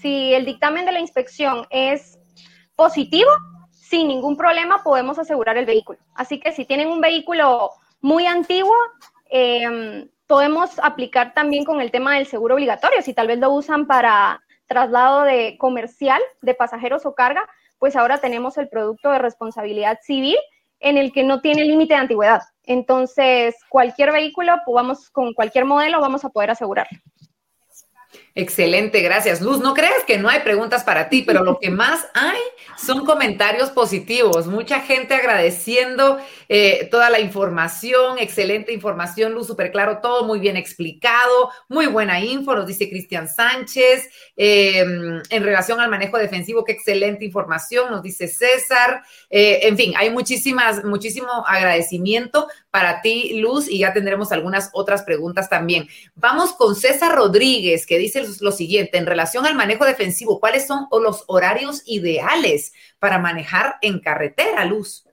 Si 0.00 0.34
el 0.34 0.44
dictamen 0.44 0.84
de 0.84 0.90
la 0.90 0.98
inspección 0.98 1.64
es 1.70 2.18
positivo, 2.74 3.30
sin 3.70 4.08
ningún 4.08 4.36
problema 4.36 4.82
podemos 4.82 5.16
asegurar 5.20 5.56
el 5.56 5.64
vehículo. 5.64 6.00
Así 6.16 6.40
que 6.40 6.50
si 6.50 6.64
tienen 6.64 6.88
un 6.88 7.00
vehículo 7.00 7.70
muy 8.00 8.26
antiguo, 8.26 8.74
eh, 9.30 10.08
podemos 10.26 10.76
aplicar 10.80 11.34
también 11.34 11.64
con 11.64 11.80
el 11.80 11.92
tema 11.92 12.16
del 12.16 12.26
seguro 12.26 12.56
obligatorio. 12.56 13.00
Si 13.00 13.14
tal 13.14 13.28
vez 13.28 13.38
lo 13.38 13.52
usan 13.52 13.86
para 13.86 14.42
traslado 14.66 15.22
de 15.22 15.56
comercial 15.56 16.20
de 16.42 16.54
pasajeros 16.54 17.06
o 17.06 17.14
carga, 17.14 17.48
pues 17.78 17.94
ahora 17.94 18.18
tenemos 18.18 18.58
el 18.58 18.68
producto 18.68 19.08
de 19.12 19.20
responsabilidad 19.20 20.00
civil 20.02 20.36
en 20.84 20.98
el 20.98 21.12
que 21.12 21.24
no 21.24 21.40
tiene 21.40 21.64
límite 21.64 21.94
de 21.94 22.00
antigüedad. 22.00 22.42
Entonces, 22.62 23.56
cualquier 23.70 24.12
vehículo, 24.12 24.52
pues 24.66 24.74
vamos 24.74 25.10
con 25.10 25.32
cualquier 25.32 25.64
modelo, 25.64 25.98
vamos 25.98 26.26
a 26.26 26.28
poder 26.28 26.50
asegurar. 26.50 26.86
Excelente, 28.36 29.00
gracias. 29.00 29.40
Luz, 29.40 29.60
no 29.60 29.74
creas 29.74 30.02
que 30.08 30.18
no 30.18 30.28
hay 30.28 30.40
preguntas 30.40 30.82
para 30.82 31.08
ti, 31.08 31.22
pero 31.22 31.44
lo 31.44 31.60
que 31.60 31.70
más 31.70 32.04
hay 32.14 32.40
son 32.76 33.04
comentarios 33.06 33.70
positivos. 33.70 34.48
Mucha 34.48 34.80
gente 34.80 35.14
agradeciendo 35.14 36.18
eh, 36.48 36.88
toda 36.90 37.10
la 37.10 37.20
información, 37.20 38.18
excelente 38.18 38.72
información, 38.72 39.34
Luz, 39.34 39.46
súper 39.46 39.70
claro, 39.70 40.00
todo 40.02 40.24
muy 40.24 40.40
bien 40.40 40.56
explicado, 40.56 41.50
muy 41.68 41.86
buena 41.86 42.18
info, 42.18 42.56
nos 42.56 42.66
dice 42.66 42.90
Cristian 42.90 43.28
Sánchez. 43.28 44.10
Em, 44.36 45.22
en 45.30 45.44
relación 45.44 45.78
al 45.78 45.88
manejo 45.88 46.18
defensivo, 46.18 46.64
qué 46.64 46.72
excelente 46.72 47.24
información, 47.24 47.88
nos 47.88 48.02
dice 48.02 48.26
César. 48.26 49.04
Eh, 49.30 49.60
en 49.62 49.76
fin, 49.76 49.94
hay 49.96 50.10
muchísimas, 50.10 50.82
muchísimo 50.82 51.28
agradecimiento 51.46 52.48
para 52.72 53.00
ti, 53.00 53.38
Luz, 53.38 53.68
y 53.68 53.78
ya 53.78 53.92
tendremos 53.92 54.32
algunas 54.32 54.70
otras 54.72 55.04
preguntas 55.04 55.48
también. 55.48 55.86
Vamos 56.16 56.54
con 56.54 56.74
César 56.74 57.14
Rodríguez, 57.14 57.86
que 57.86 57.98
dice 57.98 58.23
lo 58.40 58.52
siguiente, 58.52 58.98
en 58.98 59.06
relación 59.06 59.46
al 59.46 59.54
manejo 59.54 59.84
defensivo, 59.84 60.40
¿cuáles 60.40 60.66
son 60.66 60.86
los 60.90 61.24
horarios 61.26 61.82
ideales 61.86 62.72
para 62.98 63.18
manejar 63.18 63.76
en 63.82 64.00
carretera, 64.00 64.64
Luz? 64.64 65.06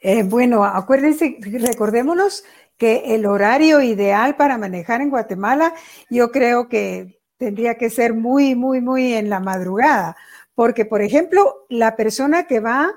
Eh, 0.00 0.24
bueno, 0.24 0.64
acuérdense, 0.64 1.36
recordémonos 1.40 2.44
que 2.76 3.14
el 3.14 3.26
horario 3.26 3.80
ideal 3.80 4.34
para 4.36 4.58
manejar 4.58 5.00
en 5.00 5.10
Guatemala, 5.10 5.72
yo 6.10 6.32
creo 6.32 6.68
que 6.68 7.20
tendría 7.36 7.76
que 7.76 7.90
ser 7.90 8.14
muy, 8.14 8.54
muy, 8.54 8.80
muy 8.80 9.14
en 9.14 9.30
la 9.30 9.40
madrugada, 9.40 10.16
porque, 10.54 10.84
por 10.84 11.02
ejemplo, 11.02 11.66
la 11.68 11.94
persona 11.96 12.46
que 12.46 12.60
va 12.60 12.92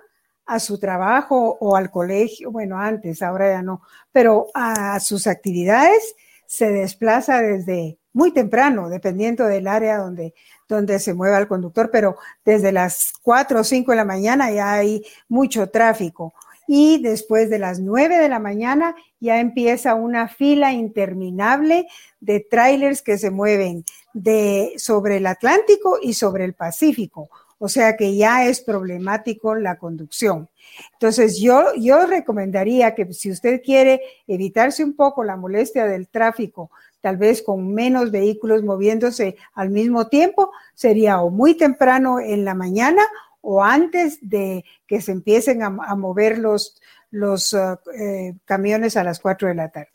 a 0.46 0.60
su 0.60 0.80
trabajo 0.80 1.58
o 1.60 1.76
al 1.76 1.92
colegio, 1.92 2.52
bueno, 2.52 2.80
antes, 2.80 3.22
ahora 3.22 3.50
ya 3.50 3.62
no, 3.62 3.82
pero 4.12 4.48
a 4.54 5.00
sus 5.00 5.28
actividades 5.28 6.16
se 6.48 6.72
desplaza 6.72 7.42
desde 7.42 7.98
muy 8.16 8.32
temprano, 8.32 8.88
dependiendo 8.88 9.46
del 9.46 9.68
área 9.68 9.98
donde, 9.98 10.34
donde 10.70 11.00
se 11.00 11.14
mueva 11.14 11.38
el 11.38 11.50
conductor, 11.50 11.90
pero 11.92 12.16
desde 12.46 12.72
las 12.72 13.12
4 13.22 13.60
o 13.60 13.64
5 13.64 13.92
de 13.92 13.98
la 13.98 14.06
mañana 14.06 14.50
ya 14.52 14.72
hay 14.72 15.06
mucho 15.28 15.70
tráfico. 15.70 16.34
Y 16.66 17.04
después 17.04 17.50
de 17.50 17.60
las 17.60 17.82
9 17.82 18.18
de 18.18 18.30
la 18.30 18.40
mañana 18.40 18.96
ya 19.20 19.42
empieza 19.42 19.96
una 19.96 20.30
fila 20.30 20.72
interminable 20.72 21.88
de 22.22 22.40
trailers 22.40 23.02
que 23.02 23.18
se 23.18 23.32
mueven 23.32 23.84
de, 24.14 24.76
sobre 24.78 25.18
el 25.18 25.28
Atlántico 25.28 26.00
y 26.02 26.14
sobre 26.14 26.46
el 26.46 26.54
Pacífico. 26.54 27.30
O 27.60 27.68
sea 27.68 27.98
que 27.98 28.16
ya 28.16 28.46
es 28.46 28.62
problemático 28.62 29.56
la 29.56 29.78
conducción. 29.78 30.50
Entonces, 30.94 31.40
yo, 31.40 31.74
yo 31.78 32.06
recomendaría 32.06 32.96
que 32.96 33.12
si 33.14 33.32
usted 33.32 33.62
quiere 33.62 34.02
evitarse 34.28 34.84
un 34.84 34.96
poco 34.96 35.24
la 35.24 35.36
molestia 35.36 35.86
del 35.86 36.08
tráfico, 36.08 36.72
tal 37.06 37.18
vez 37.18 37.44
con 37.44 37.72
menos 37.72 38.10
vehículos 38.10 38.64
moviéndose 38.64 39.38
al 39.54 39.70
mismo 39.70 40.08
tiempo, 40.08 40.50
sería 40.74 41.22
o 41.22 41.30
muy 41.30 41.54
temprano 41.54 42.20
en 42.20 42.44
la 42.44 42.56
mañana 42.56 43.04
o 43.42 43.64
antes 43.64 44.18
de 44.28 44.66
que 44.88 45.02
se 45.02 45.12
empiecen 45.12 45.62
a, 45.62 45.70
mover 45.70 46.40
los, 46.40 46.82
los 47.12 47.54
uh, 47.54 47.78
eh, 47.96 48.34
camiones 48.44 48.98
a 48.98 49.04
las 49.04 49.20
4 49.20 49.50
de 49.50 49.54
la 49.54 49.70
tarde. 49.70 49.95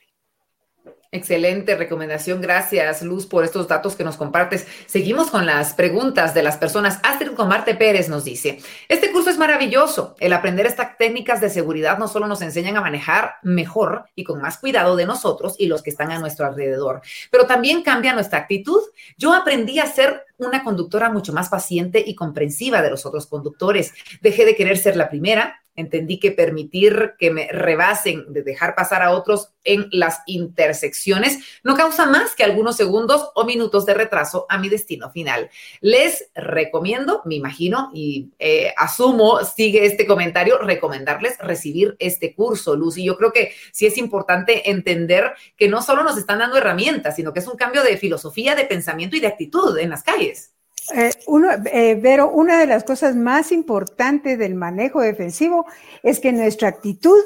Excelente 1.12 1.74
recomendación. 1.74 2.40
Gracias, 2.40 3.02
Luz, 3.02 3.26
por 3.26 3.42
estos 3.42 3.66
datos 3.66 3.96
que 3.96 4.04
nos 4.04 4.16
compartes. 4.16 4.68
Seguimos 4.86 5.28
con 5.28 5.44
las 5.44 5.74
preguntas 5.74 6.34
de 6.34 6.44
las 6.44 6.56
personas. 6.56 7.00
Astrid 7.02 7.32
Comarte 7.32 7.74
Pérez 7.74 8.08
nos 8.08 8.22
dice, 8.22 8.60
este 8.88 9.10
curso 9.10 9.28
es 9.28 9.36
maravilloso. 9.36 10.14
El 10.20 10.32
aprender 10.32 10.66
estas 10.66 10.96
técnicas 10.98 11.40
de 11.40 11.50
seguridad 11.50 11.98
no 11.98 12.06
solo 12.06 12.28
nos 12.28 12.42
enseñan 12.42 12.76
a 12.76 12.80
manejar 12.80 13.34
mejor 13.42 14.04
y 14.14 14.22
con 14.22 14.40
más 14.40 14.58
cuidado 14.58 14.94
de 14.94 15.04
nosotros 15.04 15.56
y 15.58 15.66
los 15.66 15.82
que 15.82 15.90
están 15.90 16.12
a 16.12 16.20
nuestro 16.20 16.46
alrededor, 16.46 17.02
pero 17.32 17.44
también 17.44 17.82
cambia 17.82 18.12
nuestra 18.12 18.38
actitud. 18.38 18.80
Yo 19.18 19.34
aprendí 19.34 19.80
a 19.80 19.86
ser 19.86 20.26
una 20.38 20.62
conductora 20.62 21.10
mucho 21.10 21.32
más 21.32 21.48
paciente 21.48 22.04
y 22.06 22.14
comprensiva 22.14 22.82
de 22.82 22.90
los 22.90 23.04
otros 23.04 23.26
conductores. 23.26 23.92
Dejé 24.20 24.44
de 24.44 24.54
querer 24.54 24.78
ser 24.78 24.94
la 24.94 25.08
primera 25.08 25.60
entendí 25.80 26.18
que 26.18 26.32
permitir 26.32 27.14
que 27.18 27.30
me 27.30 27.48
rebasen, 27.48 28.32
de 28.32 28.42
dejar 28.42 28.74
pasar 28.74 29.02
a 29.02 29.12
otros 29.12 29.52
en 29.64 29.88
las 29.90 30.20
intersecciones, 30.26 31.38
no 31.62 31.76
causa 31.76 32.06
más 32.06 32.34
que 32.34 32.44
algunos 32.44 32.76
segundos 32.76 33.30
o 33.34 33.44
minutos 33.44 33.86
de 33.86 33.94
retraso 33.94 34.46
a 34.48 34.58
mi 34.58 34.68
destino 34.68 35.10
final. 35.10 35.50
Les 35.80 36.30
recomiendo, 36.34 37.22
me 37.24 37.34
imagino 37.34 37.90
y 37.92 38.30
eh, 38.38 38.72
asumo, 38.76 39.44
sigue 39.44 39.84
este 39.84 40.06
comentario, 40.06 40.58
recomendarles 40.58 41.38
recibir 41.38 41.96
este 41.98 42.34
curso, 42.34 42.76
Luz. 42.76 42.98
Y 42.98 43.04
yo 43.04 43.16
creo 43.16 43.32
que 43.32 43.52
sí 43.72 43.86
es 43.86 43.98
importante 43.98 44.70
entender 44.70 45.32
que 45.56 45.68
no 45.68 45.82
solo 45.82 46.02
nos 46.02 46.16
están 46.16 46.38
dando 46.38 46.56
herramientas, 46.56 47.16
sino 47.16 47.32
que 47.32 47.40
es 47.40 47.46
un 47.46 47.56
cambio 47.56 47.82
de 47.82 47.96
filosofía, 47.96 48.54
de 48.54 48.64
pensamiento 48.64 49.16
y 49.16 49.20
de 49.20 49.26
actitud 49.26 49.76
en 49.78 49.90
las 49.90 50.02
calles. 50.02 50.54
Eh, 50.94 51.10
uno, 51.26 51.48
eh, 51.66 52.20
una 52.32 52.58
de 52.58 52.66
las 52.66 52.84
cosas 52.84 53.14
más 53.14 53.52
importantes 53.52 54.38
del 54.38 54.54
manejo 54.54 55.00
defensivo 55.00 55.66
es 56.02 56.20
que 56.20 56.32
nuestra 56.32 56.68
actitud 56.68 57.18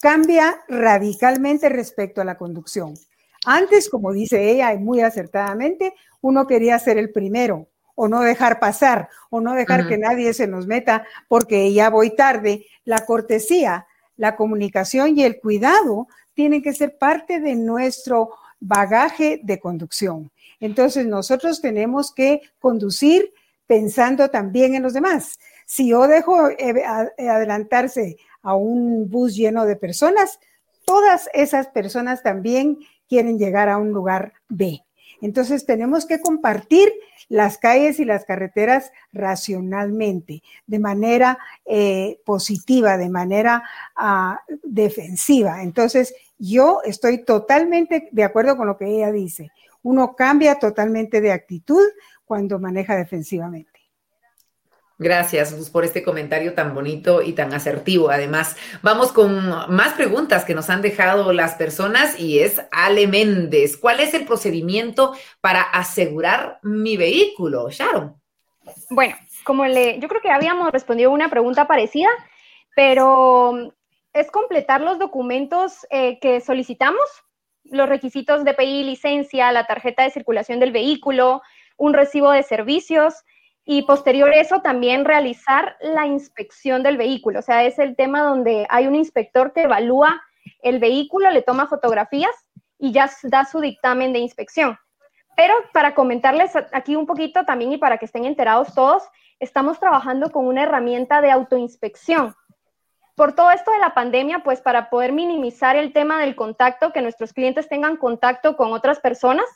cambia 0.00 0.62
radicalmente 0.68 1.68
respecto 1.68 2.20
a 2.20 2.24
la 2.24 2.36
conducción. 2.36 2.94
Antes, 3.44 3.88
como 3.88 4.12
dice 4.12 4.50
ella 4.50 4.74
y 4.74 4.78
muy 4.78 5.00
acertadamente, 5.00 5.94
uno 6.20 6.46
quería 6.46 6.78
ser 6.78 6.98
el 6.98 7.10
primero 7.12 7.68
o 7.94 8.08
no 8.08 8.20
dejar 8.20 8.60
pasar 8.60 9.08
o 9.30 9.40
no 9.40 9.54
dejar 9.54 9.88
que 9.88 9.98
nadie 9.98 10.34
se 10.34 10.46
nos 10.46 10.66
meta 10.66 11.06
porque 11.28 11.72
ya 11.72 11.90
voy 11.90 12.14
tarde. 12.14 12.66
La 12.84 13.06
cortesía, 13.06 13.86
la 14.16 14.36
comunicación 14.36 15.16
y 15.18 15.24
el 15.24 15.40
cuidado 15.40 16.08
tienen 16.34 16.62
que 16.62 16.74
ser 16.74 16.98
parte 16.98 17.40
de 17.40 17.54
nuestro 17.54 18.30
bagaje 18.60 19.40
de 19.42 19.58
conducción. 19.58 20.30
Entonces 20.60 21.06
nosotros 21.06 21.60
tenemos 21.60 22.12
que 22.12 22.40
conducir 22.58 23.32
pensando 23.66 24.30
también 24.30 24.74
en 24.74 24.82
los 24.82 24.92
demás. 24.92 25.38
Si 25.66 25.88
yo 25.88 26.06
dejo 26.06 26.48
eh, 26.50 26.84
adelantarse 27.18 28.16
a 28.42 28.54
un 28.54 29.10
bus 29.10 29.34
lleno 29.34 29.64
de 29.64 29.76
personas, 29.76 30.38
todas 30.84 31.28
esas 31.34 31.66
personas 31.68 32.22
también 32.22 32.78
quieren 33.08 33.38
llegar 33.38 33.68
a 33.68 33.78
un 33.78 33.90
lugar 33.90 34.32
B. 34.48 34.82
Entonces 35.20 35.64
tenemos 35.66 36.06
que 36.06 36.20
compartir 36.20 36.92
las 37.28 37.58
calles 37.58 37.98
y 37.98 38.04
las 38.04 38.24
carreteras 38.24 38.92
racionalmente, 39.12 40.42
de 40.66 40.78
manera 40.78 41.38
eh, 41.64 42.20
positiva, 42.24 42.96
de 42.96 43.08
manera 43.08 43.64
ah, 43.96 44.40
defensiva. 44.62 45.62
Entonces 45.62 46.14
yo 46.38 46.80
estoy 46.84 47.24
totalmente 47.24 48.08
de 48.12 48.24
acuerdo 48.24 48.56
con 48.56 48.66
lo 48.66 48.76
que 48.76 48.86
ella 48.86 49.10
dice 49.10 49.50
uno 49.82 50.14
cambia 50.16 50.58
totalmente 50.58 51.20
de 51.20 51.32
actitud 51.32 51.84
cuando 52.24 52.58
maneja 52.58 52.96
defensivamente. 52.96 53.76
Gracias 54.98 55.52
por 55.70 55.84
este 55.84 56.02
comentario 56.02 56.54
tan 56.54 56.74
bonito 56.74 57.20
y 57.20 57.34
tan 57.34 57.52
asertivo. 57.52 58.08
Además, 58.08 58.56
vamos 58.80 59.12
con 59.12 59.48
más 59.68 59.92
preguntas 59.92 60.46
que 60.46 60.54
nos 60.54 60.70
han 60.70 60.80
dejado 60.80 61.34
las 61.34 61.54
personas 61.54 62.18
y 62.18 62.38
es 62.38 62.62
Ale 62.72 63.06
Méndez. 63.06 63.76
¿Cuál 63.76 64.00
es 64.00 64.14
el 64.14 64.24
procedimiento 64.24 65.12
para 65.42 65.60
asegurar 65.60 66.60
mi 66.62 66.96
vehículo, 66.96 67.68
Sharon? 67.68 68.18
Bueno, 68.88 69.16
como 69.44 69.66
le, 69.66 69.98
yo 70.00 70.08
creo 70.08 70.22
que 70.22 70.30
habíamos 70.30 70.72
respondido 70.72 71.10
una 71.10 71.28
pregunta 71.28 71.66
parecida, 71.66 72.08
pero 72.74 73.70
es 74.14 74.30
completar 74.30 74.80
los 74.80 74.98
documentos 74.98 75.86
eh, 75.90 76.18
que 76.20 76.40
solicitamos 76.40 77.04
los 77.70 77.88
requisitos 77.88 78.44
de 78.44 78.54
PI, 78.54 78.84
licencia, 78.84 79.52
la 79.52 79.66
tarjeta 79.66 80.02
de 80.02 80.10
circulación 80.10 80.60
del 80.60 80.72
vehículo, 80.72 81.42
un 81.76 81.94
recibo 81.94 82.30
de 82.30 82.42
servicios 82.42 83.14
y 83.64 83.82
posterior 83.82 84.30
a 84.30 84.40
eso 84.40 84.60
también 84.60 85.04
realizar 85.04 85.76
la 85.80 86.06
inspección 86.06 86.82
del 86.82 86.96
vehículo. 86.96 87.40
O 87.40 87.42
sea, 87.42 87.64
es 87.64 87.78
el 87.78 87.96
tema 87.96 88.22
donde 88.22 88.66
hay 88.70 88.86
un 88.86 88.94
inspector 88.94 89.52
que 89.52 89.62
evalúa 89.62 90.22
el 90.62 90.78
vehículo, 90.78 91.30
le 91.30 91.42
toma 91.42 91.66
fotografías 91.66 92.30
y 92.78 92.92
ya 92.92 93.10
da 93.24 93.44
su 93.44 93.60
dictamen 93.60 94.12
de 94.12 94.20
inspección. 94.20 94.78
Pero 95.36 95.54
para 95.72 95.94
comentarles 95.94 96.52
aquí 96.72 96.96
un 96.96 97.06
poquito 97.06 97.44
también 97.44 97.72
y 97.72 97.78
para 97.78 97.98
que 97.98 98.06
estén 98.06 98.24
enterados 98.24 98.74
todos, 98.74 99.02
estamos 99.40 99.78
trabajando 99.78 100.30
con 100.30 100.46
una 100.46 100.62
herramienta 100.62 101.20
de 101.20 101.30
autoinspección 101.30 102.34
por 103.16 103.32
todo 103.32 103.50
esto 103.50 103.72
de 103.72 103.78
la 103.78 103.94
pandemia, 103.94 104.40
pues 104.40 104.60
para 104.60 104.90
poder 104.90 105.12
minimizar 105.12 105.74
el 105.74 105.92
tema 105.92 106.20
del 106.20 106.36
contacto, 106.36 106.92
que 106.92 107.00
nuestros 107.00 107.32
clientes 107.32 107.68
tengan 107.68 107.96
contacto 107.96 108.56
con 108.56 108.72
otras 108.72 109.00
personas, 109.00 109.46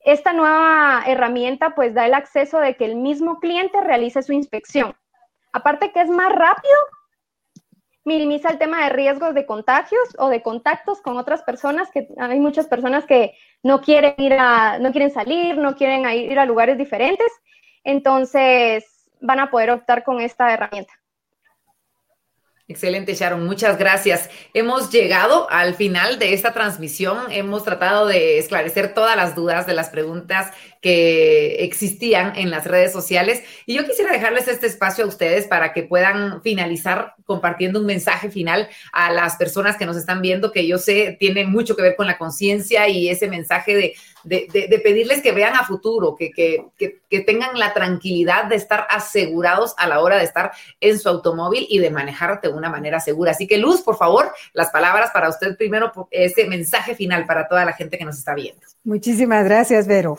esta 0.00 0.34
nueva 0.34 1.02
herramienta 1.06 1.74
pues 1.74 1.94
da 1.94 2.04
el 2.04 2.12
acceso 2.12 2.58
de 2.58 2.76
que 2.76 2.84
el 2.84 2.96
mismo 2.96 3.40
cliente 3.40 3.80
realice 3.80 4.22
su 4.22 4.34
inspección. 4.34 4.94
Aparte 5.52 5.92
que 5.92 6.02
es 6.02 6.10
más 6.10 6.30
rápido, 6.30 6.74
minimiza 8.04 8.50
el 8.50 8.58
tema 8.58 8.84
de 8.84 8.90
riesgos 8.90 9.32
de 9.32 9.46
contagios 9.46 10.14
o 10.18 10.28
de 10.28 10.42
contactos 10.42 11.00
con 11.00 11.16
otras 11.16 11.42
personas, 11.42 11.90
que 11.90 12.06
hay 12.18 12.38
muchas 12.38 12.66
personas 12.66 13.06
que 13.06 13.34
no 13.62 13.80
quieren 13.80 14.14
ir 14.18 14.34
a, 14.34 14.78
no 14.78 14.92
quieren 14.92 15.10
salir, 15.10 15.56
no 15.56 15.74
quieren 15.74 16.06
ir 16.10 16.38
a 16.38 16.44
lugares 16.44 16.76
diferentes, 16.76 17.32
entonces 17.82 19.08
van 19.22 19.40
a 19.40 19.50
poder 19.50 19.70
optar 19.70 20.04
con 20.04 20.20
esta 20.20 20.52
herramienta. 20.52 20.92
Excelente, 22.66 23.14
Sharon. 23.14 23.44
Muchas 23.44 23.76
gracias. 23.76 24.30
Hemos 24.54 24.90
llegado 24.90 25.50
al 25.50 25.74
final 25.74 26.18
de 26.18 26.32
esta 26.32 26.54
transmisión. 26.54 27.30
Hemos 27.30 27.62
tratado 27.62 28.06
de 28.06 28.38
esclarecer 28.38 28.94
todas 28.94 29.16
las 29.16 29.34
dudas 29.34 29.66
de 29.66 29.74
las 29.74 29.90
preguntas 29.90 30.50
que 30.80 31.56
existían 31.62 32.34
en 32.36 32.50
las 32.50 32.66
redes 32.66 32.90
sociales. 32.90 33.42
Y 33.66 33.74
yo 33.74 33.84
quisiera 33.84 34.12
dejarles 34.12 34.48
este 34.48 34.66
espacio 34.66 35.04
a 35.04 35.08
ustedes 35.08 35.46
para 35.46 35.74
que 35.74 35.82
puedan 35.82 36.40
finalizar 36.40 37.14
compartiendo 37.26 37.80
un 37.80 37.86
mensaje 37.86 38.30
final 38.30 38.70
a 38.94 39.12
las 39.12 39.36
personas 39.36 39.76
que 39.76 39.84
nos 39.84 39.98
están 39.98 40.22
viendo, 40.22 40.50
que 40.50 40.66
yo 40.66 40.78
sé 40.78 41.18
tiene 41.20 41.44
mucho 41.44 41.76
que 41.76 41.82
ver 41.82 41.96
con 41.96 42.06
la 42.06 42.16
conciencia 42.16 42.88
y 42.88 43.10
ese 43.10 43.28
mensaje 43.28 43.74
de, 43.76 43.94
de, 44.24 44.80
pedirles 44.82 45.22
que 45.22 45.32
vean 45.32 45.54
a 45.54 45.64
futuro, 45.64 46.14
que, 46.14 46.30
que, 46.30 46.66
que, 46.76 47.20
tengan 47.20 47.58
la 47.58 47.72
tranquilidad 47.72 48.46
de 48.46 48.56
estar 48.56 48.86
asegurados 48.90 49.74
a 49.78 49.86
la 49.86 50.00
hora 50.00 50.16
de 50.16 50.24
estar 50.24 50.52
en 50.80 50.98
su 50.98 51.08
automóvil 51.08 51.66
y 51.68 51.78
de 51.78 51.90
manejar 51.90 52.40
de 52.40 52.48
una 52.48 52.68
manera 52.68 53.00
segura. 53.00 53.32
Así 53.32 53.46
que 53.46 53.58
Luz, 53.58 53.82
por 53.82 53.96
favor, 53.96 54.32
las 54.52 54.70
palabras 54.70 55.10
para 55.12 55.28
usted 55.28 55.56
primero, 55.56 55.92
ese 56.10 56.46
mensaje 56.46 56.94
final 56.94 57.26
para 57.26 57.46
toda 57.48 57.64
la 57.64 57.72
gente 57.72 57.98
que 57.98 58.04
nos 58.04 58.18
está 58.18 58.34
viendo. 58.34 58.60
Muchísimas 58.82 59.44
gracias, 59.44 59.86
Vero. 59.86 60.16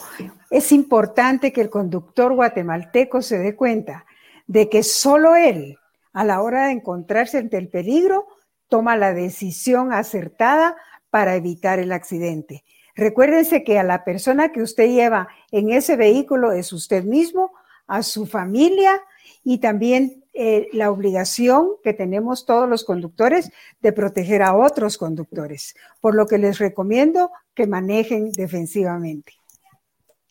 Es 0.50 0.72
importante 0.72 1.52
que 1.52 1.62
el 1.62 1.70
conductor 1.70 2.34
guatemalteco 2.34 3.22
se 3.22 3.38
dé 3.38 3.56
cuenta 3.56 4.06
de 4.48 4.70
que 4.70 4.84
solo 4.84 5.36
él, 5.36 5.78
a 6.14 6.24
la 6.24 6.42
hora 6.42 6.68
de 6.68 6.72
encontrarse 6.72 7.38
ante 7.38 7.58
el 7.58 7.68
peligro, 7.68 8.28
toma 8.70 8.96
la 8.96 9.14
decisión 9.14 9.92
acertada 9.94 10.76
para 11.10 11.36
evitar 11.36 11.80
el 11.80 11.92
accidente. 11.92 12.64
Recuérdense 12.96 13.64
que 13.64 13.78
a 13.78 13.84
la 13.84 14.04
persona 14.06 14.52
que 14.52 14.62
usted 14.62 14.88
lleva 14.88 15.28
en 15.52 15.70
ese 15.70 15.98
vehículo 15.98 16.54
es 16.54 16.72
usted 16.72 17.04
mismo, 17.04 17.52
a 17.88 18.02
su 18.04 18.26
familia 18.26 19.02
y 19.44 19.60
también 19.60 20.24
eh, 20.34 20.68
la 20.74 20.90
obligación 20.90 21.70
que 21.84 21.94
tenemos 21.94 22.46
todos 22.46 22.68
los 22.68 22.84
conductores 22.84 23.52
de 23.82 23.92
proteger 23.92 24.42
a 24.42 24.56
otros 24.56 24.98
conductores, 24.98 25.76
por 26.02 26.16
lo 26.16 26.26
que 26.26 26.38
les 26.38 26.58
recomiendo 26.58 27.32
que 27.54 27.68
manejen 27.68 28.32
defensivamente. 28.32 29.34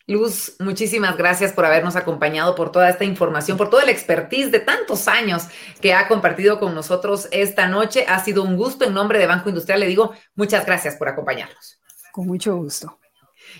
Luz, 0.07 0.55
muchísimas 0.59 1.17
gracias 1.17 1.51
por 1.53 1.65
habernos 1.65 1.95
acompañado, 1.95 2.53
por 2.53 2.71
toda 2.71 2.89
esta 2.89 3.05
información, 3.05 3.57
por 3.57 3.71
toda 3.71 3.83
el 3.83 3.89
expertise 3.89 4.51
de 4.51 4.59
tantos 4.59 5.07
años 5.07 5.47
que 5.81 5.95
ha 5.95 6.07
compartido 6.07 6.59
con 6.59 6.75
nosotros 6.75 7.27
esta 7.31 7.67
noche. 7.67 8.05
Ha 8.07 8.23
sido 8.23 8.43
un 8.43 8.55
gusto 8.55 8.85
en 8.85 8.93
nombre 8.93 9.17
de 9.17 9.25
Banco 9.25 9.49
Industrial. 9.49 9.79
Le 9.79 9.87
digo 9.87 10.13
muchas 10.35 10.63
gracias 10.63 10.95
por 10.95 11.09
acompañarnos. 11.09 11.79
Con 12.15 12.27
mucho 12.27 12.55
gusto. 12.55 12.97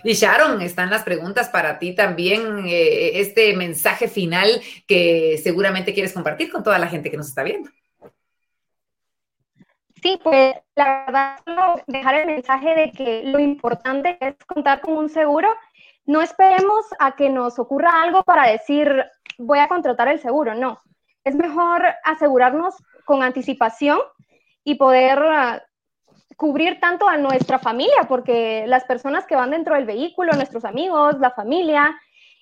Y 0.02 0.14
Sharon, 0.14 0.62
están 0.62 0.90
las 0.90 1.04
preguntas 1.04 1.50
para 1.50 1.78
ti 1.78 1.94
también, 1.94 2.66
eh, 2.66 3.20
este 3.20 3.54
mensaje 3.54 4.08
final 4.08 4.62
que 4.88 5.38
seguramente 5.44 5.94
quieres 5.94 6.14
compartir 6.14 6.50
con 6.50 6.64
toda 6.64 6.80
la 6.80 6.88
gente 6.88 7.12
que 7.12 7.18
nos 7.18 7.28
está 7.28 7.44
viendo. 7.44 7.70
Sí, 10.02 10.18
pues 10.24 10.56
la 10.74 11.04
verdad, 11.06 11.84
dejar 11.88 12.16
el 12.16 12.28
mensaje 12.28 12.76
de 12.76 12.92
que 12.94 13.24
lo 13.26 13.40
importante 13.40 14.18
es 14.22 14.36
contar 14.48 14.80
con 14.80 14.96
un 14.96 15.10
seguro. 15.10 15.50
No 16.06 16.22
esperemos 16.22 16.86
a 17.00 17.18
que 17.18 17.30
nos 17.30 17.60
ocurra 17.60 18.04
algo 18.04 18.24
para 18.24 18.50
decir, 18.50 19.04
voy 19.38 19.60
a 19.60 19.68
contratar 19.68 20.08
el 20.08 20.22
seguro, 20.22 20.56
no. 20.56 20.80
Es 21.26 21.36
mejor 21.36 21.84
asegurarnos 22.06 22.74
con 23.04 23.22
anticipación 23.22 24.00
y 24.64 24.76
poder 24.76 25.20
cubrir 26.38 26.80
tanto 26.80 27.08
a 27.08 27.18
nuestra 27.18 27.60
familia, 27.60 28.06
porque 28.08 28.66
las 28.68 28.84
personas 28.84 29.26
que 29.26 29.36
van 29.36 29.52
dentro 29.52 29.76
del 29.76 29.86
vehículo, 29.86 30.34
nuestros 30.34 30.66
amigos, 30.66 31.20
la 31.20 31.32
familia 31.32 31.96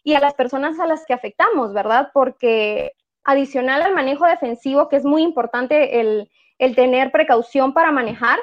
y 0.04 0.16
a 0.16 0.20
las 0.20 0.34
personas 0.34 0.80
a 0.80 0.88
las 0.88 1.06
que 1.06 1.14
afectamos, 1.14 1.74
¿verdad? 1.74 2.10
Porque 2.14 2.94
adicional 3.24 3.82
al 3.82 3.94
manejo 3.94 4.26
defensivo, 4.26 4.90
que 4.90 4.98
es 4.98 5.06
muy 5.06 5.22
importante 5.22 6.00
el, 6.00 6.30
tener 6.76 7.12
precaución 7.12 7.74
para 7.74 7.92
manejar, 7.92 8.40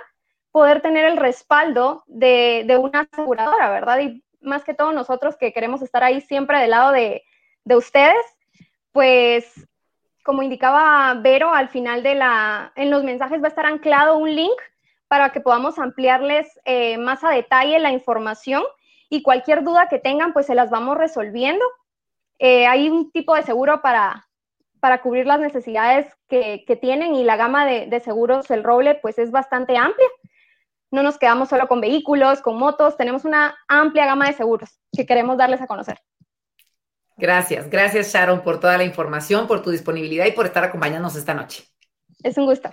poder 0.52 0.82
tener 0.82 1.06
el 1.06 1.16
respaldo 1.16 2.04
de, 2.06 2.78
una 2.80 3.08
aseguradora, 3.10 3.70
¿verdad? 3.70 4.00
Y 4.00 4.22
más 4.40 4.62
que 4.62 4.74
todo 4.74 4.92
nosotros 4.92 5.36
que 5.36 5.52
queremos 5.52 5.80
estar 5.80 6.04
ahí 6.04 6.20
siempre 6.20 6.58
del 6.58 6.70
lado 6.70 6.92
de, 6.92 7.22
de 7.64 7.76
ustedes, 7.76 8.24
pues 8.92 9.66
como 10.22 10.42
indicaba 10.42 11.14
Vero, 11.14 11.52
al 11.54 11.70
final 11.70 12.02
de 12.02 12.14
la, 12.14 12.72
en 12.76 12.90
los 12.90 13.04
mensajes 13.04 13.40
va 13.42 13.46
a 13.46 13.48
estar 13.48 13.66
anclado 13.66 14.18
un 14.18 14.34
link 14.34 14.60
para 15.10 15.32
que 15.32 15.40
podamos 15.40 15.80
ampliarles 15.80 16.46
eh, 16.64 16.96
más 16.96 17.24
a 17.24 17.30
detalle 17.30 17.80
la 17.80 17.90
información 17.90 18.62
y 19.08 19.22
cualquier 19.22 19.64
duda 19.64 19.88
que 19.88 19.98
tengan, 19.98 20.32
pues 20.32 20.46
se 20.46 20.54
las 20.54 20.70
vamos 20.70 20.96
resolviendo. 20.96 21.64
Eh, 22.38 22.68
hay 22.68 22.88
un 22.88 23.10
tipo 23.10 23.34
de 23.34 23.42
seguro 23.42 23.82
para, 23.82 24.28
para 24.78 25.02
cubrir 25.02 25.26
las 25.26 25.40
necesidades 25.40 26.06
que, 26.28 26.64
tienen 26.80 27.16
y 27.16 27.24
la 27.24 27.34
gama 27.34 27.66
de, 27.66 27.86
de, 27.86 27.98
seguros 27.98 28.52
el 28.52 28.62
Roble 28.62 28.94
pues 29.02 29.18
es 29.18 29.32
bastante 29.32 29.76
amplia. 29.76 30.06
No 30.92 31.02
nos 31.02 31.18
quedamos 31.18 31.48
solo 31.48 31.66
con 31.66 31.80
vehículos, 31.80 32.40
con 32.40 32.56
motos, 32.56 32.96
tenemos 32.96 33.24
una 33.24 33.58
amplia 33.66 34.06
gama 34.06 34.28
de 34.28 34.34
seguros 34.34 34.78
que 34.96 35.06
queremos 35.06 35.36
darles 35.36 35.60
a 35.60 35.66
conocer. 35.66 35.98
Gracias, 37.16 37.68
gracias 37.68 38.12
Sharon 38.12 38.42
por 38.42 38.60
toda 38.60 38.78
la 38.78 38.84
información, 38.84 39.48
por 39.48 39.60
tu 39.60 39.70
disponibilidad 39.70 40.26
y 40.26 40.32
por 40.32 40.46
estar 40.46 40.62
acompañándonos 40.62 41.16
esta 41.16 41.34
noche. 41.34 41.64
Es 42.22 42.38
un 42.38 42.46
gusto. 42.46 42.70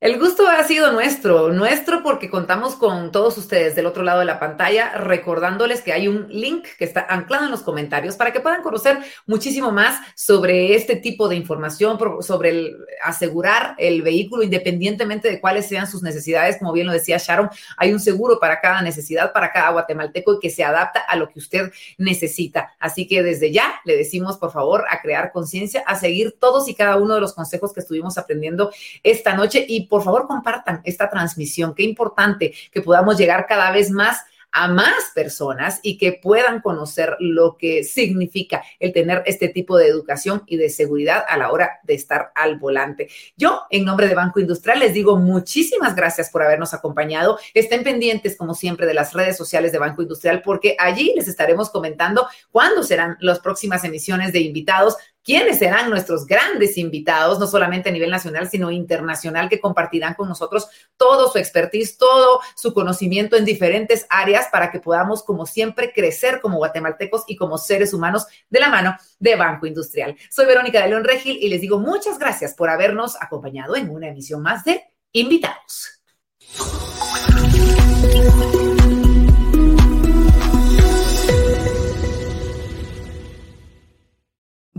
El 0.00 0.20
gusto 0.20 0.46
ha 0.46 0.62
sido 0.62 0.92
nuestro, 0.92 1.48
nuestro 1.52 2.04
porque 2.04 2.30
contamos 2.30 2.76
con 2.76 3.10
todos 3.10 3.36
ustedes 3.36 3.74
del 3.74 3.84
otro 3.84 4.04
lado 4.04 4.20
de 4.20 4.26
la 4.26 4.38
pantalla, 4.38 4.92
recordándoles 4.92 5.82
que 5.82 5.92
hay 5.92 6.06
un 6.06 6.28
link 6.28 6.68
que 6.78 6.84
está 6.84 7.04
anclado 7.08 7.46
en 7.46 7.50
los 7.50 7.62
comentarios 7.62 8.14
para 8.14 8.32
que 8.32 8.38
puedan 8.38 8.62
conocer 8.62 8.98
muchísimo 9.26 9.72
más 9.72 10.00
sobre 10.14 10.76
este 10.76 10.94
tipo 10.94 11.28
de 11.28 11.34
información, 11.34 11.98
sobre 12.20 12.76
asegurar 13.02 13.74
el 13.76 14.02
vehículo 14.02 14.44
independientemente 14.44 15.28
de 15.28 15.40
cuáles 15.40 15.66
sean 15.66 15.88
sus 15.88 16.00
necesidades. 16.00 16.58
Como 16.58 16.72
bien 16.72 16.86
lo 16.86 16.92
decía 16.92 17.18
Sharon, 17.18 17.50
hay 17.76 17.92
un 17.92 17.98
seguro 17.98 18.38
para 18.38 18.60
cada 18.60 18.80
necesidad, 18.82 19.32
para 19.32 19.50
cada 19.50 19.70
guatemalteco 19.70 20.34
y 20.34 20.38
que 20.38 20.50
se 20.50 20.62
adapta 20.62 21.00
a 21.00 21.16
lo 21.16 21.28
que 21.28 21.40
usted 21.40 21.72
necesita. 21.96 22.72
Así 22.78 23.08
que 23.08 23.24
desde 23.24 23.50
ya 23.50 23.80
le 23.84 23.96
decimos, 23.96 24.38
por 24.38 24.52
favor, 24.52 24.84
a 24.88 25.02
crear 25.02 25.32
conciencia, 25.32 25.82
a 25.88 25.96
seguir 25.96 26.36
todos 26.38 26.68
y 26.68 26.76
cada 26.76 26.98
uno 26.98 27.16
de 27.16 27.20
los 27.20 27.32
consejos 27.32 27.72
que 27.72 27.80
estuvimos 27.80 28.16
aprendiendo 28.16 28.70
esta 29.02 29.34
noche 29.34 29.66
y 29.68 29.87
por 29.88 30.02
favor 30.02 30.26
compartan 30.26 30.80
esta 30.84 31.08
transmisión. 31.10 31.74
Qué 31.74 31.82
importante 31.82 32.54
que 32.70 32.82
podamos 32.82 33.16
llegar 33.16 33.46
cada 33.46 33.70
vez 33.70 33.90
más 33.90 34.24
a 34.50 34.68
más 34.68 35.10
personas 35.14 35.80
y 35.82 35.98
que 35.98 36.12
puedan 36.12 36.60
conocer 36.60 37.16
lo 37.20 37.56
que 37.56 37.84
significa 37.84 38.62
el 38.80 38.92
tener 38.92 39.22
este 39.26 39.48
tipo 39.48 39.76
de 39.76 39.88
educación 39.88 40.42
y 40.46 40.56
de 40.56 40.70
seguridad 40.70 41.24
a 41.28 41.36
la 41.36 41.52
hora 41.52 41.80
de 41.82 41.94
estar 41.94 42.32
al 42.34 42.58
volante. 42.58 43.08
Yo, 43.36 43.62
en 43.70 43.84
nombre 43.84 44.08
de 44.08 44.14
Banco 44.14 44.40
Industrial, 44.40 44.78
les 44.78 44.94
digo 44.94 45.16
muchísimas 45.16 45.94
gracias 45.94 46.30
por 46.30 46.42
habernos 46.42 46.72
acompañado. 46.74 47.38
Estén 47.52 47.84
pendientes, 47.84 48.36
como 48.36 48.54
siempre, 48.54 48.86
de 48.86 48.94
las 48.94 49.12
redes 49.12 49.36
sociales 49.36 49.72
de 49.72 49.78
Banco 49.78 50.02
Industrial, 50.02 50.42
porque 50.42 50.76
allí 50.78 51.12
les 51.14 51.28
estaremos 51.28 51.70
comentando 51.70 52.26
cuándo 52.50 52.82
serán 52.82 53.16
las 53.20 53.40
próximas 53.40 53.84
emisiones 53.84 54.32
de 54.32 54.40
invitados 54.40 54.96
quiénes 55.24 55.58
serán 55.58 55.90
nuestros 55.90 56.26
grandes 56.26 56.78
invitados, 56.78 57.38
no 57.38 57.46
solamente 57.46 57.88
a 57.88 57.92
nivel 57.92 58.10
nacional, 58.10 58.48
sino 58.48 58.70
internacional, 58.70 59.48
que 59.48 59.60
compartirán 59.60 60.14
con 60.14 60.28
nosotros 60.28 60.68
todo 60.96 61.30
su 61.30 61.38
expertise, 61.38 61.96
todo 61.96 62.40
su 62.56 62.72
conocimiento 62.72 63.36
en 63.36 63.44
diferentes 63.44 64.06
áreas 64.10 64.48
para 64.50 64.70
que 64.70 64.80
podamos, 64.80 65.22
como 65.22 65.46
siempre, 65.46 65.92
crecer 65.92 66.40
como 66.40 66.58
guatemaltecos 66.58 67.24
y 67.26 67.36
como 67.36 67.58
seres 67.58 67.92
humanos 67.92 68.26
de 68.48 68.60
la 68.60 68.68
mano 68.68 68.96
de 69.18 69.36
Banco 69.36 69.66
Industrial. 69.66 70.16
Soy 70.30 70.46
Verónica 70.46 70.82
de 70.82 70.88
León 70.88 71.04
Regil 71.04 71.38
y 71.40 71.48
les 71.48 71.60
digo 71.60 71.78
muchas 71.78 72.18
gracias 72.18 72.54
por 72.54 72.70
habernos 72.70 73.16
acompañado 73.20 73.76
en 73.76 73.90
una 73.90 74.08
emisión 74.08 74.42
más 74.42 74.64
de 74.64 74.82
Invitados. 75.12 76.02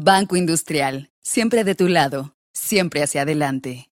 Banco 0.01 0.37
Industrial, 0.37 1.11
siempre 1.21 1.65
de 1.65 1.75
tu 1.75 1.89
lado, 1.89 2.33
siempre 2.53 3.03
hacia 3.03 3.23
adelante. 3.23 3.89